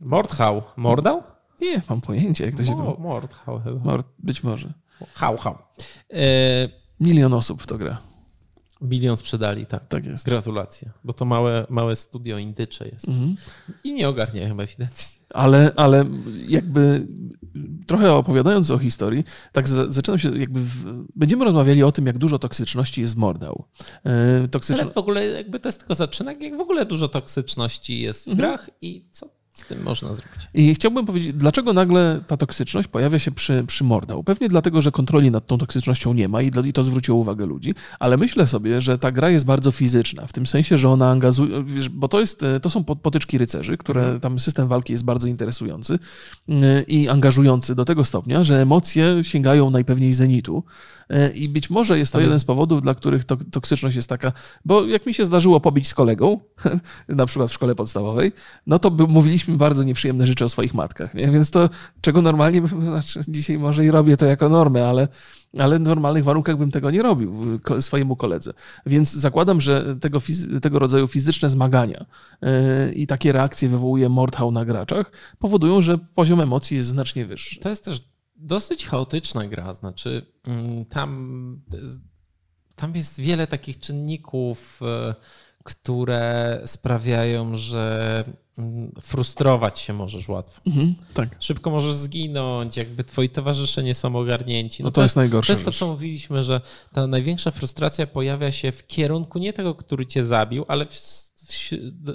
Mordhał. 0.00 0.62
Mordał? 0.76 1.22
Nie, 1.60 1.82
mam 1.88 2.00
pojęcie, 2.00 2.44
jak 2.44 2.56
to 2.56 2.64
się... 2.64 2.76
Mo, 2.76 2.96
Mordhał 2.98 3.60
chyba. 3.60 3.84
Mord, 3.84 4.06
być 4.18 4.42
może. 4.42 4.72
Hał, 5.14 5.36
hał. 5.36 5.58
E... 6.10 6.68
Milion 7.00 7.34
osób 7.34 7.62
w 7.62 7.66
to 7.66 7.78
gra. 7.78 8.00
Milion 8.80 9.16
sprzedali, 9.16 9.66
tak. 9.66 9.88
Tak 9.88 10.06
jest. 10.06 10.24
Gratulacje, 10.24 10.90
bo 11.04 11.12
to 11.12 11.24
małe, 11.24 11.66
małe 11.70 11.96
studio 11.96 12.38
indycze 12.38 12.88
jest. 12.88 13.08
Mhm. 13.08 13.36
I 13.84 13.92
nie 13.92 14.08
ogarnia 14.08 14.48
chyba 14.48 14.62
ewidencji. 14.62 15.18
Ale, 15.30 15.72
ale 15.76 16.04
jakby 16.46 17.06
trochę 17.86 18.12
opowiadając 18.12 18.70
o 18.70 18.78
historii, 18.78 19.24
tak 19.52 19.68
zaczynam 19.68 20.18
się 20.18 20.38
jakby... 20.38 20.60
W... 20.60 21.04
Będziemy 21.16 21.44
rozmawiali 21.44 21.82
o 21.82 21.92
tym, 21.92 22.06
jak 22.06 22.18
dużo 22.18 22.38
toksyczności 22.38 23.00
jest 23.00 23.14
w 23.14 23.16
Mordał. 23.16 23.64
E, 24.04 24.48
toksycz... 24.48 24.80
Ale 24.80 24.90
w 24.90 24.98
ogóle 24.98 25.26
jakby 25.26 25.60
to 25.60 25.68
jest 25.68 25.78
tylko 25.78 25.94
zaczynek, 25.94 26.42
jak 26.42 26.56
w 26.56 26.60
ogóle 26.60 26.86
dużo 26.86 27.08
toksyczności 27.08 28.00
jest 28.00 28.24
w 28.24 28.28
mhm. 28.28 28.48
grach 28.48 28.70
i 28.80 29.08
co 29.12 29.37
z 29.58 29.64
tym 29.64 29.82
można 29.82 30.14
zrobić. 30.14 30.48
I 30.54 30.74
chciałbym 30.74 31.06
powiedzieć, 31.06 31.32
dlaczego 31.32 31.72
nagle 31.72 32.20
ta 32.26 32.36
toksyczność 32.36 32.88
pojawia 32.88 33.18
się 33.18 33.30
przy, 33.30 33.64
przy 33.66 33.84
Mordał? 33.84 34.24
Pewnie 34.24 34.48
dlatego, 34.48 34.82
że 34.82 34.92
kontroli 34.92 35.30
nad 35.30 35.46
tą 35.46 35.58
toksycznością 35.58 36.14
nie 36.14 36.28
ma 36.28 36.42
i, 36.42 36.50
i 36.64 36.72
to 36.72 36.82
zwróciło 36.82 37.18
uwagę 37.18 37.46
ludzi, 37.46 37.74
ale 37.98 38.16
myślę 38.16 38.46
sobie, 38.46 38.82
że 38.82 38.98
ta 38.98 39.12
gra 39.12 39.30
jest 39.30 39.44
bardzo 39.44 39.70
fizyczna, 39.70 40.26
w 40.26 40.32
tym 40.32 40.46
sensie, 40.46 40.78
że 40.78 40.88
ona 40.88 41.10
angażuje, 41.10 41.64
bo 41.90 42.08
to, 42.08 42.20
jest, 42.20 42.44
to 42.62 42.70
są 42.70 42.84
potyczki 42.84 43.38
rycerzy, 43.38 43.76
które 43.76 44.00
mhm. 44.00 44.20
tam 44.20 44.38
system 44.38 44.68
walki 44.68 44.92
jest 44.92 45.04
bardzo 45.04 45.28
interesujący 45.28 45.98
y, 46.48 46.84
i 46.88 47.08
angażujący 47.08 47.74
do 47.74 47.84
tego 47.84 48.04
stopnia, 48.04 48.44
że 48.44 48.62
emocje 48.62 49.24
sięgają 49.24 49.70
najpewniej 49.70 50.12
zenitu. 50.12 50.64
Y, 51.12 51.32
I 51.34 51.48
być 51.48 51.70
może 51.70 51.98
jest 51.98 52.12
to 52.12 52.20
jeden 52.20 52.40
z 52.40 52.44
powodów, 52.44 52.82
dla 52.82 52.94
których 52.94 53.24
to, 53.24 53.36
toksyczność 53.50 53.96
jest 53.96 54.08
taka, 54.08 54.32
bo 54.64 54.86
jak 54.86 55.06
mi 55.06 55.14
się 55.14 55.24
zdarzyło 55.24 55.60
pobić 55.60 55.88
z 55.88 55.94
kolegą, 55.94 56.40
na 57.08 57.26
przykład 57.26 57.50
w 57.50 57.52
szkole 57.52 57.74
podstawowej, 57.74 58.32
no 58.66 58.78
to 58.78 58.90
by, 58.90 59.06
mówiliśmy 59.06 59.38
mówiliśmy 59.38 59.56
bardzo 59.56 59.82
nieprzyjemne 59.82 60.26
rzeczy 60.26 60.44
o 60.44 60.48
swoich 60.48 60.74
matkach, 60.74 61.14
nie? 61.14 61.30
więc 61.30 61.50
to, 61.50 61.68
czego 62.00 62.22
normalnie, 62.22 62.62
znaczy 62.82 63.20
dzisiaj 63.28 63.58
może 63.58 63.84
i 63.84 63.90
robię 63.90 64.16
to 64.16 64.26
jako 64.26 64.48
normę, 64.48 64.88
ale, 64.88 65.08
ale 65.58 65.78
w 65.78 65.80
normalnych 65.80 66.24
warunkach 66.24 66.56
bym 66.56 66.70
tego 66.70 66.90
nie 66.90 67.02
robił 67.02 67.60
swojemu 67.80 68.16
koledze. 68.16 68.52
Więc 68.86 69.12
zakładam, 69.12 69.60
że 69.60 69.96
tego, 70.00 70.18
tego 70.62 70.78
rodzaju 70.78 71.06
fizyczne 71.06 71.50
zmagania 71.50 72.06
yy, 72.42 72.92
i 72.92 73.06
takie 73.06 73.32
reakcje 73.32 73.68
wywołuje 73.68 74.08
Mordhau 74.08 74.50
na 74.50 74.64
graczach, 74.64 75.12
powodują, 75.38 75.82
że 75.82 75.98
poziom 76.14 76.40
emocji 76.40 76.76
jest 76.76 76.88
znacznie 76.88 77.26
wyższy. 77.26 77.60
To 77.60 77.68
jest 77.68 77.84
też 77.84 78.00
dosyć 78.38 78.86
chaotyczna 78.86 79.46
gra, 79.46 79.74
znaczy 79.74 80.26
mm, 80.44 80.84
tam, 80.84 81.62
tam 82.74 82.94
jest 82.94 83.20
wiele 83.20 83.46
takich 83.46 83.78
czynników, 83.78 84.80
yy, 84.80 85.14
które 85.64 86.60
sprawiają, 86.66 87.56
że 87.56 88.24
mm, 88.58 88.92
frustrować 89.00 89.78
się 89.78 89.92
możesz 89.92 90.28
łatwo. 90.28 90.60
Mhm, 90.66 90.94
tak. 91.14 91.36
Szybko 91.40 91.70
możesz 91.70 91.94
zginąć, 91.94 92.76
jakby 92.76 93.04
twoi 93.04 93.28
towarzysze 93.28 93.82
nie 93.82 93.94
są 93.94 94.16
ogarnięci. 94.16 94.82
No, 94.82 94.86
no 94.86 94.90
to, 94.90 94.94
to, 94.94 95.02
jest 95.02 95.16
najgorsze. 95.16 95.46
To 95.46 95.52
jest 95.52 95.64
to, 95.64 95.72
co 95.72 95.86
mówiliśmy, 95.86 96.44
że 96.44 96.60
ta 96.92 97.06
największa 97.06 97.50
frustracja 97.50 98.06
pojawia 98.06 98.52
się 98.52 98.72
w 98.72 98.86
kierunku 98.86 99.38
nie 99.38 99.52
tego, 99.52 99.74
który 99.74 100.06
cię 100.06 100.24
zabił, 100.24 100.64
ale 100.68 100.86
w, 100.86 100.92
w, 100.92 101.70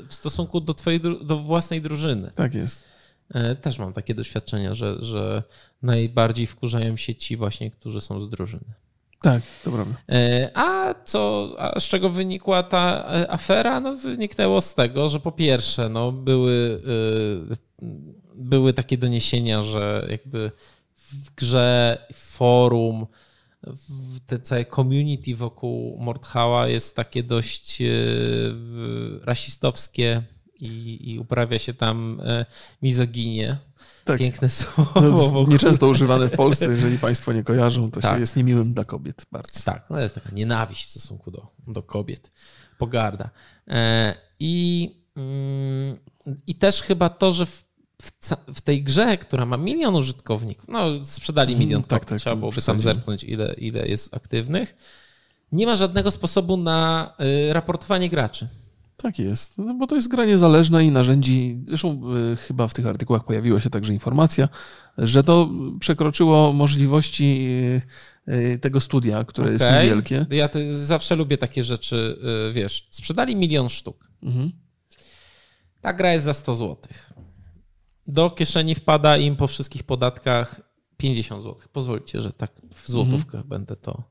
w 0.08 0.14
stosunku 0.14 0.62
do 0.62 0.74
twojej, 0.74 1.02
do 1.02 1.38
własnej 1.38 1.82
drużyny. 1.82 2.32
Tak 2.36 2.56
jest. 2.56 2.93
E, 3.34 3.56
też 3.56 3.80
mam 3.80 3.94
takie 3.94 4.16
doświadczenia, 4.16 4.74
że, 4.74 4.96
że 5.02 5.44
najbardziej 5.82 6.48
wkurzają 6.48 6.98
się 6.98 7.16
ci 7.16 7.38
właśnie, 7.38 7.72
którzy 7.72 8.02
są 8.02 8.22
z 8.22 8.30
drużyny. 8.30 8.74
Tak, 9.22 9.42
to 9.64 9.72
prawda. 9.72 9.96
E, 10.10 10.52
a 10.54 10.94
co, 11.06 11.50
a 11.58 11.80
z 11.80 11.84
czego 11.84 12.10
wynikła 12.10 12.64
ta 12.64 13.06
e, 13.14 13.32
afera? 13.32 13.80
No 13.80 13.96
wyniknęło 13.96 14.62
z 14.62 14.76
tego, 14.76 15.10
że 15.10 15.20
po 15.20 15.32
pierwsze, 15.32 15.90
no 15.90 16.12
były, 16.12 16.82
były 18.36 18.74
takie 18.74 18.98
doniesienia, 18.98 19.62
że 19.62 20.08
jakby 20.10 20.52
w 20.96 21.36
grze 21.36 21.98
forum, 22.14 23.08
w 23.68 24.20
te 24.26 24.40
całe 24.40 24.66
community 24.66 25.36
wokół 25.36 25.98
Mordhała 26.00 26.68
jest 26.68 26.96
takie 26.96 27.24
dość 27.24 27.84
rasistowskie 29.24 30.24
i, 30.64 31.12
i 31.12 31.20
uprawia 31.20 31.60
się 31.60 31.74
tam 31.74 32.22
mizoginię. 32.82 33.58
Tak. 34.06 34.20
Piękne 34.20 34.50
słowo. 34.50 35.02
No, 35.34 35.46
nieczęsto 35.48 35.88
używane 35.88 36.30
w 36.30 36.32
Polsce, 36.32 36.72
jeżeli 36.72 36.98
Państwo 36.98 37.34
nie 37.34 37.44
kojarzą, 37.44 37.92
to 37.92 38.02
tak. 38.02 38.14
się 38.14 38.20
jest 38.20 38.36
niemiłym 38.36 38.74
dla 38.74 38.84
kobiet 38.84 39.26
bardzo. 39.32 39.64
Tak, 39.64 39.88
to 39.88 40.00
jest 40.00 40.16
taka 40.16 40.30
nienawiść 40.32 40.88
w 40.88 40.90
stosunku 40.90 41.32
do, 41.32 41.48
do 41.68 41.84
kobiet, 41.84 42.32
pogarda. 42.78 43.30
E, 43.68 44.16
I, 44.40 44.90
mm, 45.16 45.98
I 46.48 46.56
też 46.56 46.82
chyba 46.82 47.10
to, 47.10 47.32
że 47.32 47.46
w, 47.46 47.64
w, 48.56 48.62
tej 48.62 48.84
grze, 48.84 49.18
która 49.18 49.46
ma 49.46 49.58
milion 49.58 49.96
użytkowników, 49.96 50.70
no 50.70 51.06
sprzedali 51.06 51.56
milion 51.56 51.80
mm, 51.80 51.88
tak, 51.88 52.06
tak, 52.06 52.20
trzeba 52.20 52.36
byłoby 52.36 52.62
tam 52.62 52.80
zerknąć, 52.80 53.24
ile, 53.24 53.54
ile 53.54 53.88
jest 53.88 54.16
aktywnych, 54.16 54.76
nie 55.52 55.66
ma 55.66 55.76
żadnego 55.76 56.12
sposobu 56.12 56.58
na 56.58 57.14
y, 57.50 57.54
raportowanie 57.54 58.10
graczy. 58.10 58.48
Tak 59.04 59.20
jest, 59.20 59.58
no 59.58 59.74
bo 59.74 59.88
to 59.88 59.96
jest 59.96 60.08
gra 60.08 60.26
niezależna 60.26 60.82
i 60.82 60.92
narzędzi, 60.92 61.60
zresztą 61.68 62.02
y, 62.34 62.36
chyba 62.36 62.68
w 62.68 62.74
tych 62.74 62.88
artykułach 62.88 63.26
pojawiła 63.26 63.60
się 63.60 63.70
także 63.70 63.94
informacja, 63.94 64.50
że 64.98 65.24
to 65.24 65.50
przekroczyło 65.80 66.54
możliwości 66.54 67.48
y, 68.28 68.34
y, 68.34 68.60
tego 68.60 68.80
studia, 68.80 69.24
które 69.24 69.46
okay. 69.46 69.54
jest 69.54 69.66
niewielkie. 69.66 70.26
Ja 70.30 70.50
zawsze 70.74 71.16
lubię 71.16 71.38
takie 71.38 71.64
rzeczy, 71.64 72.18
wiesz, 72.54 72.88
sprzedali 72.90 73.36
milion 73.36 73.70
sztuk. 73.70 74.10
Mhm. 74.22 74.52
Ta 75.82 75.94
gra 75.94 76.14
jest 76.14 76.26
za 76.26 76.34
100 76.34 76.56
zł. 76.56 76.78
Do 78.08 78.30
kieszeni 78.30 78.76
wpada 78.76 79.18
im 79.18 79.36
po 79.36 79.48
wszystkich 79.48 79.84
podatkach 79.84 80.62
50 80.98 81.44
zł. 81.44 81.62
Pozwólcie, 81.74 82.22
że 82.22 82.34
tak 82.34 82.52
w 82.76 82.92
złotówkach 82.92 83.42
mhm. 83.42 83.50
będę 83.50 83.76
to. 83.76 84.04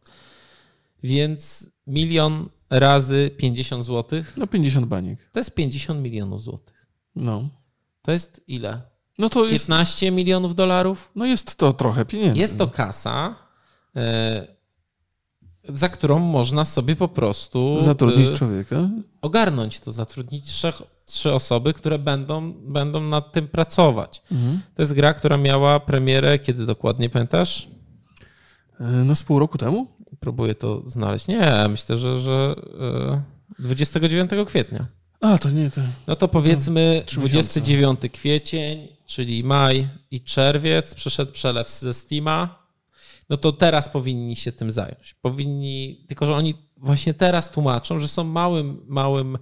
Więc 1.02 1.70
milion 1.86 2.48
razy 2.72 3.30
50 3.36 3.84
zł. 3.84 4.22
No 4.36 4.46
50 4.46 4.86
baniek. 4.86 5.30
To 5.32 5.40
jest 5.40 5.54
50 5.54 6.02
milionów 6.02 6.42
złotych. 6.42 6.86
No. 7.16 7.48
To 8.02 8.12
jest 8.12 8.40
ile? 8.46 8.82
No 9.18 9.28
to 9.28 9.46
jest... 9.46 9.66
15 9.66 10.10
milionów 10.10 10.54
dolarów? 10.54 11.10
No 11.14 11.26
jest 11.26 11.56
to 11.56 11.72
trochę 11.72 12.04
pieniędzy. 12.04 12.40
Jest 12.40 12.58
to 12.58 12.66
kasa, 12.68 13.34
e, 13.96 14.46
za 15.68 15.88
którą 15.88 16.18
można 16.18 16.64
sobie 16.64 16.96
po 16.96 17.08
prostu... 17.08 17.80
Zatrudnić 17.80 18.28
e, 18.28 18.34
człowieka? 18.34 18.88
Ogarnąć 19.20 19.80
to, 19.80 19.92
zatrudnić 19.92 20.44
trzech, 20.44 20.82
trzy 21.06 21.32
osoby, 21.32 21.72
które 21.72 21.98
będą, 21.98 22.52
będą 22.52 23.00
nad 23.00 23.32
tym 23.32 23.48
pracować. 23.48 24.22
Mhm. 24.32 24.60
To 24.74 24.82
jest 24.82 24.92
gra, 24.92 25.14
która 25.14 25.36
miała 25.36 25.80
premierę, 25.80 26.38
kiedy 26.38 26.66
dokładnie 26.66 27.10
pamiętasz? 27.10 27.68
E, 28.80 28.84
no 28.84 29.14
z 29.14 29.22
pół 29.22 29.38
roku 29.38 29.58
temu? 29.58 29.86
Próbuję 30.22 30.54
to 30.54 30.82
znaleźć. 30.84 31.28
Nie, 31.28 31.66
myślę, 31.68 31.96
że, 31.96 32.20
że 32.20 32.54
29 33.58 34.32
e, 34.32 34.44
kwietnia. 34.44 34.86
A, 35.20 35.38
to 35.38 35.50
nie, 35.50 35.70
to... 35.70 35.80
No 36.06 36.16
to 36.16 36.28
powiedzmy 36.28 37.02
to 37.06 37.12
29 37.12 38.00
kwiecień, 38.12 38.88
czyli 39.06 39.44
maj 39.44 39.88
i 40.10 40.20
czerwiec, 40.20 40.94
przyszedł 40.94 41.32
przelew 41.32 41.70
ze 41.70 41.94
Steama, 41.94 42.66
no 43.28 43.36
to 43.36 43.52
teraz 43.52 43.88
powinni 43.88 44.36
się 44.36 44.52
tym 44.52 44.70
zająć. 44.70 45.14
Powinni, 45.14 46.04
tylko 46.08 46.26
że 46.26 46.34
oni 46.34 46.54
właśnie 46.76 47.14
teraz 47.14 47.50
tłumaczą, 47.50 47.98
że 47.98 48.08
są 48.08 48.24
małym, 48.24 48.80
małym 48.86 49.38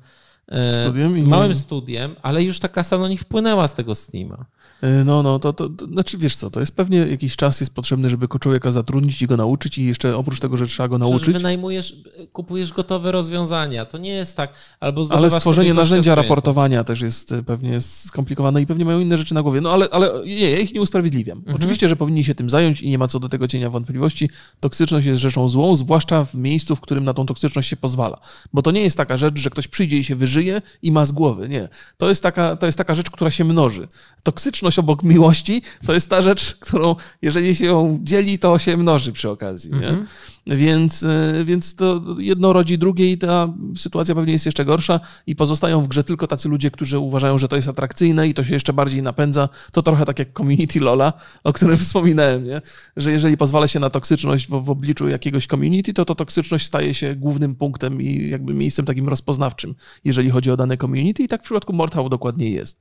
e, 0.49 0.83
studiem 0.83 1.29
małym 1.29 1.55
studiem, 1.55 2.17
ale 2.23 2.43
już 2.43 2.59
ta 2.59 2.69
kasa 2.69 2.99
na 2.99 3.09
nich 3.09 3.21
wpłynęła 3.21 3.69
z 3.69 3.75
tego 3.75 3.95
Steama. 3.95 4.47
E, 4.83 5.05
no, 5.05 5.23
no, 5.23 5.39
to, 5.39 5.53
to, 5.53 5.69
to, 5.69 5.87
znaczy 5.87 6.19
wiesz 6.19 6.37
co, 6.37 6.51
to 6.51 6.61
jest 6.61 6.73
pewnie 6.73 6.99
jakiś 6.99 7.37
czas 7.37 7.61
jest 7.61 7.75
potrzebny, 7.75 8.11
żeby 8.11 8.29
człowieka 8.41 8.71
zatrudnić 8.71 9.23
i 9.23 9.27
go 9.27 9.37
nauczyć 9.37 9.79
i 9.79 9.85
jeszcze 9.85 10.17
oprócz 10.17 10.41
tego, 10.41 10.57
że 10.57 10.67
trzeba 10.67 10.89
go 10.89 10.99
nauczyć. 10.99 11.23
Przecież 11.23 11.43
wynajmujesz, 11.43 11.97
kupujesz 12.33 12.73
gotowe 12.73 13.13
rozwiązania, 13.13 13.85
to 13.85 13.99
nie 13.99 14.11
jest 14.11 14.37
tak, 14.37 14.53
albo 14.81 15.07
Ale 15.11 15.31
stworzenie 15.31 15.75
narzędzia 15.75 16.15
raportowania 16.15 16.85
też 16.85 17.01
jest 17.01 17.33
e, 17.33 17.43
pewnie 17.43 17.81
skomplikowane 17.81 18.63
i 18.63 18.67
pewnie 18.67 18.85
mają 18.85 19.01
inne 19.01 19.19
rzeczy 19.19 19.35
na 19.35 19.43
głowie, 19.43 19.61
no 19.61 19.73
ale, 19.73 19.89
ale 19.91 20.13
nie, 20.27 20.51
ja 20.51 20.59
ich 20.59 20.75
nie 20.75 20.81
usprawiedliwiam. 20.81 21.39
Mhm. 21.39 21.57
Oczywiście, 21.57 21.89
że 21.89 21.97
powinni 21.97 22.25
się 22.25 22.35
tym 22.35 22.51
zająć 22.51 22.83
i 22.83 22.91
nie 22.91 22.99
ma 22.99 23.09
co 23.09 23.21
do 23.21 23.29
tego 23.29 23.49
cienia 23.49 23.71
wątpliwości. 23.71 24.31
Toksyczność 24.61 25.07
jest 25.07 25.21
rzeczą 25.21 25.49
złą, 25.49 25.77
zwłaszcza 25.77 26.25
w 26.25 26.35
miejscu, 26.35 26.77
w 26.77 26.81
którym 26.81 27.05
na 27.05 27.15
tą 27.15 27.27
toksyczność 27.27 27.69
się 27.69 27.77
pozwala. 27.77 28.21
Bo 28.53 28.63
to 28.63 28.71
nie 28.71 28.81
jest 28.81 28.97
taka 28.97 29.17
rzecz, 29.17 29.39
że 29.39 29.51
ktoś 29.51 29.69
przyjdzie 29.69 29.99
i 29.99 30.05
się 30.05 30.17
wyżyje 30.17 30.63
i 30.83 30.93
ma 30.93 31.05
z 31.05 31.13
głowy, 31.13 31.49
nie. 31.49 31.69
To 31.99 32.09
jest 32.09 32.23
taka, 32.23 32.57
to 32.57 32.67
jest 32.67 32.79
taka 32.79 32.95
rzecz, 32.95 33.11
która 33.11 33.31
się 33.31 33.45
mnoży. 33.45 33.89
Toksyczność 34.23 34.70
obok 34.79 35.03
miłości 35.03 35.63
to 35.87 35.95
jest 35.95 36.11
ta 36.11 36.23
rzecz, 36.23 36.57
którą 36.61 36.97
jeżeli 37.23 37.55
się 37.55 37.67
ją 37.67 37.99
dzieli, 38.03 38.39
to 38.39 38.59
się 38.59 38.77
mnoży 38.77 39.13
przy 39.13 39.31
okazji. 39.31 39.71
Nie? 39.71 40.05
Więc, 40.47 41.03
e, 41.03 41.45
więc 41.45 41.75
to 41.75 42.01
jedno 42.19 42.53
rodzi 42.53 42.79
drugie 42.79 43.13
i 43.13 43.19
ta 43.19 43.53
sytuacja 43.77 44.15
pewnie 44.15 44.33
jest 44.33 44.47
jeszcze 44.47 44.65
gorsza 44.65 45.01
i 45.27 45.37
pozostają 45.37 45.81
w 45.81 45.89
grze 45.89 46.05
tylko 46.05 46.27
tacy 46.27 46.49
ludzie, 46.49 46.71
którzy 46.71 46.99
uważają, 46.99 47.39
że 47.39 47.49
to 47.49 47.57
jest 47.57 47.69
atrakcyjne 47.69 48.29
i 48.29 48.35
to 48.35 48.45
się 48.45 48.55
jeszcze 48.55 48.73
bardziej 48.73 49.03
napędza. 49.03 49.49
To 49.73 49.83
trochę 49.83 50.05
tak 50.05 50.19
jak 50.19 50.33
community 50.33 50.81
Lola, 50.81 51.13
o 51.45 51.53
którym 51.53 51.77
wspominałem, 51.87 52.45
nie? 52.45 52.63
że 52.97 53.13
jeżeli 53.13 53.37
pozwala 53.37 53.69
się 53.69 53.81
na 53.81 53.91
toksyczność 53.91 54.47
w, 54.49 54.51
w 54.51 54.71
obliczu 54.71 55.09
jakiegoś 55.09 55.47
community, 55.47 55.93
to 55.93 56.05
to 56.05 56.15
toksyczność 56.15 56.67
staje 56.67 56.95
się 56.95 57.15
głównym 57.15 57.55
punktem 57.55 58.03
i 58.03 58.29
jakby 58.29 58.55
miejscem 58.55 58.87
takim 58.87 59.09
rozpoznawczym, 59.09 59.75
jeżeli 60.05 60.31
chodzi 60.31 60.51
o 60.51 60.57
dane 60.57 60.77
community 60.77 61.23
i 61.23 61.29
tak 61.29 61.41
w 61.41 61.45
przypadku 61.45 61.73
Mordhau 61.73 62.09
dokładnie 62.09 62.51
jest. 62.51 62.81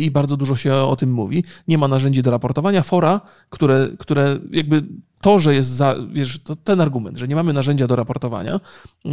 I 0.00 0.10
bardzo 0.10 0.36
dużo 0.36 0.56
się 0.56 0.74
o 0.74 0.96
tym 0.96 1.12
mówi. 1.12 1.44
Nie 1.68 1.78
ma 1.78 1.88
narzędzi 1.88 2.22
do 2.22 2.30
raportowania. 2.30 2.82
Fora, 2.82 3.20
które, 3.50 3.88
które 3.98 4.38
jakby 4.50 4.82
to, 5.24 5.38
że 5.38 5.54
jest 5.54 5.70
za, 5.70 5.94
wiesz, 6.12 6.40
ten 6.64 6.80
argument, 6.80 7.18
że 7.18 7.28
nie 7.28 7.34
mamy 7.34 7.52
narzędzia 7.52 7.86
do 7.86 7.96
raportowania, 7.96 8.60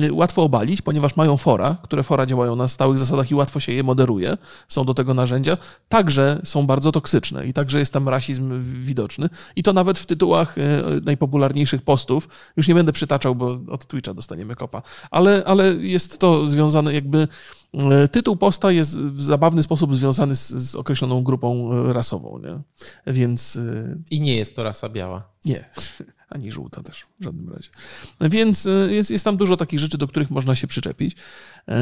y, 0.03 0.13
łatwo 0.13 0.43
obalić, 0.43 0.81
ponieważ 0.81 1.15
mają 1.15 1.37
fora, 1.37 1.77
które 1.83 2.03
fora 2.03 2.25
działają 2.25 2.55
na 2.55 2.67
stałych 2.67 2.97
zasadach 2.97 3.31
i 3.31 3.35
łatwo 3.35 3.59
się 3.59 3.71
je 3.71 3.83
moderuje, 3.83 4.37
są 4.67 4.85
do 4.85 4.93
tego 4.93 5.13
narzędzia, 5.13 5.57
także 5.89 6.41
są 6.43 6.67
bardzo 6.67 6.91
toksyczne 6.91 7.47
i 7.47 7.53
także 7.53 7.79
jest 7.79 7.93
tam 7.93 8.09
rasizm 8.09 8.61
widoczny. 8.61 9.29
I 9.55 9.63
to 9.63 9.73
nawet 9.73 9.99
w 9.99 10.05
tytułach 10.05 10.57
y, 10.57 10.61
najpopularniejszych 11.05 11.81
postów, 11.81 12.29
już 12.57 12.67
nie 12.67 12.75
będę 12.75 12.91
przytaczał, 12.91 13.35
bo 13.35 13.59
od 13.67 13.85
Twitcha 13.85 14.13
dostaniemy 14.13 14.55
kopa, 14.55 14.81
ale, 15.11 15.43
ale 15.45 15.73
jest 15.73 16.19
to 16.19 16.47
związane 16.47 16.93
jakby 16.93 17.27
Tytuł 18.11 18.35
posta 18.35 18.71
jest 18.71 18.99
w 18.99 19.21
zabawny 19.21 19.63
sposób 19.63 19.95
związany 19.95 20.35
z, 20.35 20.49
z 20.49 20.75
określoną 20.75 21.23
grupą 21.23 21.69
rasową, 21.93 22.39
nie? 22.39 22.59
Więc. 23.13 23.59
I 24.09 24.21
nie 24.21 24.35
jest 24.35 24.55
to 24.55 24.63
rasa 24.63 24.89
biała. 24.89 25.31
Nie, 25.45 25.69
ani 26.29 26.51
żółta 26.51 26.83
też 26.83 27.05
w 27.19 27.23
żadnym 27.23 27.53
razie. 27.53 27.69
Więc 28.21 28.65
e, 28.65 28.93
jest, 28.93 29.11
jest 29.11 29.25
tam 29.25 29.37
dużo 29.37 29.57
takich 29.57 29.79
rzeczy, 29.79 29.97
do 29.97 30.07
których 30.07 30.31
można 30.31 30.55
się 30.55 30.67
przyczepić. 30.67 31.15
E, 31.67 31.77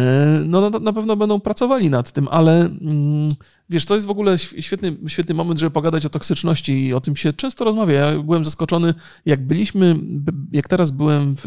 no 0.46 0.70
na, 0.70 0.80
na 0.80 0.94
pewno 0.94 1.16
będą 1.16 1.40
pracowali 1.40 1.90
nad 1.90 2.12
tym, 2.12 2.28
ale 2.28 2.60
mm, 2.60 3.36
wiesz, 3.70 3.86
to 3.86 3.96
jest 3.96 4.08
w 4.08 4.10
ogóle 4.10 4.38
świetny, 4.38 4.98
świetny 5.08 5.36
moment, 5.36 5.60
żeby 5.60 5.72
pogadać 5.72 6.06
o 6.06 6.10
toksyczności 6.10 6.86
i 6.86 6.94
o 6.94 7.02
tym 7.02 7.16
się 7.16 7.34
często 7.34 7.66
rozmawia. 7.66 7.94
Ja 7.96 8.20
byłem 8.20 8.46
zaskoczony, 8.46 8.94
jak 9.26 9.48
byliśmy, 9.48 9.96
jak 10.52 10.68
teraz 10.68 10.92
byłem 10.92 11.36
w, 11.38 11.44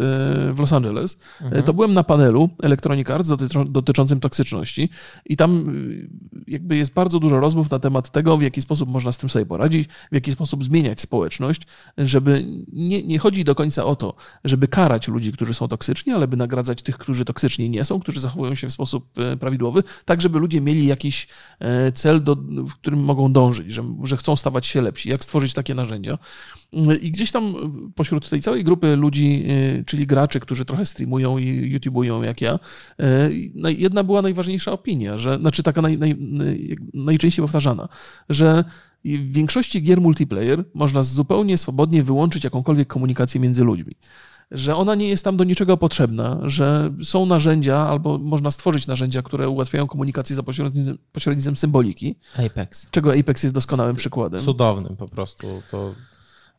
w 0.54 0.58
Los 0.58 0.72
Angeles, 0.72 1.18
mhm. 1.40 1.62
to 1.62 1.74
byłem 1.74 1.94
na 1.94 2.04
panelu 2.04 2.48
Electronic 2.62 3.10
Arts 3.10 3.30
dotyczącym 3.68 4.20
toksyczności 4.20 4.88
i 5.26 5.36
tam 5.36 5.68
y, 5.68 6.10
jakby 6.46 6.76
jest 6.76 6.92
bardzo 6.92 7.20
dużo 7.20 7.40
rozmów 7.40 7.70
na 7.70 7.78
temat 7.78 8.10
tego, 8.10 8.36
w 8.36 8.42
jaki 8.42 8.62
sposób 8.62 8.88
można 8.88 9.12
z 9.12 9.18
tym 9.18 9.30
sobie 9.30 9.46
poradzić, 9.46 9.88
w 9.88 10.14
jaki 10.14 10.32
sposób 10.32 10.64
zmieniać 10.64 11.00
społeczność, 11.00 11.62
żeby 11.98 12.46
nie, 12.72 13.02
nie 13.02 13.18
chodzi 13.18 13.44
do 13.44 13.54
końca 13.54 13.84
o 13.84 13.96
to, 13.96 14.14
żeby 14.44 14.68
karać 14.68 15.08
ludzi, 15.08 15.32
którzy 15.32 15.54
są 15.54 15.68
toksyczni, 15.68 16.12
ale 16.12 16.28
by 16.28 16.36
nagradzać 16.36 16.82
tych, 16.82 16.98
którzy 16.98 17.24
toksyczni 17.24 17.70
nie 17.70 17.84
są, 17.84 18.00
którzy 18.00 18.20
zachowują 18.20 18.54
się 18.54 18.68
w 18.68 18.72
sposób 18.72 19.18
e, 19.18 19.36
prawidłowy, 19.36 19.82
tak 20.04 20.20
żeby 20.20 20.38
ludzie 20.38 20.60
mieli 20.60 20.86
jakiś 20.86 21.28
e, 21.60 21.92
cel, 22.12 22.22
do, 22.22 22.36
w 22.68 22.74
którym 22.74 23.00
mogą 23.04 23.32
dążyć, 23.32 23.72
że, 23.72 23.82
że 24.02 24.16
chcą 24.16 24.36
stawać 24.36 24.66
się 24.66 24.82
lepsi, 24.82 25.08
jak 25.10 25.24
stworzyć 25.24 25.54
takie 25.54 25.74
narzędzia. 25.74 26.18
I 27.02 27.10
gdzieś 27.10 27.30
tam 27.30 27.54
pośród 27.94 28.28
tej 28.28 28.40
całej 28.40 28.64
grupy 28.64 28.96
ludzi, 28.96 29.44
e, 29.48 29.84
czyli 29.84 30.06
graczy, 30.06 30.40
którzy 30.40 30.64
trochę 30.64 30.86
streamują 30.86 31.38
i 31.38 31.70
YouTubują 31.70 32.22
jak 32.22 32.40
ja, 32.40 32.58
jedna 33.64 34.04
była 34.04 34.22
najważniejsza 34.22 34.72
opinia, 34.72 35.18
że, 35.18 35.38
znaczy 35.38 35.62
taka 35.62 35.82
naj, 35.82 35.98
naj, 35.98 36.16
najczęściej 36.94 37.42
powtarzana, 37.42 37.88
że 38.28 38.64
w 39.04 39.32
większości 39.32 39.82
gier 39.82 40.00
multiplayer 40.00 40.64
można 40.74 41.02
zupełnie 41.02 41.58
swobodnie 41.58 42.02
wyłączyć 42.02 42.44
jakąkolwiek 42.44 42.88
komunikację 42.88 43.40
między 43.40 43.64
ludźmi 43.64 43.94
że 44.52 44.76
ona 44.76 44.94
nie 44.94 45.08
jest 45.08 45.24
tam 45.24 45.36
do 45.36 45.44
niczego 45.44 45.76
potrzebna, 45.76 46.38
że 46.42 46.90
są 47.02 47.26
narzędzia, 47.26 47.76
albo 47.76 48.18
można 48.18 48.50
stworzyć 48.50 48.86
narzędzia, 48.86 49.22
które 49.22 49.48
ułatwiają 49.48 49.86
komunikację 49.86 50.36
za 50.36 50.42
pośrednictwem, 50.42 50.98
pośrednictwem 51.12 51.56
symboliki. 51.56 52.16
Apex. 52.46 52.86
Czego 52.90 53.14
Apex 53.14 53.42
jest 53.42 53.54
doskonałym 53.54 53.96
przykładem. 53.96 54.40
Cudownym 54.40 54.96
po 54.96 55.08
prostu. 55.08 55.46
To 55.70 55.94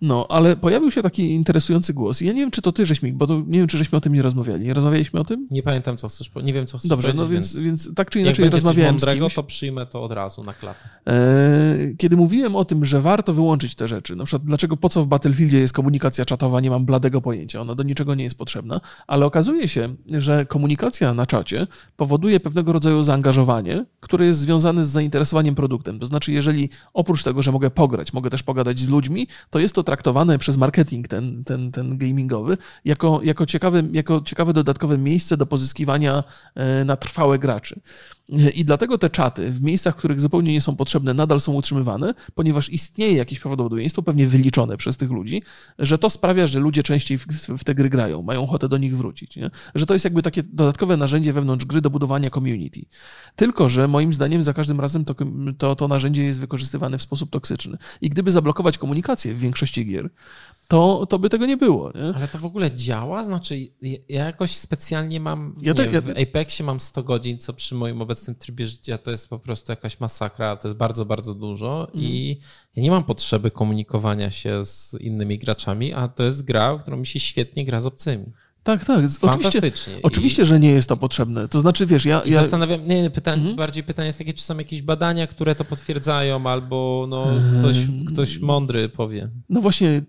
no, 0.01 0.27
ale 0.29 0.55
pojawił 0.55 0.91
się 0.91 1.01
taki 1.01 1.31
interesujący 1.31 1.93
głos. 1.93 2.21
Ja 2.21 2.33
nie 2.33 2.39
wiem, 2.39 2.51
czy 2.51 2.61
to 2.61 2.71
ty 2.71 2.85
żeśmy, 2.85 3.13
bo 3.13 3.27
to, 3.27 3.43
nie 3.47 3.59
wiem, 3.59 3.67
czy 3.67 3.77
żeśmy 3.77 3.97
o 3.97 4.01
tym 4.01 4.13
nie 4.13 4.21
rozmawiali. 4.21 4.65
Nie 4.65 4.73
rozmawialiśmy 4.73 5.19
o 5.19 5.23
tym? 5.23 5.47
Nie 5.51 5.63
pamiętam, 5.63 5.97
co 5.97 6.07
chcesz, 6.07 6.31
nie 6.43 6.53
wiem, 6.53 6.67
co 6.67 6.77
chcesz 6.77 6.89
Dobrze, 6.89 7.13
no 7.15 7.27
więc, 7.27 7.55
więc, 7.55 7.93
tak 7.95 8.09
czy 8.09 8.19
inaczej 8.19 8.45
jak 8.45 8.53
rozmawiałem 8.53 8.93
mądrego, 8.93 9.25
z 9.25 9.27
kimś. 9.27 9.35
to 9.35 9.43
przyjmę 9.43 9.85
to 9.85 10.03
od 10.03 10.11
razu 10.11 10.43
na 10.43 10.53
klatę. 10.53 10.79
E, 11.07 11.13
kiedy 11.97 12.17
mówiłem 12.17 12.55
o 12.55 12.65
tym, 12.65 12.85
że 12.85 13.01
warto 13.01 13.33
wyłączyć 13.33 13.75
te 13.75 13.87
rzeczy, 13.87 14.15
na 14.15 14.23
przykład 14.23 14.45
dlaczego, 14.45 14.77
po 14.77 14.89
co 14.89 15.03
w 15.03 15.07
Battlefieldzie 15.07 15.59
jest 15.59 15.73
komunikacja 15.73 16.25
czatowa, 16.25 16.61
nie 16.61 16.69
mam 16.69 16.85
bladego 16.85 17.21
pojęcia, 17.21 17.61
ona 17.61 17.75
do 17.75 17.83
niczego 17.83 18.15
nie 18.15 18.23
jest 18.23 18.37
potrzebna, 18.37 18.81
ale 19.07 19.25
okazuje 19.25 19.67
się, 19.67 19.95
że 20.09 20.45
komunikacja 20.45 21.13
na 21.13 21.25
czacie 21.25 21.67
powoduje 21.97 22.39
pewnego 22.39 22.73
rodzaju 22.73 23.03
zaangażowanie, 23.03 23.85
które 23.99 24.25
jest 24.25 24.39
związane 24.39 24.83
z 24.83 24.89
zainteresowaniem 24.89 25.55
produktem. 25.55 25.99
To 25.99 26.05
znaczy, 26.05 26.33
jeżeli 26.33 26.69
oprócz 26.93 27.23
tego, 27.23 27.43
że 27.43 27.51
mogę 27.51 27.69
pograć, 27.69 28.13
mogę 28.13 28.29
też 28.29 28.43
pogadać 28.43 28.79
z 28.79 28.89
ludźmi, 28.89 29.27
to 29.49 29.59
jest 29.59 29.75
to 29.75 29.83
traktowane 29.93 30.37
przez 30.37 30.57
marketing 30.57 31.07
ten, 31.07 31.43
ten, 31.43 31.71
ten 31.71 31.97
gamingowy 31.97 32.57
jako, 32.85 33.19
jako, 33.23 33.45
ciekawe, 33.45 33.83
jako 33.91 34.21
ciekawe 34.25 34.53
dodatkowe 34.53 34.97
miejsce 34.97 35.37
do 35.37 35.45
pozyskiwania 35.45 36.23
e, 36.55 36.85
na 36.85 36.95
trwałe 36.95 37.39
graczy. 37.39 37.79
I 38.55 38.65
dlatego 38.65 38.97
te 38.97 39.09
czaty 39.09 39.51
w 39.51 39.61
miejscach, 39.61 39.95
w 39.95 39.97
których 39.97 40.19
zupełnie 40.19 40.53
nie 40.53 40.61
są 40.61 40.75
potrzebne, 40.75 41.13
nadal 41.13 41.39
są 41.39 41.53
utrzymywane, 41.53 42.13
ponieważ 42.35 42.69
istnieje 42.69 43.13
jakieś 43.13 43.39
prawdopodobieństwo, 43.39 44.03
pewnie 44.03 44.27
wyliczone 44.27 44.77
przez 44.77 44.97
tych 44.97 45.11
ludzi, 45.11 45.43
że 45.79 45.97
to 45.97 46.09
sprawia, 46.09 46.47
że 46.47 46.59
ludzie 46.59 46.83
częściej 46.83 47.17
w, 47.17 47.25
w 47.57 47.63
te 47.63 47.75
gry 47.75 47.89
grają, 47.89 48.21
mają 48.21 48.43
ochotę 48.43 48.69
do 48.69 48.77
nich 48.77 48.97
wrócić. 48.97 49.35
Nie? 49.35 49.49
Że 49.75 49.85
to 49.85 49.93
jest 49.93 50.05
jakby 50.05 50.21
takie 50.21 50.43
dodatkowe 50.43 50.97
narzędzie 50.97 51.33
wewnątrz 51.33 51.65
gry 51.65 51.81
do 51.81 51.89
budowania 51.89 52.29
community. 52.29 52.85
Tylko, 53.35 53.69
że 53.69 53.87
moim 53.87 54.13
zdaniem 54.13 54.43
za 54.43 54.53
każdym 54.53 54.79
razem 54.79 55.05
to, 55.05 55.15
to, 55.57 55.75
to 55.75 55.87
narzędzie 55.87 56.23
jest 56.23 56.39
wykorzystywane 56.39 56.97
w 56.97 57.01
sposób 57.01 57.29
toksyczny. 57.29 57.77
I 58.01 58.09
gdyby 58.09 58.31
zablokować 58.31 58.77
komunikację 58.77 59.33
w 59.33 59.39
większości 59.39 59.85
gier, 59.85 60.09
to, 60.73 61.05
to 61.05 61.19
by 61.19 61.29
tego 61.29 61.45
nie 61.45 61.57
było. 61.57 61.91
Nie? 61.95 62.15
Ale 62.15 62.27
to 62.27 62.39
w 62.39 62.45
ogóle 62.45 62.71
działa? 62.71 63.23
Znaczy, 63.23 63.57
ja 64.09 64.25
jakoś 64.25 64.51
specjalnie 64.51 65.19
mam. 65.19 65.55
Ja 65.61 65.73
nie, 65.73 65.85
ja... 65.85 66.01
W 66.01 66.09
Apexie 66.09 66.65
mam 66.65 66.79
100 66.79 67.03
godzin, 67.03 67.37
co 67.37 67.53
przy 67.53 67.75
moim 67.75 68.01
obecnym 68.01 68.35
trybie 68.35 68.67
życia 68.67 68.97
to 68.97 69.11
jest 69.11 69.29
po 69.29 69.39
prostu 69.39 69.71
jakaś 69.71 69.99
masakra, 69.99 70.57
to 70.57 70.67
jest 70.67 70.77
bardzo, 70.77 71.05
bardzo 71.05 71.35
dużo 71.35 71.87
mm. 71.93 72.05
i 72.05 72.39
ja 72.75 72.83
nie 72.83 72.91
mam 72.91 73.03
potrzeby 73.03 73.51
komunikowania 73.51 74.31
się 74.31 74.65
z 74.65 74.93
innymi 74.99 75.39
graczami, 75.39 75.93
a 75.93 76.07
to 76.07 76.23
jest 76.23 76.43
gra, 76.43 76.77
którą 76.77 76.97
mi 76.97 77.05
się 77.05 77.19
świetnie 77.19 77.65
gra 77.65 77.81
z 77.81 77.85
obcymi. 77.85 78.25
Tak, 78.63 78.85
tak. 78.85 79.05
Oczywiście, 79.21 79.61
oczywiście, 80.03 80.45
że 80.45 80.59
nie 80.59 80.71
jest 80.71 80.89
to 80.89 80.97
potrzebne. 80.97 81.47
To 81.47 81.59
znaczy, 81.59 81.85
wiesz, 81.85 82.05
ja. 82.05 82.21
ja... 82.25 82.41
Zastanawiam, 82.41 82.87
nie, 82.87 83.09
pytań, 83.09 83.39
mhm. 83.39 83.55
bardziej 83.55 83.83
pytanie 83.83 84.05
jest 84.05 84.17
takie, 84.17 84.33
czy 84.33 84.43
są 84.43 84.57
jakieś 84.57 84.81
badania, 84.81 85.27
które 85.27 85.55
to 85.55 85.65
potwierdzają, 85.65 86.47
albo 86.49 87.05
no, 87.09 87.27
ktoś, 87.59 87.77
ktoś 88.13 88.39
mądry 88.39 88.89
powie. 88.89 89.29
No 89.49 89.61
właśnie, 89.61 90.01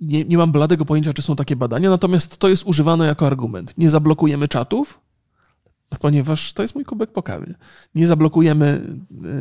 nie, 0.00 0.24
nie 0.24 0.38
mam 0.38 0.52
bladego 0.52 0.84
pojęcia, 0.84 1.12
czy 1.12 1.22
są 1.22 1.36
takie 1.36 1.56
badania, 1.56 1.90
natomiast 1.90 2.36
to 2.38 2.48
jest 2.48 2.62
używane 2.66 3.06
jako 3.06 3.26
argument. 3.26 3.74
Nie 3.78 3.90
zablokujemy 3.90 4.48
czatów, 4.48 5.00
ponieważ 5.98 6.52
to 6.52 6.62
jest 6.62 6.74
mój 6.74 6.84
kubek 6.84 7.12
po 7.12 7.22
kawie. 7.22 7.54
Nie 7.94 8.06
zablokujemy 8.06 8.82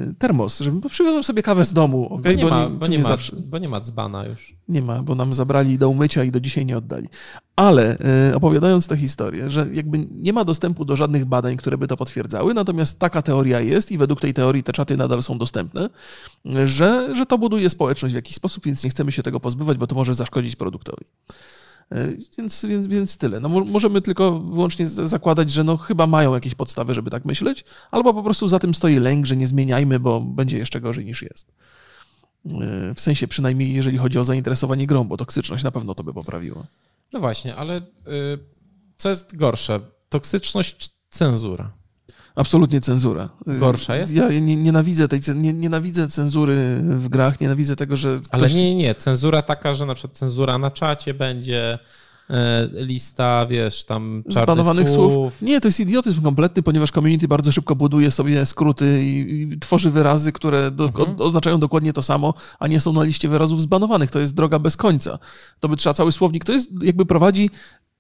y, 0.09 0.15
termos, 0.17 0.59
żeby 0.59 0.89
przywiozłem 0.89 1.23
sobie 1.23 1.43
kawę 1.43 1.65
z 1.65 1.73
domu, 1.73 2.13
okay? 2.13 2.33
bo, 2.33 2.39
nie, 2.39 2.43
bo, 2.43 2.49
ma, 2.49 2.69
bo, 2.69 2.87
nie, 2.87 2.97
nie 2.97 3.03
ma, 3.03 3.09
zawsze... 3.09 3.35
bo 3.45 3.57
nie 3.57 3.69
ma 3.69 3.81
dzbana 3.81 4.25
już. 4.25 4.55
Nie 4.67 4.81
ma, 4.81 5.03
bo 5.03 5.15
nam 5.15 5.33
zabrali 5.33 5.77
do 5.77 5.89
umycia 5.89 6.23
i 6.23 6.31
do 6.31 6.39
dzisiaj 6.39 6.65
nie 6.65 6.77
oddali. 6.77 7.09
Ale 7.55 7.97
y, 8.29 8.35
opowiadając 8.35 8.87
tę 8.87 8.97
historię, 8.97 9.49
że 9.49 9.67
jakby 9.73 10.07
nie 10.11 10.33
ma 10.33 10.45
dostępu 10.45 10.85
do 10.85 10.95
żadnych 10.95 11.25
badań, 11.25 11.57
które 11.57 11.77
by 11.77 11.87
to 11.87 11.97
potwierdzały, 11.97 12.53
natomiast 12.53 12.99
taka 12.99 13.21
teoria 13.21 13.59
jest 13.59 13.91
i 13.91 13.97
według 13.97 14.21
tej 14.21 14.33
teorii 14.33 14.63
te 14.63 14.73
czaty 14.73 14.97
nadal 14.97 15.21
są 15.21 15.37
dostępne, 15.37 15.89
że, 16.65 17.15
że 17.15 17.25
to 17.25 17.37
buduje 17.37 17.69
społeczność 17.69 18.13
w 18.13 18.15
jakiś 18.15 18.35
sposób, 18.35 18.65
więc 18.65 18.83
nie 18.83 18.89
chcemy 18.89 19.11
się 19.11 19.23
tego 19.23 19.39
pozbywać, 19.39 19.77
bo 19.77 19.87
to 19.87 19.95
może 19.95 20.13
zaszkodzić 20.13 20.55
produktowi. 20.55 21.05
E, 21.91 22.07
więc, 22.37 22.65
więc, 22.65 22.87
więc 22.87 23.17
tyle. 23.17 23.39
No, 23.39 23.49
możemy 23.49 24.01
tylko 24.01 24.39
wyłącznie 24.39 24.87
zakładać, 24.87 25.51
że 25.51 25.63
no, 25.63 25.77
chyba 25.77 26.07
mają 26.07 26.33
jakieś 26.33 26.55
podstawy, 26.55 26.93
żeby 26.93 27.09
tak 27.09 27.25
myśleć, 27.25 27.65
albo 27.91 28.13
po 28.13 28.23
prostu 28.23 28.47
za 28.47 28.59
tym 28.59 28.73
stoi 28.73 28.95
lęk, 28.95 29.25
że 29.25 29.37
nie 29.37 29.47
zmieniajmy, 29.47 29.99
bo 29.99 30.21
będzie 30.21 30.57
jeszcze 30.57 30.81
gorzej 30.81 31.05
niż 31.05 31.21
jest. 31.21 31.51
E, 32.45 32.93
w 32.95 33.01
sensie 33.01 33.27
przynajmniej 33.27 33.73
jeżeli 33.73 33.97
chodzi 33.97 34.19
o 34.19 34.23
zainteresowanie 34.23 34.87
grą, 34.87 35.03
bo 35.03 35.17
toksyczność 35.17 35.63
na 35.63 35.71
pewno 35.71 35.95
to 35.95 36.03
by 36.03 36.13
poprawiło. 36.13 36.65
No 37.13 37.19
właśnie, 37.19 37.55
ale 37.55 37.77
y, 37.77 37.81
co 38.97 39.09
jest 39.09 39.37
gorsze? 39.37 39.79
Toksyczność 40.09 40.77
czy 40.77 40.89
cenzura? 41.09 41.78
Absolutnie 42.39 42.81
cenzura. 42.81 43.29
Gorsza 43.47 43.95
jest? 43.95 44.13
Ja 44.13 44.29
nienawidzę, 44.39 45.07
tej, 45.07 45.19
nienawidzę 45.35 46.07
cenzury 46.07 46.81
w 46.83 47.09
grach, 47.09 47.41
nienawidzę 47.41 47.75
tego, 47.75 47.97
że. 47.97 48.17
Ktoś... 48.17 48.41
Ale 48.41 48.53
nie, 48.53 48.75
nie, 48.75 48.95
cenzura 48.95 49.41
taka, 49.41 49.73
że 49.73 49.85
na 49.85 49.95
przykład 49.95 50.17
cenzura 50.17 50.57
na 50.57 50.71
czacie 50.71 51.13
będzie 51.13 51.79
e, 52.29 52.69
lista, 52.73 53.45
wiesz, 53.49 53.85
tam 53.85 54.23
zbanowanych 54.29 54.89
słów. 54.89 55.13
słów. 55.13 55.41
Nie, 55.41 55.61
to 55.61 55.67
jest 55.67 55.79
idiotyzm 55.79 56.21
kompletny, 56.21 56.63
ponieważ 56.63 56.91
community 56.91 57.27
bardzo 57.27 57.51
szybko 57.51 57.75
buduje 57.75 58.11
sobie 58.11 58.45
skróty 58.45 59.03
i, 59.03 59.41
i 59.53 59.59
tworzy 59.59 59.91
wyrazy, 59.91 60.31
które 60.31 60.71
do, 60.71 60.85
mhm. 60.85 61.15
o, 61.19 61.23
oznaczają 61.23 61.59
dokładnie 61.59 61.93
to 61.93 62.01
samo, 62.01 62.33
a 62.59 62.67
nie 62.67 62.79
są 62.79 62.93
na 62.93 63.03
liście 63.03 63.29
wyrazów 63.29 63.61
zbanowanych. 63.61 64.11
To 64.11 64.19
jest 64.19 64.35
droga 64.35 64.59
bez 64.59 64.77
końca. 64.77 65.19
To 65.59 65.69
by 65.69 65.75
trzeba 65.75 65.93
cały 65.93 66.11
słownik. 66.11 66.45
To 66.45 66.53
jest 66.53 66.71
jakby 66.81 67.05
prowadzi 67.05 67.49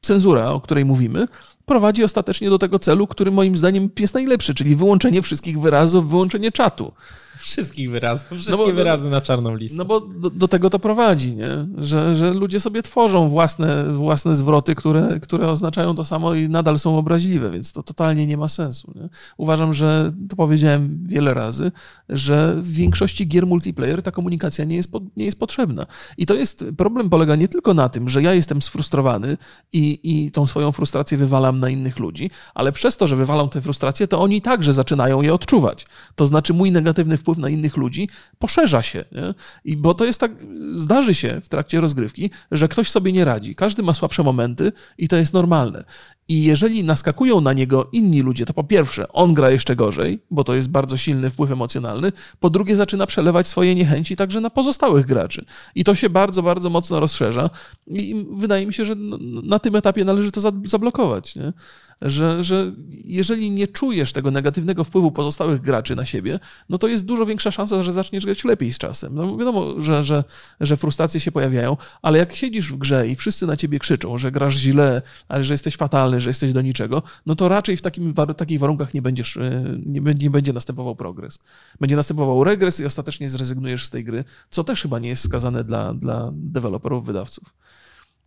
cenzura, 0.01 0.51
o 0.51 0.61
której 0.61 0.85
mówimy, 0.85 1.27
prowadzi 1.69 2.03
ostatecznie 2.03 2.49
do 2.49 2.57
tego 2.59 2.79
celu, 2.79 3.07
który 3.07 3.31
moim 3.31 3.57
zdaniem 3.57 3.89
jest 3.99 4.13
najlepszy, 4.13 4.55
czyli 4.55 4.75
wyłączenie 4.75 5.21
wszystkich 5.21 5.59
wyrazów, 5.59 6.09
wyłączenie 6.09 6.51
czatu. 6.51 6.93
Wszystkich 7.39 7.91
wyrazów, 7.91 8.27
wszystkie 8.29 8.51
no 8.51 8.57
bo, 8.57 8.73
wyrazy 8.73 9.09
na 9.09 9.21
czarną 9.21 9.55
listę. 9.55 9.77
No 9.77 9.85
bo 9.85 9.99
do, 9.99 10.29
do, 10.29 10.47
tego 10.47 10.69
to 10.69 10.79
prowadzi, 10.79 11.35
nie? 11.35 11.49
Że, 11.77 12.15
że 12.15 12.33
ludzie 12.33 12.59
sobie 12.59 12.81
tworzą 12.81 13.29
własne, 13.29 13.93
własne 13.93 14.35
zwroty, 14.35 14.75
które, 14.75 15.19
które 15.19 15.49
oznaczają 15.49 15.95
to 15.95 16.05
samo 16.05 16.33
i 16.33 16.49
nadal 16.49 16.79
są 16.79 16.97
obraźliwe, 16.97 17.51
więc 17.51 17.71
to 17.71 17.83
totalnie 17.83 18.27
nie 18.27 18.37
ma 18.37 18.47
sensu. 18.47 18.93
Nie? 18.95 19.09
Uważam, 19.37 19.73
że, 19.73 20.13
to 20.29 20.35
powiedziałem 20.35 20.99
wiele 21.05 21.33
razy, 21.33 21.71
że 22.09 22.55
w 22.57 22.71
większości 22.71 23.27
gier 23.27 23.47
multiplayer 23.47 24.01
ta 24.01 24.11
komunikacja 24.11 24.65
nie 24.65 24.75
jest, 24.75 24.91
nie 25.17 25.25
jest 25.25 25.39
potrzebna. 25.39 25.85
I 26.17 26.25
to 26.25 26.33
jest, 26.33 26.65
problem 26.77 27.09
polega 27.09 27.35
nie 27.35 27.47
tylko 27.47 27.73
na 27.73 27.89
tym, 27.89 28.09
że 28.09 28.21
ja 28.21 28.33
jestem 28.33 28.61
sfrustrowany 28.61 29.37
i, 29.73 29.99
i 30.03 30.31
tą 30.31 30.47
swoją 30.47 30.71
frustrację 30.71 31.17
wywalam 31.17 31.59
na 31.59 31.69
innych 31.69 31.99
ludzi, 31.99 32.29
ale 32.53 32.71
przez 32.71 32.97
to, 32.97 33.07
że 33.07 33.15
wywalam 33.15 33.49
tę 33.49 33.61
frustrację, 33.61 34.07
to 34.07 34.19
oni 34.19 34.41
także 34.41 34.73
zaczynają 34.73 35.21
je 35.21 35.33
odczuwać. 35.33 35.85
To 36.15 36.25
znaczy 36.25 36.53
mój 36.53 36.71
negatywny 36.71 37.17
wpływ 37.17 37.28
wpływ 37.29 37.37
na 37.37 37.49
innych 37.49 37.77
ludzi, 37.77 38.09
poszerza 38.39 38.81
się. 38.81 39.05
Nie? 39.11 39.33
I 39.65 39.77
bo 39.77 39.93
to 39.93 40.05
jest 40.05 40.19
tak, 40.19 40.31
zdarzy 40.73 41.15
się 41.15 41.41
w 41.41 41.49
trakcie 41.49 41.81
rozgrywki, 41.81 42.29
że 42.51 42.67
ktoś 42.67 42.89
sobie 42.91 43.11
nie 43.11 43.25
radzi. 43.25 43.55
Każdy 43.55 43.83
ma 43.83 43.93
słabsze 43.93 44.23
momenty 44.23 44.71
i 44.97 45.07
to 45.07 45.15
jest 45.15 45.33
normalne. 45.33 45.83
I 46.29 46.43
jeżeli 46.43 46.83
naskakują 46.83 47.41
na 47.41 47.53
niego 47.53 47.89
inni 47.91 48.21
ludzie, 48.21 48.45
to 48.45 48.53
po 48.53 48.63
pierwsze, 48.63 49.07
on 49.07 49.33
gra 49.33 49.51
jeszcze 49.51 49.75
gorzej, 49.75 50.19
bo 50.31 50.43
to 50.43 50.55
jest 50.55 50.69
bardzo 50.69 50.97
silny 50.97 51.29
wpływ 51.29 51.51
emocjonalny. 51.51 52.11
Po 52.39 52.49
drugie, 52.49 52.75
zaczyna 52.75 53.05
przelewać 53.05 53.47
swoje 53.47 53.75
niechęci 53.75 54.15
także 54.15 54.41
na 54.41 54.49
pozostałych 54.49 55.05
graczy. 55.05 55.45
I 55.75 55.83
to 55.83 55.95
się 55.95 56.09
bardzo, 56.09 56.43
bardzo 56.43 56.69
mocno 56.69 56.99
rozszerza. 56.99 57.49
I 57.87 58.25
wydaje 58.31 58.65
mi 58.65 58.73
się, 58.73 58.85
że 58.85 58.95
na 59.43 59.59
tym 59.59 59.75
etapie 59.75 60.05
należy 60.05 60.31
to 60.31 60.41
zablokować. 60.65 61.35
Nie? 61.35 61.53
Że, 62.01 62.43
że 62.43 62.71
jeżeli 63.03 63.51
nie 63.51 63.67
czujesz 63.67 64.13
tego 64.13 64.31
negatywnego 64.31 64.83
wpływu 64.83 65.11
pozostałych 65.11 65.61
graczy 65.61 65.95
na 65.95 66.05
siebie, 66.05 66.39
no 66.69 66.77
to 66.77 66.87
jest 66.87 67.05
dużo 67.05 67.25
większa 67.25 67.51
szansa, 67.51 67.83
że 67.83 67.93
zaczniesz 67.93 68.25
grać 68.25 68.43
lepiej 68.43 68.73
z 68.73 68.77
czasem. 68.77 69.15
No 69.15 69.37
wiadomo, 69.37 69.81
że, 69.81 70.03
że, 70.03 70.23
że 70.59 70.77
frustracje 70.77 71.19
się 71.19 71.31
pojawiają, 71.31 71.77
ale 72.01 72.19
jak 72.19 72.35
siedzisz 72.35 72.73
w 72.73 72.77
grze 72.77 73.07
i 73.07 73.15
wszyscy 73.15 73.47
na 73.47 73.57
ciebie 73.57 73.79
krzyczą, 73.79 74.17
że 74.17 74.31
grasz 74.31 74.55
źle, 74.55 75.01
ale 75.27 75.43
że 75.43 75.53
jesteś 75.53 75.75
fatalny, 75.75 76.18
że 76.21 76.29
jesteś 76.29 76.53
do 76.53 76.61
niczego, 76.61 77.03
no 77.25 77.35
to 77.35 77.47
raczej 77.49 77.77
w 77.77 77.81
takim, 77.81 78.13
takich 78.37 78.59
warunkach 78.59 78.93
nie, 78.93 79.01
będziesz, 79.01 79.37
e, 79.37 79.77
nie, 79.85 80.01
nie 80.01 80.29
będzie 80.29 80.53
następował 80.53 80.95
progres. 80.95 81.39
Będzie 81.79 81.95
następował 81.95 82.43
regres 82.43 82.79
i 82.79 82.85
ostatecznie 82.85 83.29
zrezygnujesz 83.29 83.85
z 83.85 83.89
tej 83.89 84.03
gry, 84.03 84.23
co 84.49 84.63
też 84.63 84.81
chyba 84.81 84.99
nie 84.99 85.09
jest 85.09 85.23
skazane 85.23 85.63
dla, 85.63 85.93
dla 85.93 86.31
deweloperów, 86.33 87.05
wydawców. 87.05 87.55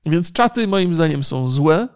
Więc 0.07 0.33
czaty 0.33 0.69
moim 0.69 0.95
zdaniem 0.95 1.25
są 1.25 1.49
złe, 1.49 1.89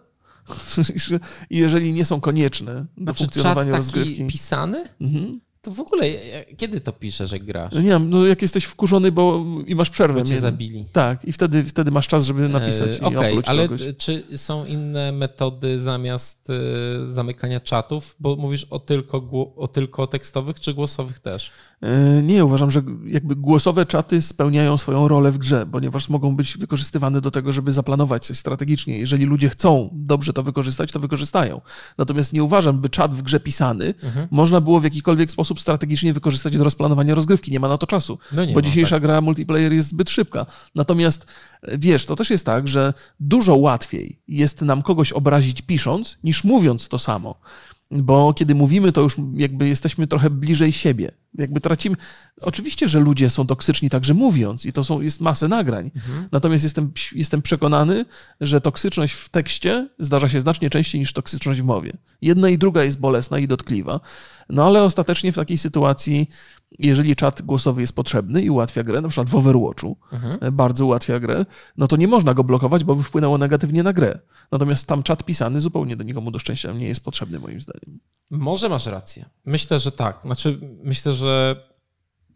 i 1.49 1.57
jeżeli 1.57 1.93
nie 1.93 2.05
są 2.05 2.21
konieczne 2.21 2.85
do 2.97 3.03
znaczy, 3.03 3.17
funkcjonowania 3.17 3.71
czat 3.71 3.85
taki 3.85 3.99
rozgrywki. 3.99 4.27
pisany? 4.27 4.85
Mhm. 5.01 5.39
To 5.67 5.73
w 5.73 5.79
ogóle, 5.79 6.05
kiedy 6.57 6.81
to 6.81 6.93
pisze, 6.93 7.27
że 7.27 7.39
grasz? 7.39 7.73
No 7.73 7.81
nie 7.81 7.89
wiem, 7.89 8.09
no 8.09 8.25
jak 8.25 8.41
jesteś 8.41 8.65
wkurzony 8.65 9.11
bo 9.11 9.45
i 9.65 9.75
masz 9.75 9.89
przerwę. 9.89 10.19
Bo 10.19 10.25
cię 10.25 10.39
zabili. 10.39 10.85
Tak, 10.93 11.25
i 11.25 11.31
wtedy, 11.31 11.63
wtedy 11.63 11.91
masz 11.91 12.07
czas, 12.07 12.25
żeby 12.25 12.49
napisać 12.49 12.97
e, 13.01 13.01
Okej, 13.01 13.37
okay, 13.37 13.43
ale 13.45 13.67
kogoś. 13.67 13.81
czy 13.97 14.23
są 14.37 14.65
inne 14.65 15.11
metody 15.11 15.79
zamiast 15.79 16.49
y, 16.49 16.53
zamykania 17.09 17.59
czatów? 17.59 18.15
Bo 18.19 18.35
mówisz 18.35 18.67
o 18.69 18.79
tylko, 18.79 19.17
o 19.55 19.67
tylko 19.67 20.07
tekstowych, 20.07 20.59
czy 20.59 20.73
głosowych 20.73 21.19
też? 21.19 21.51
E, 21.81 22.23
nie, 22.23 22.45
uważam, 22.45 22.71
że 22.71 22.81
jakby 23.05 23.35
głosowe 23.35 23.85
czaty 23.85 24.21
spełniają 24.21 24.77
swoją 24.77 25.07
rolę 25.07 25.31
w 25.31 25.37
grze, 25.37 25.65
ponieważ 25.71 26.09
mogą 26.09 26.35
być 26.35 26.57
wykorzystywane 26.57 27.21
do 27.21 27.31
tego, 27.31 27.51
żeby 27.53 27.71
zaplanować 27.71 28.25
coś 28.25 28.37
strategicznie. 28.37 28.99
Jeżeli 28.99 29.25
ludzie 29.25 29.49
chcą 29.49 29.89
dobrze 29.93 30.33
to 30.33 30.43
wykorzystać, 30.43 30.91
to 30.91 30.99
wykorzystają. 30.99 31.61
Natomiast 31.97 32.33
nie 32.33 32.43
uważam, 32.43 32.79
by 32.79 32.89
czat 32.89 33.15
w 33.15 33.21
grze 33.21 33.39
pisany 33.39 33.93
mhm. 34.03 34.27
można 34.31 34.61
było 34.61 34.79
w 34.79 34.83
jakikolwiek 34.83 35.31
sposób 35.31 35.59
strategicznie 35.59 36.13
wykorzystać 36.13 36.57
do 36.57 36.63
rozplanowania 36.63 37.15
rozgrywki. 37.15 37.51
Nie 37.51 37.59
ma 37.59 37.67
na 37.67 37.77
to 37.77 37.87
czasu, 37.87 38.19
no 38.31 38.45
bo 38.45 38.53
ma, 38.53 38.61
dzisiejsza 38.61 38.95
tak. 38.95 39.01
gra 39.01 39.21
multiplayer 39.21 39.73
jest 39.73 39.89
zbyt 39.89 40.09
szybka. 40.09 40.45
Natomiast 40.75 41.25
e, 41.61 41.77
wiesz, 41.77 42.05
to 42.05 42.15
też 42.15 42.29
jest 42.29 42.45
tak, 42.45 42.67
że 42.67 42.93
dużo 43.19 43.55
łatwiej 43.55 44.19
jest 44.27 44.61
nam 44.61 44.81
kogoś 44.81 45.11
obrazić 45.11 45.61
pisząc, 45.61 46.17
niż 46.23 46.43
mówiąc 46.43 46.87
to 46.87 46.99
samo 46.99 47.35
bo 47.91 48.33
kiedy 48.33 48.55
mówimy, 48.55 48.91
to 48.91 49.01
już 49.01 49.15
jakby 49.35 49.67
jesteśmy 49.67 50.07
trochę 50.07 50.29
bliżej 50.29 50.71
siebie. 50.71 51.11
Jakby 51.37 51.61
tracimy. 51.61 51.95
Oczywiście, 52.41 52.89
że 52.89 52.99
ludzie 52.99 53.29
są 53.29 53.47
toksyczni 53.47 53.89
także 53.89 54.13
mówiąc, 54.13 54.65
i 54.65 54.73
to 54.73 54.83
są, 54.83 55.01
jest 55.01 55.21
masę 55.21 55.47
nagrań. 55.47 55.91
Mhm. 55.95 56.27
Natomiast 56.31 56.63
jestem, 56.63 56.91
jestem 57.15 57.41
przekonany, 57.41 58.05
że 58.41 58.61
toksyczność 58.61 59.13
w 59.13 59.29
tekście 59.29 59.89
zdarza 59.99 60.29
się 60.29 60.39
znacznie 60.39 60.69
częściej 60.69 61.01
niż 61.01 61.13
toksyczność 61.13 61.61
w 61.61 61.65
mowie. 61.65 61.97
Jedna 62.21 62.49
i 62.49 62.57
druga 62.57 62.83
jest 62.83 62.99
bolesna 62.99 63.39
i 63.39 63.47
dotkliwa, 63.47 63.99
no 64.49 64.65
ale 64.65 64.83
ostatecznie 64.83 65.31
w 65.31 65.35
takiej 65.35 65.57
sytuacji 65.57 66.27
jeżeli 66.79 67.15
czat 67.15 67.41
głosowy 67.41 67.81
jest 67.81 67.95
potrzebny 67.95 68.41
i 68.41 68.49
ułatwia 68.49 68.83
grę, 68.83 69.01
na 69.01 69.09
przykład 69.09 69.29
w 69.29 69.35
Overwatchu 69.35 69.97
mhm. 70.11 70.37
E, 70.41 70.51
bardzo 70.51 70.85
ułatwia 70.85 71.19
grę, 71.19 71.45
no 71.77 71.87
to 71.87 71.97
nie 71.97 72.07
można 72.07 72.33
go 72.33 72.43
blokować, 72.43 72.83
bo 72.83 72.95
by 72.95 73.03
wpłynęło 73.03 73.37
negatywnie 73.37 73.83
na 73.83 73.93
grę. 73.93 74.19
Natomiast 74.51 74.87
tam 74.87 75.03
czat 75.03 75.23
pisany 75.23 75.59
zupełnie 75.59 75.95
do 75.97 76.03
nikomu 76.03 76.31
do 76.31 76.39
szczęścia 76.39 76.73
nie 76.73 76.87
jest 76.87 77.03
potrzebny, 77.03 77.39
moim 77.39 77.61
zdaniem. 77.61 77.99
Może 78.29 78.69
masz 78.69 78.85
rację. 78.85 79.25
Myślę, 79.45 79.79
że 79.79 79.91
tak. 79.91 80.21
Znaczy, 80.21 80.59
myślę, 80.83 81.13
że 81.13 81.26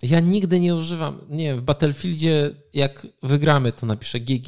ja 0.01 0.19
nigdy 0.19 0.59
nie 0.59 0.75
używam, 0.75 1.21
nie 1.29 1.45
wiem, 1.45 1.57
w 1.57 1.61
Battlefieldzie 1.61 2.51
jak 2.73 3.07
wygramy, 3.23 3.71
to 3.71 3.85
napiszę 3.85 4.19
GG. 4.19 4.45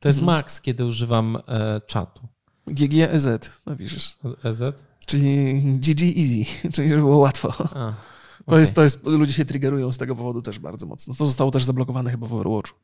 To 0.00 0.08
jest 0.08 0.18
mhm. 0.18 0.36
max, 0.36 0.60
kiedy 0.60 0.86
używam 0.86 1.38
e, 1.48 1.80
czatu. 1.86 2.28
GG 2.66 2.94
EZ 2.94 3.26
napiszesz. 3.66 4.18
EZ? 4.44 4.62
Czyli 5.06 5.54
GG 5.62 6.02
Easy, 6.02 6.44
czyli 6.74 6.88
żeby 6.88 7.00
było 7.00 7.18
łatwo. 7.18 7.54
A. 7.74 7.94
To, 8.42 8.46
okay. 8.46 8.60
jest, 8.60 8.74
to 8.74 8.82
jest, 8.82 9.06
ludzie 9.06 9.32
się 9.32 9.44
triggerują 9.44 9.92
z 9.92 9.98
tego 9.98 10.16
powodu 10.16 10.42
też 10.42 10.58
bardzo 10.58 10.86
mocno. 10.86 11.14
To 11.14 11.26
zostało 11.26 11.50
też 11.50 11.64
zablokowane 11.64 12.10
chyba 12.10 12.26
w 12.26 12.34
Overwatchu. 12.34 12.78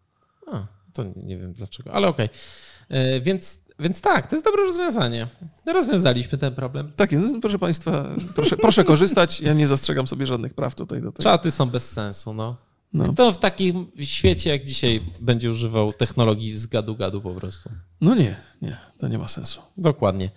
A, 0.46 0.66
to 0.92 1.04
nie 1.16 1.38
wiem 1.38 1.52
dlaczego, 1.52 1.92
ale 1.92 2.08
okej. 2.08 2.26
Okay. 2.26 2.98
E, 2.98 3.20
więc, 3.20 3.60
więc 3.78 4.00
tak, 4.00 4.26
to 4.26 4.36
jest 4.36 4.44
dobre 4.44 4.62
rozwiązanie. 4.62 5.26
Rozwiązaliśmy 5.66 6.38
ten 6.38 6.54
problem. 6.54 6.92
Tak 6.96 7.12
jest, 7.12 7.34
proszę 7.40 7.58
Państwa, 7.58 8.08
proszę, 8.34 8.56
proszę 8.56 8.84
korzystać. 8.84 9.40
Ja 9.40 9.52
nie 9.54 9.66
zastrzegam 9.66 10.06
sobie 10.06 10.26
żadnych 10.26 10.54
praw 10.54 10.74
tutaj 10.74 11.02
do 11.02 11.12
tego. 11.12 11.22
Czaty 11.22 11.50
są 11.50 11.66
bez 11.66 11.90
sensu, 11.90 12.34
no. 12.34 12.56
no. 12.92 13.12
Kto 13.12 13.32
w 13.32 13.38
takim 13.38 13.86
świecie 14.00 14.50
jak 14.50 14.64
dzisiaj 14.64 15.00
będzie 15.20 15.50
używał 15.50 15.92
technologii 15.92 16.50
z 16.50 16.66
gadu-gadu 16.66 17.20
po 17.20 17.34
prostu? 17.34 17.70
No 18.00 18.14
nie, 18.14 18.36
nie, 18.62 18.76
to 18.98 19.08
nie 19.08 19.18
ma 19.18 19.28
sensu. 19.28 19.62
Dokładnie. 19.76 20.30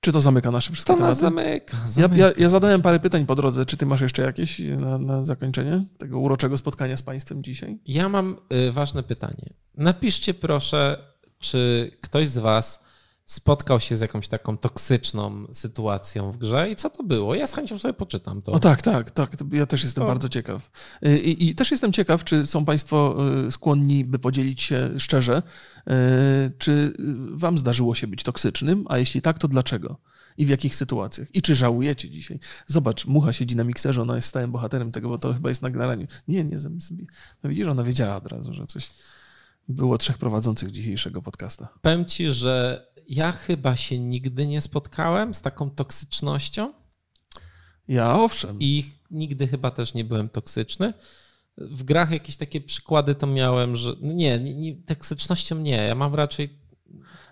Czy 0.00 0.12
to 0.12 0.20
zamyka 0.20 0.50
nasze 0.50 0.72
wszystkie 0.72 0.92
to 0.92 0.98
tematy? 0.98 1.20
zamyka. 1.20 1.76
zamyka. 1.86 2.16
Ja, 2.16 2.26
ja, 2.26 2.32
ja, 2.38 2.48
zadałem 2.48 2.82
parę 2.82 3.00
pytań 3.00 3.26
po 3.26 3.34
drodze. 3.34 3.66
Czy 3.66 3.76
ty 3.76 3.86
masz 3.86 4.00
jeszcze 4.00 4.22
jakieś 4.22 4.58
na, 4.58 4.98
na 4.98 5.24
zakończenie 5.24 5.84
tego 5.98 6.18
uroczego 6.18 6.56
spotkania 6.56 6.96
z 6.96 7.02
państwem 7.02 7.42
dzisiaj? 7.42 7.78
Ja 7.86 8.08
mam 8.08 8.36
y, 8.68 8.72
ważne 8.72 9.02
pytanie. 9.02 9.50
Napiszcie 9.76 10.34
proszę, 10.34 10.98
czy 11.38 11.90
ktoś 12.00 12.28
z 12.28 12.38
was 12.38 12.86
spotkał 13.26 13.80
się 13.80 13.96
z 13.96 14.00
jakąś 14.00 14.28
taką 14.28 14.58
toksyczną 14.58 15.46
sytuacją 15.52 16.32
w 16.32 16.36
grze 16.36 16.70
i 16.70 16.76
co 16.76 16.90
to 16.90 17.02
było? 17.02 17.34
Ja 17.34 17.46
z 17.46 17.54
chęcią 17.54 17.78
sobie 17.78 17.94
poczytam 17.94 18.42
to. 18.42 18.52
O 18.52 18.58
tak, 18.58 18.82
tak, 18.82 19.10
tak. 19.10 19.30
Ja 19.52 19.66
też 19.66 19.84
jestem 19.84 20.04
o. 20.04 20.06
bardzo 20.06 20.28
ciekaw. 20.28 20.70
Y, 21.06 21.18
I, 21.18 21.48
I, 21.48 21.54
też 21.54 21.70
jestem 21.70 21.92
ciekaw, 21.92 22.24
czy 22.24 22.46
są 22.46 22.64
Państwo 22.64 23.16
y, 23.46 23.50
skłonni, 23.50 24.04
by 24.04 24.18
podzielić 24.18 24.62
się 24.62 24.90
szczerze, 24.98 25.42
y, 25.88 25.92
czy 26.58 26.92
Wam 27.30 27.58
zdarzyło 27.58 27.94
się 27.94 28.06
być 28.06 28.22
toksycznym, 28.22 28.84
a 28.88 28.98
jeśli 28.98 29.22
tak, 29.22 29.38
to 29.38 29.48
dlaczego? 29.48 29.98
I 30.38 30.46
w 30.46 30.48
jakich 30.48 30.76
sytuacjach? 30.76 31.34
I 31.34 31.42
czy 31.42 31.54
żałujecie 31.54 32.10
dzisiaj? 32.10 32.38
Zobacz, 32.66 33.06
Mucha 33.06 33.32
siedzi 33.32 33.56
na 33.56 33.64
mikserze, 33.64 34.02
ona 34.02 34.16
jest 34.16 34.28
stałym 34.28 34.52
bohaterem 34.52 34.92
tego, 34.92 35.08
bo 35.08 35.18
to 35.18 35.34
chyba 35.34 35.48
jest 35.48 35.62
nagranie. 35.62 36.06
Nie, 36.28 36.44
nie, 36.44 36.56
no 37.42 37.50
widzisz, 37.50 37.66
ona 37.66 37.82
wiedziała 37.82 38.16
od 38.16 38.26
razu, 38.26 38.54
że 38.54 38.66
coś 38.66 38.90
było 39.68 39.98
trzech 39.98 40.18
prowadzących 40.18 40.70
dzisiejszego 40.70 41.22
podcasta. 41.22 41.68
Powiem 41.82 42.04
ci, 42.04 42.30
że 42.30 42.86
ja 43.08 43.32
chyba 43.32 43.76
się 43.76 43.98
nigdy 43.98 44.46
nie 44.46 44.60
spotkałem 44.60 45.34
z 45.34 45.42
taką 45.42 45.70
toksycznością. 45.70 46.72
Ja 47.88 48.14
owszem. 48.18 48.56
I 48.60 48.84
nigdy 49.10 49.48
chyba 49.48 49.70
też 49.70 49.94
nie 49.94 50.04
byłem 50.04 50.28
toksyczny. 50.28 50.92
W 51.58 51.84
grach 51.84 52.10
jakieś 52.10 52.36
takie 52.36 52.60
przykłady 52.60 53.14
to 53.14 53.26
miałem, 53.26 53.76
że 53.76 53.96
nie, 54.00 54.38
nie, 54.38 54.54
nie 54.54 54.82
toksycznością 54.82 55.58
nie. 55.58 55.76
Ja 55.76 55.94
mam 55.94 56.14
raczej 56.14 56.58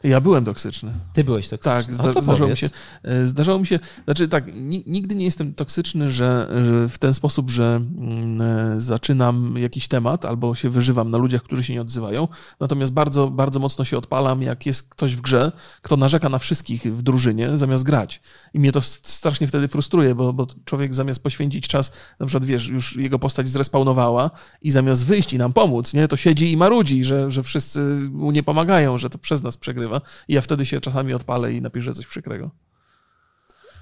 ja 0.05 0.21
byłem 0.21 0.45
toksyczny. 0.45 0.93
Ty 1.13 1.25
byłeś 1.25 1.49
toksyczny. 1.49 1.73
Tak, 1.73 1.95
zda 1.95 2.23
zdarzało, 2.23 2.51
mi 2.51 2.57
się, 2.57 2.69
e, 3.03 3.27
zdarzało 3.27 3.59
mi 3.59 3.67
się. 3.67 3.79
Znaczy, 4.05 4.29
tak, 4.29 4.45
nigdy 4.87 5.15
nie 5.15 5.25
jestem 5.25 5.55
toksyczny, 5.55 6.13
że, 6.13 6.49
że 6.67 6.89
w 6.89 6.99
ten 6.99 7.15
sposób, 7.15 7.51
że 7.51 7.81
mm, 7.99 8.43
e, 8.43 8.81
zaczynam 8.81 9.55
jakiś 9.59 9.89
temat 9.89 10.25
albo 10.25 10.55
się 10.55 10.71
wyżywam 10.71 11.11
na 11.11 11.19
ludziach, 11.19 11.43
którzy 11.43 11.65
się 11.65 11.73
nie 11.73 11.81
odzywają. 11.81 12.29
Natomiast 12.61 12.93
bardzo, 12.93 13.29
bardzo 13.29 13.61
mocno 13.61 13.85
się 13.85 13.99
odpalam, 13.99 14.43
jak 14.43 14.67
jest 14.67 14.89
ktoś 14.89 15.17
w 15.17 15.21
grze, 15.21 15.53
kto 15.83 15.97
narzeka 15.97 16.29
na 16.29 16.39
wszystkich 16.39 16.83
w 16.83 17.03
drużynie, 17.03 17.59
zamiast 17.59 17.85
grać. 17.85 18.21
I 18.55 18.61
mnie 18.61 18.73
to 18.73 18.81
strasznie 18.81 19.47
wtedy 19.47 19.69
frustruje, 19.69 20.15
bo, 20.15 20.33
bo 20.33 20.47
człowiek 20.65 20.95
zamiast 20.95 21.23
poświęcić 21.23 21.69
czas, 21.69 21.93
na 22.21 22.27
przykład 22.27 22.45
wiesz, 22.45 22.69
już 22.69 22.97
jego 22.97 23.19
postać 23.19 23.49
zrespawnowała 23.49 24.31
i 24.63 24.71
zamiast 24.71 25.07
wyjść 25.07 25.33
i 25.33 25.39
nam 25.39 25.53
pomóc, 25.53 25.95
nie, 25.95 26.09
to 26.09 26.17
siedzi 26.17 26.53
i 26.53 26.57
marudzi, 26.57 27.05
że, 27.05 27.31
że 27.31 27.43
wszyscy 27.43 27.81
mu 28.11 28.31
nie 28.31 28.43
pomagają, 28.43 28.99
że 28.99 29.11
to 29.11 29.19
przez 29.19 29.43
nas 29.43 29.57
przegrywa 29.57 29.94
I 30.29 30.35
ja 30.35 30.41
wtedy 30.41 30.67
się 30.67 30.81
czasami 30.81 31.15
odpalę 31.15 31.53
i 31.53 31.63
napiszę 31.63 31.95
coś 31.95 32.07
przykrego. 32.07 32.51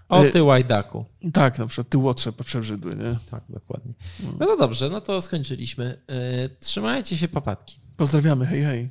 O 0.08 0.24
ty 0.24 0.42
łajdaku. 0.42 1.04
Tak, 1.32 1.58
na 1.58 1.66
przykład 1.66 1.88
ty 1.88 1.98
łotrze 1.98 2.32
przebrzydły, 2.32 2.96
nie? 2.96 3.18
Tak, 3.30 3.42
dokładnie. 3.48 3.94
No 4.40 4.46
to 4.46 4.56
dobrze, 4.56 4.90
no 4.90 5.00
to 5.00 5.20
skończyliśmy. 5.20 6.02
Trzymajcie 6.60 7.16
się, 7.16 7.28
papatki. 7.28 7.80
Pozdrawiamy, 7.96 8.46
hej, 8.46 8.62
hej. 8.62 8.90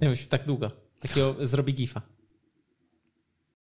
Nie 0.00 0.08
wiem, 0.08 0.16
tak 0.28 0.44
długo. 0.44 0.70
Takiego 1.00 1.46
zrobi 1.46 1.74
gifa. 1.74 2.02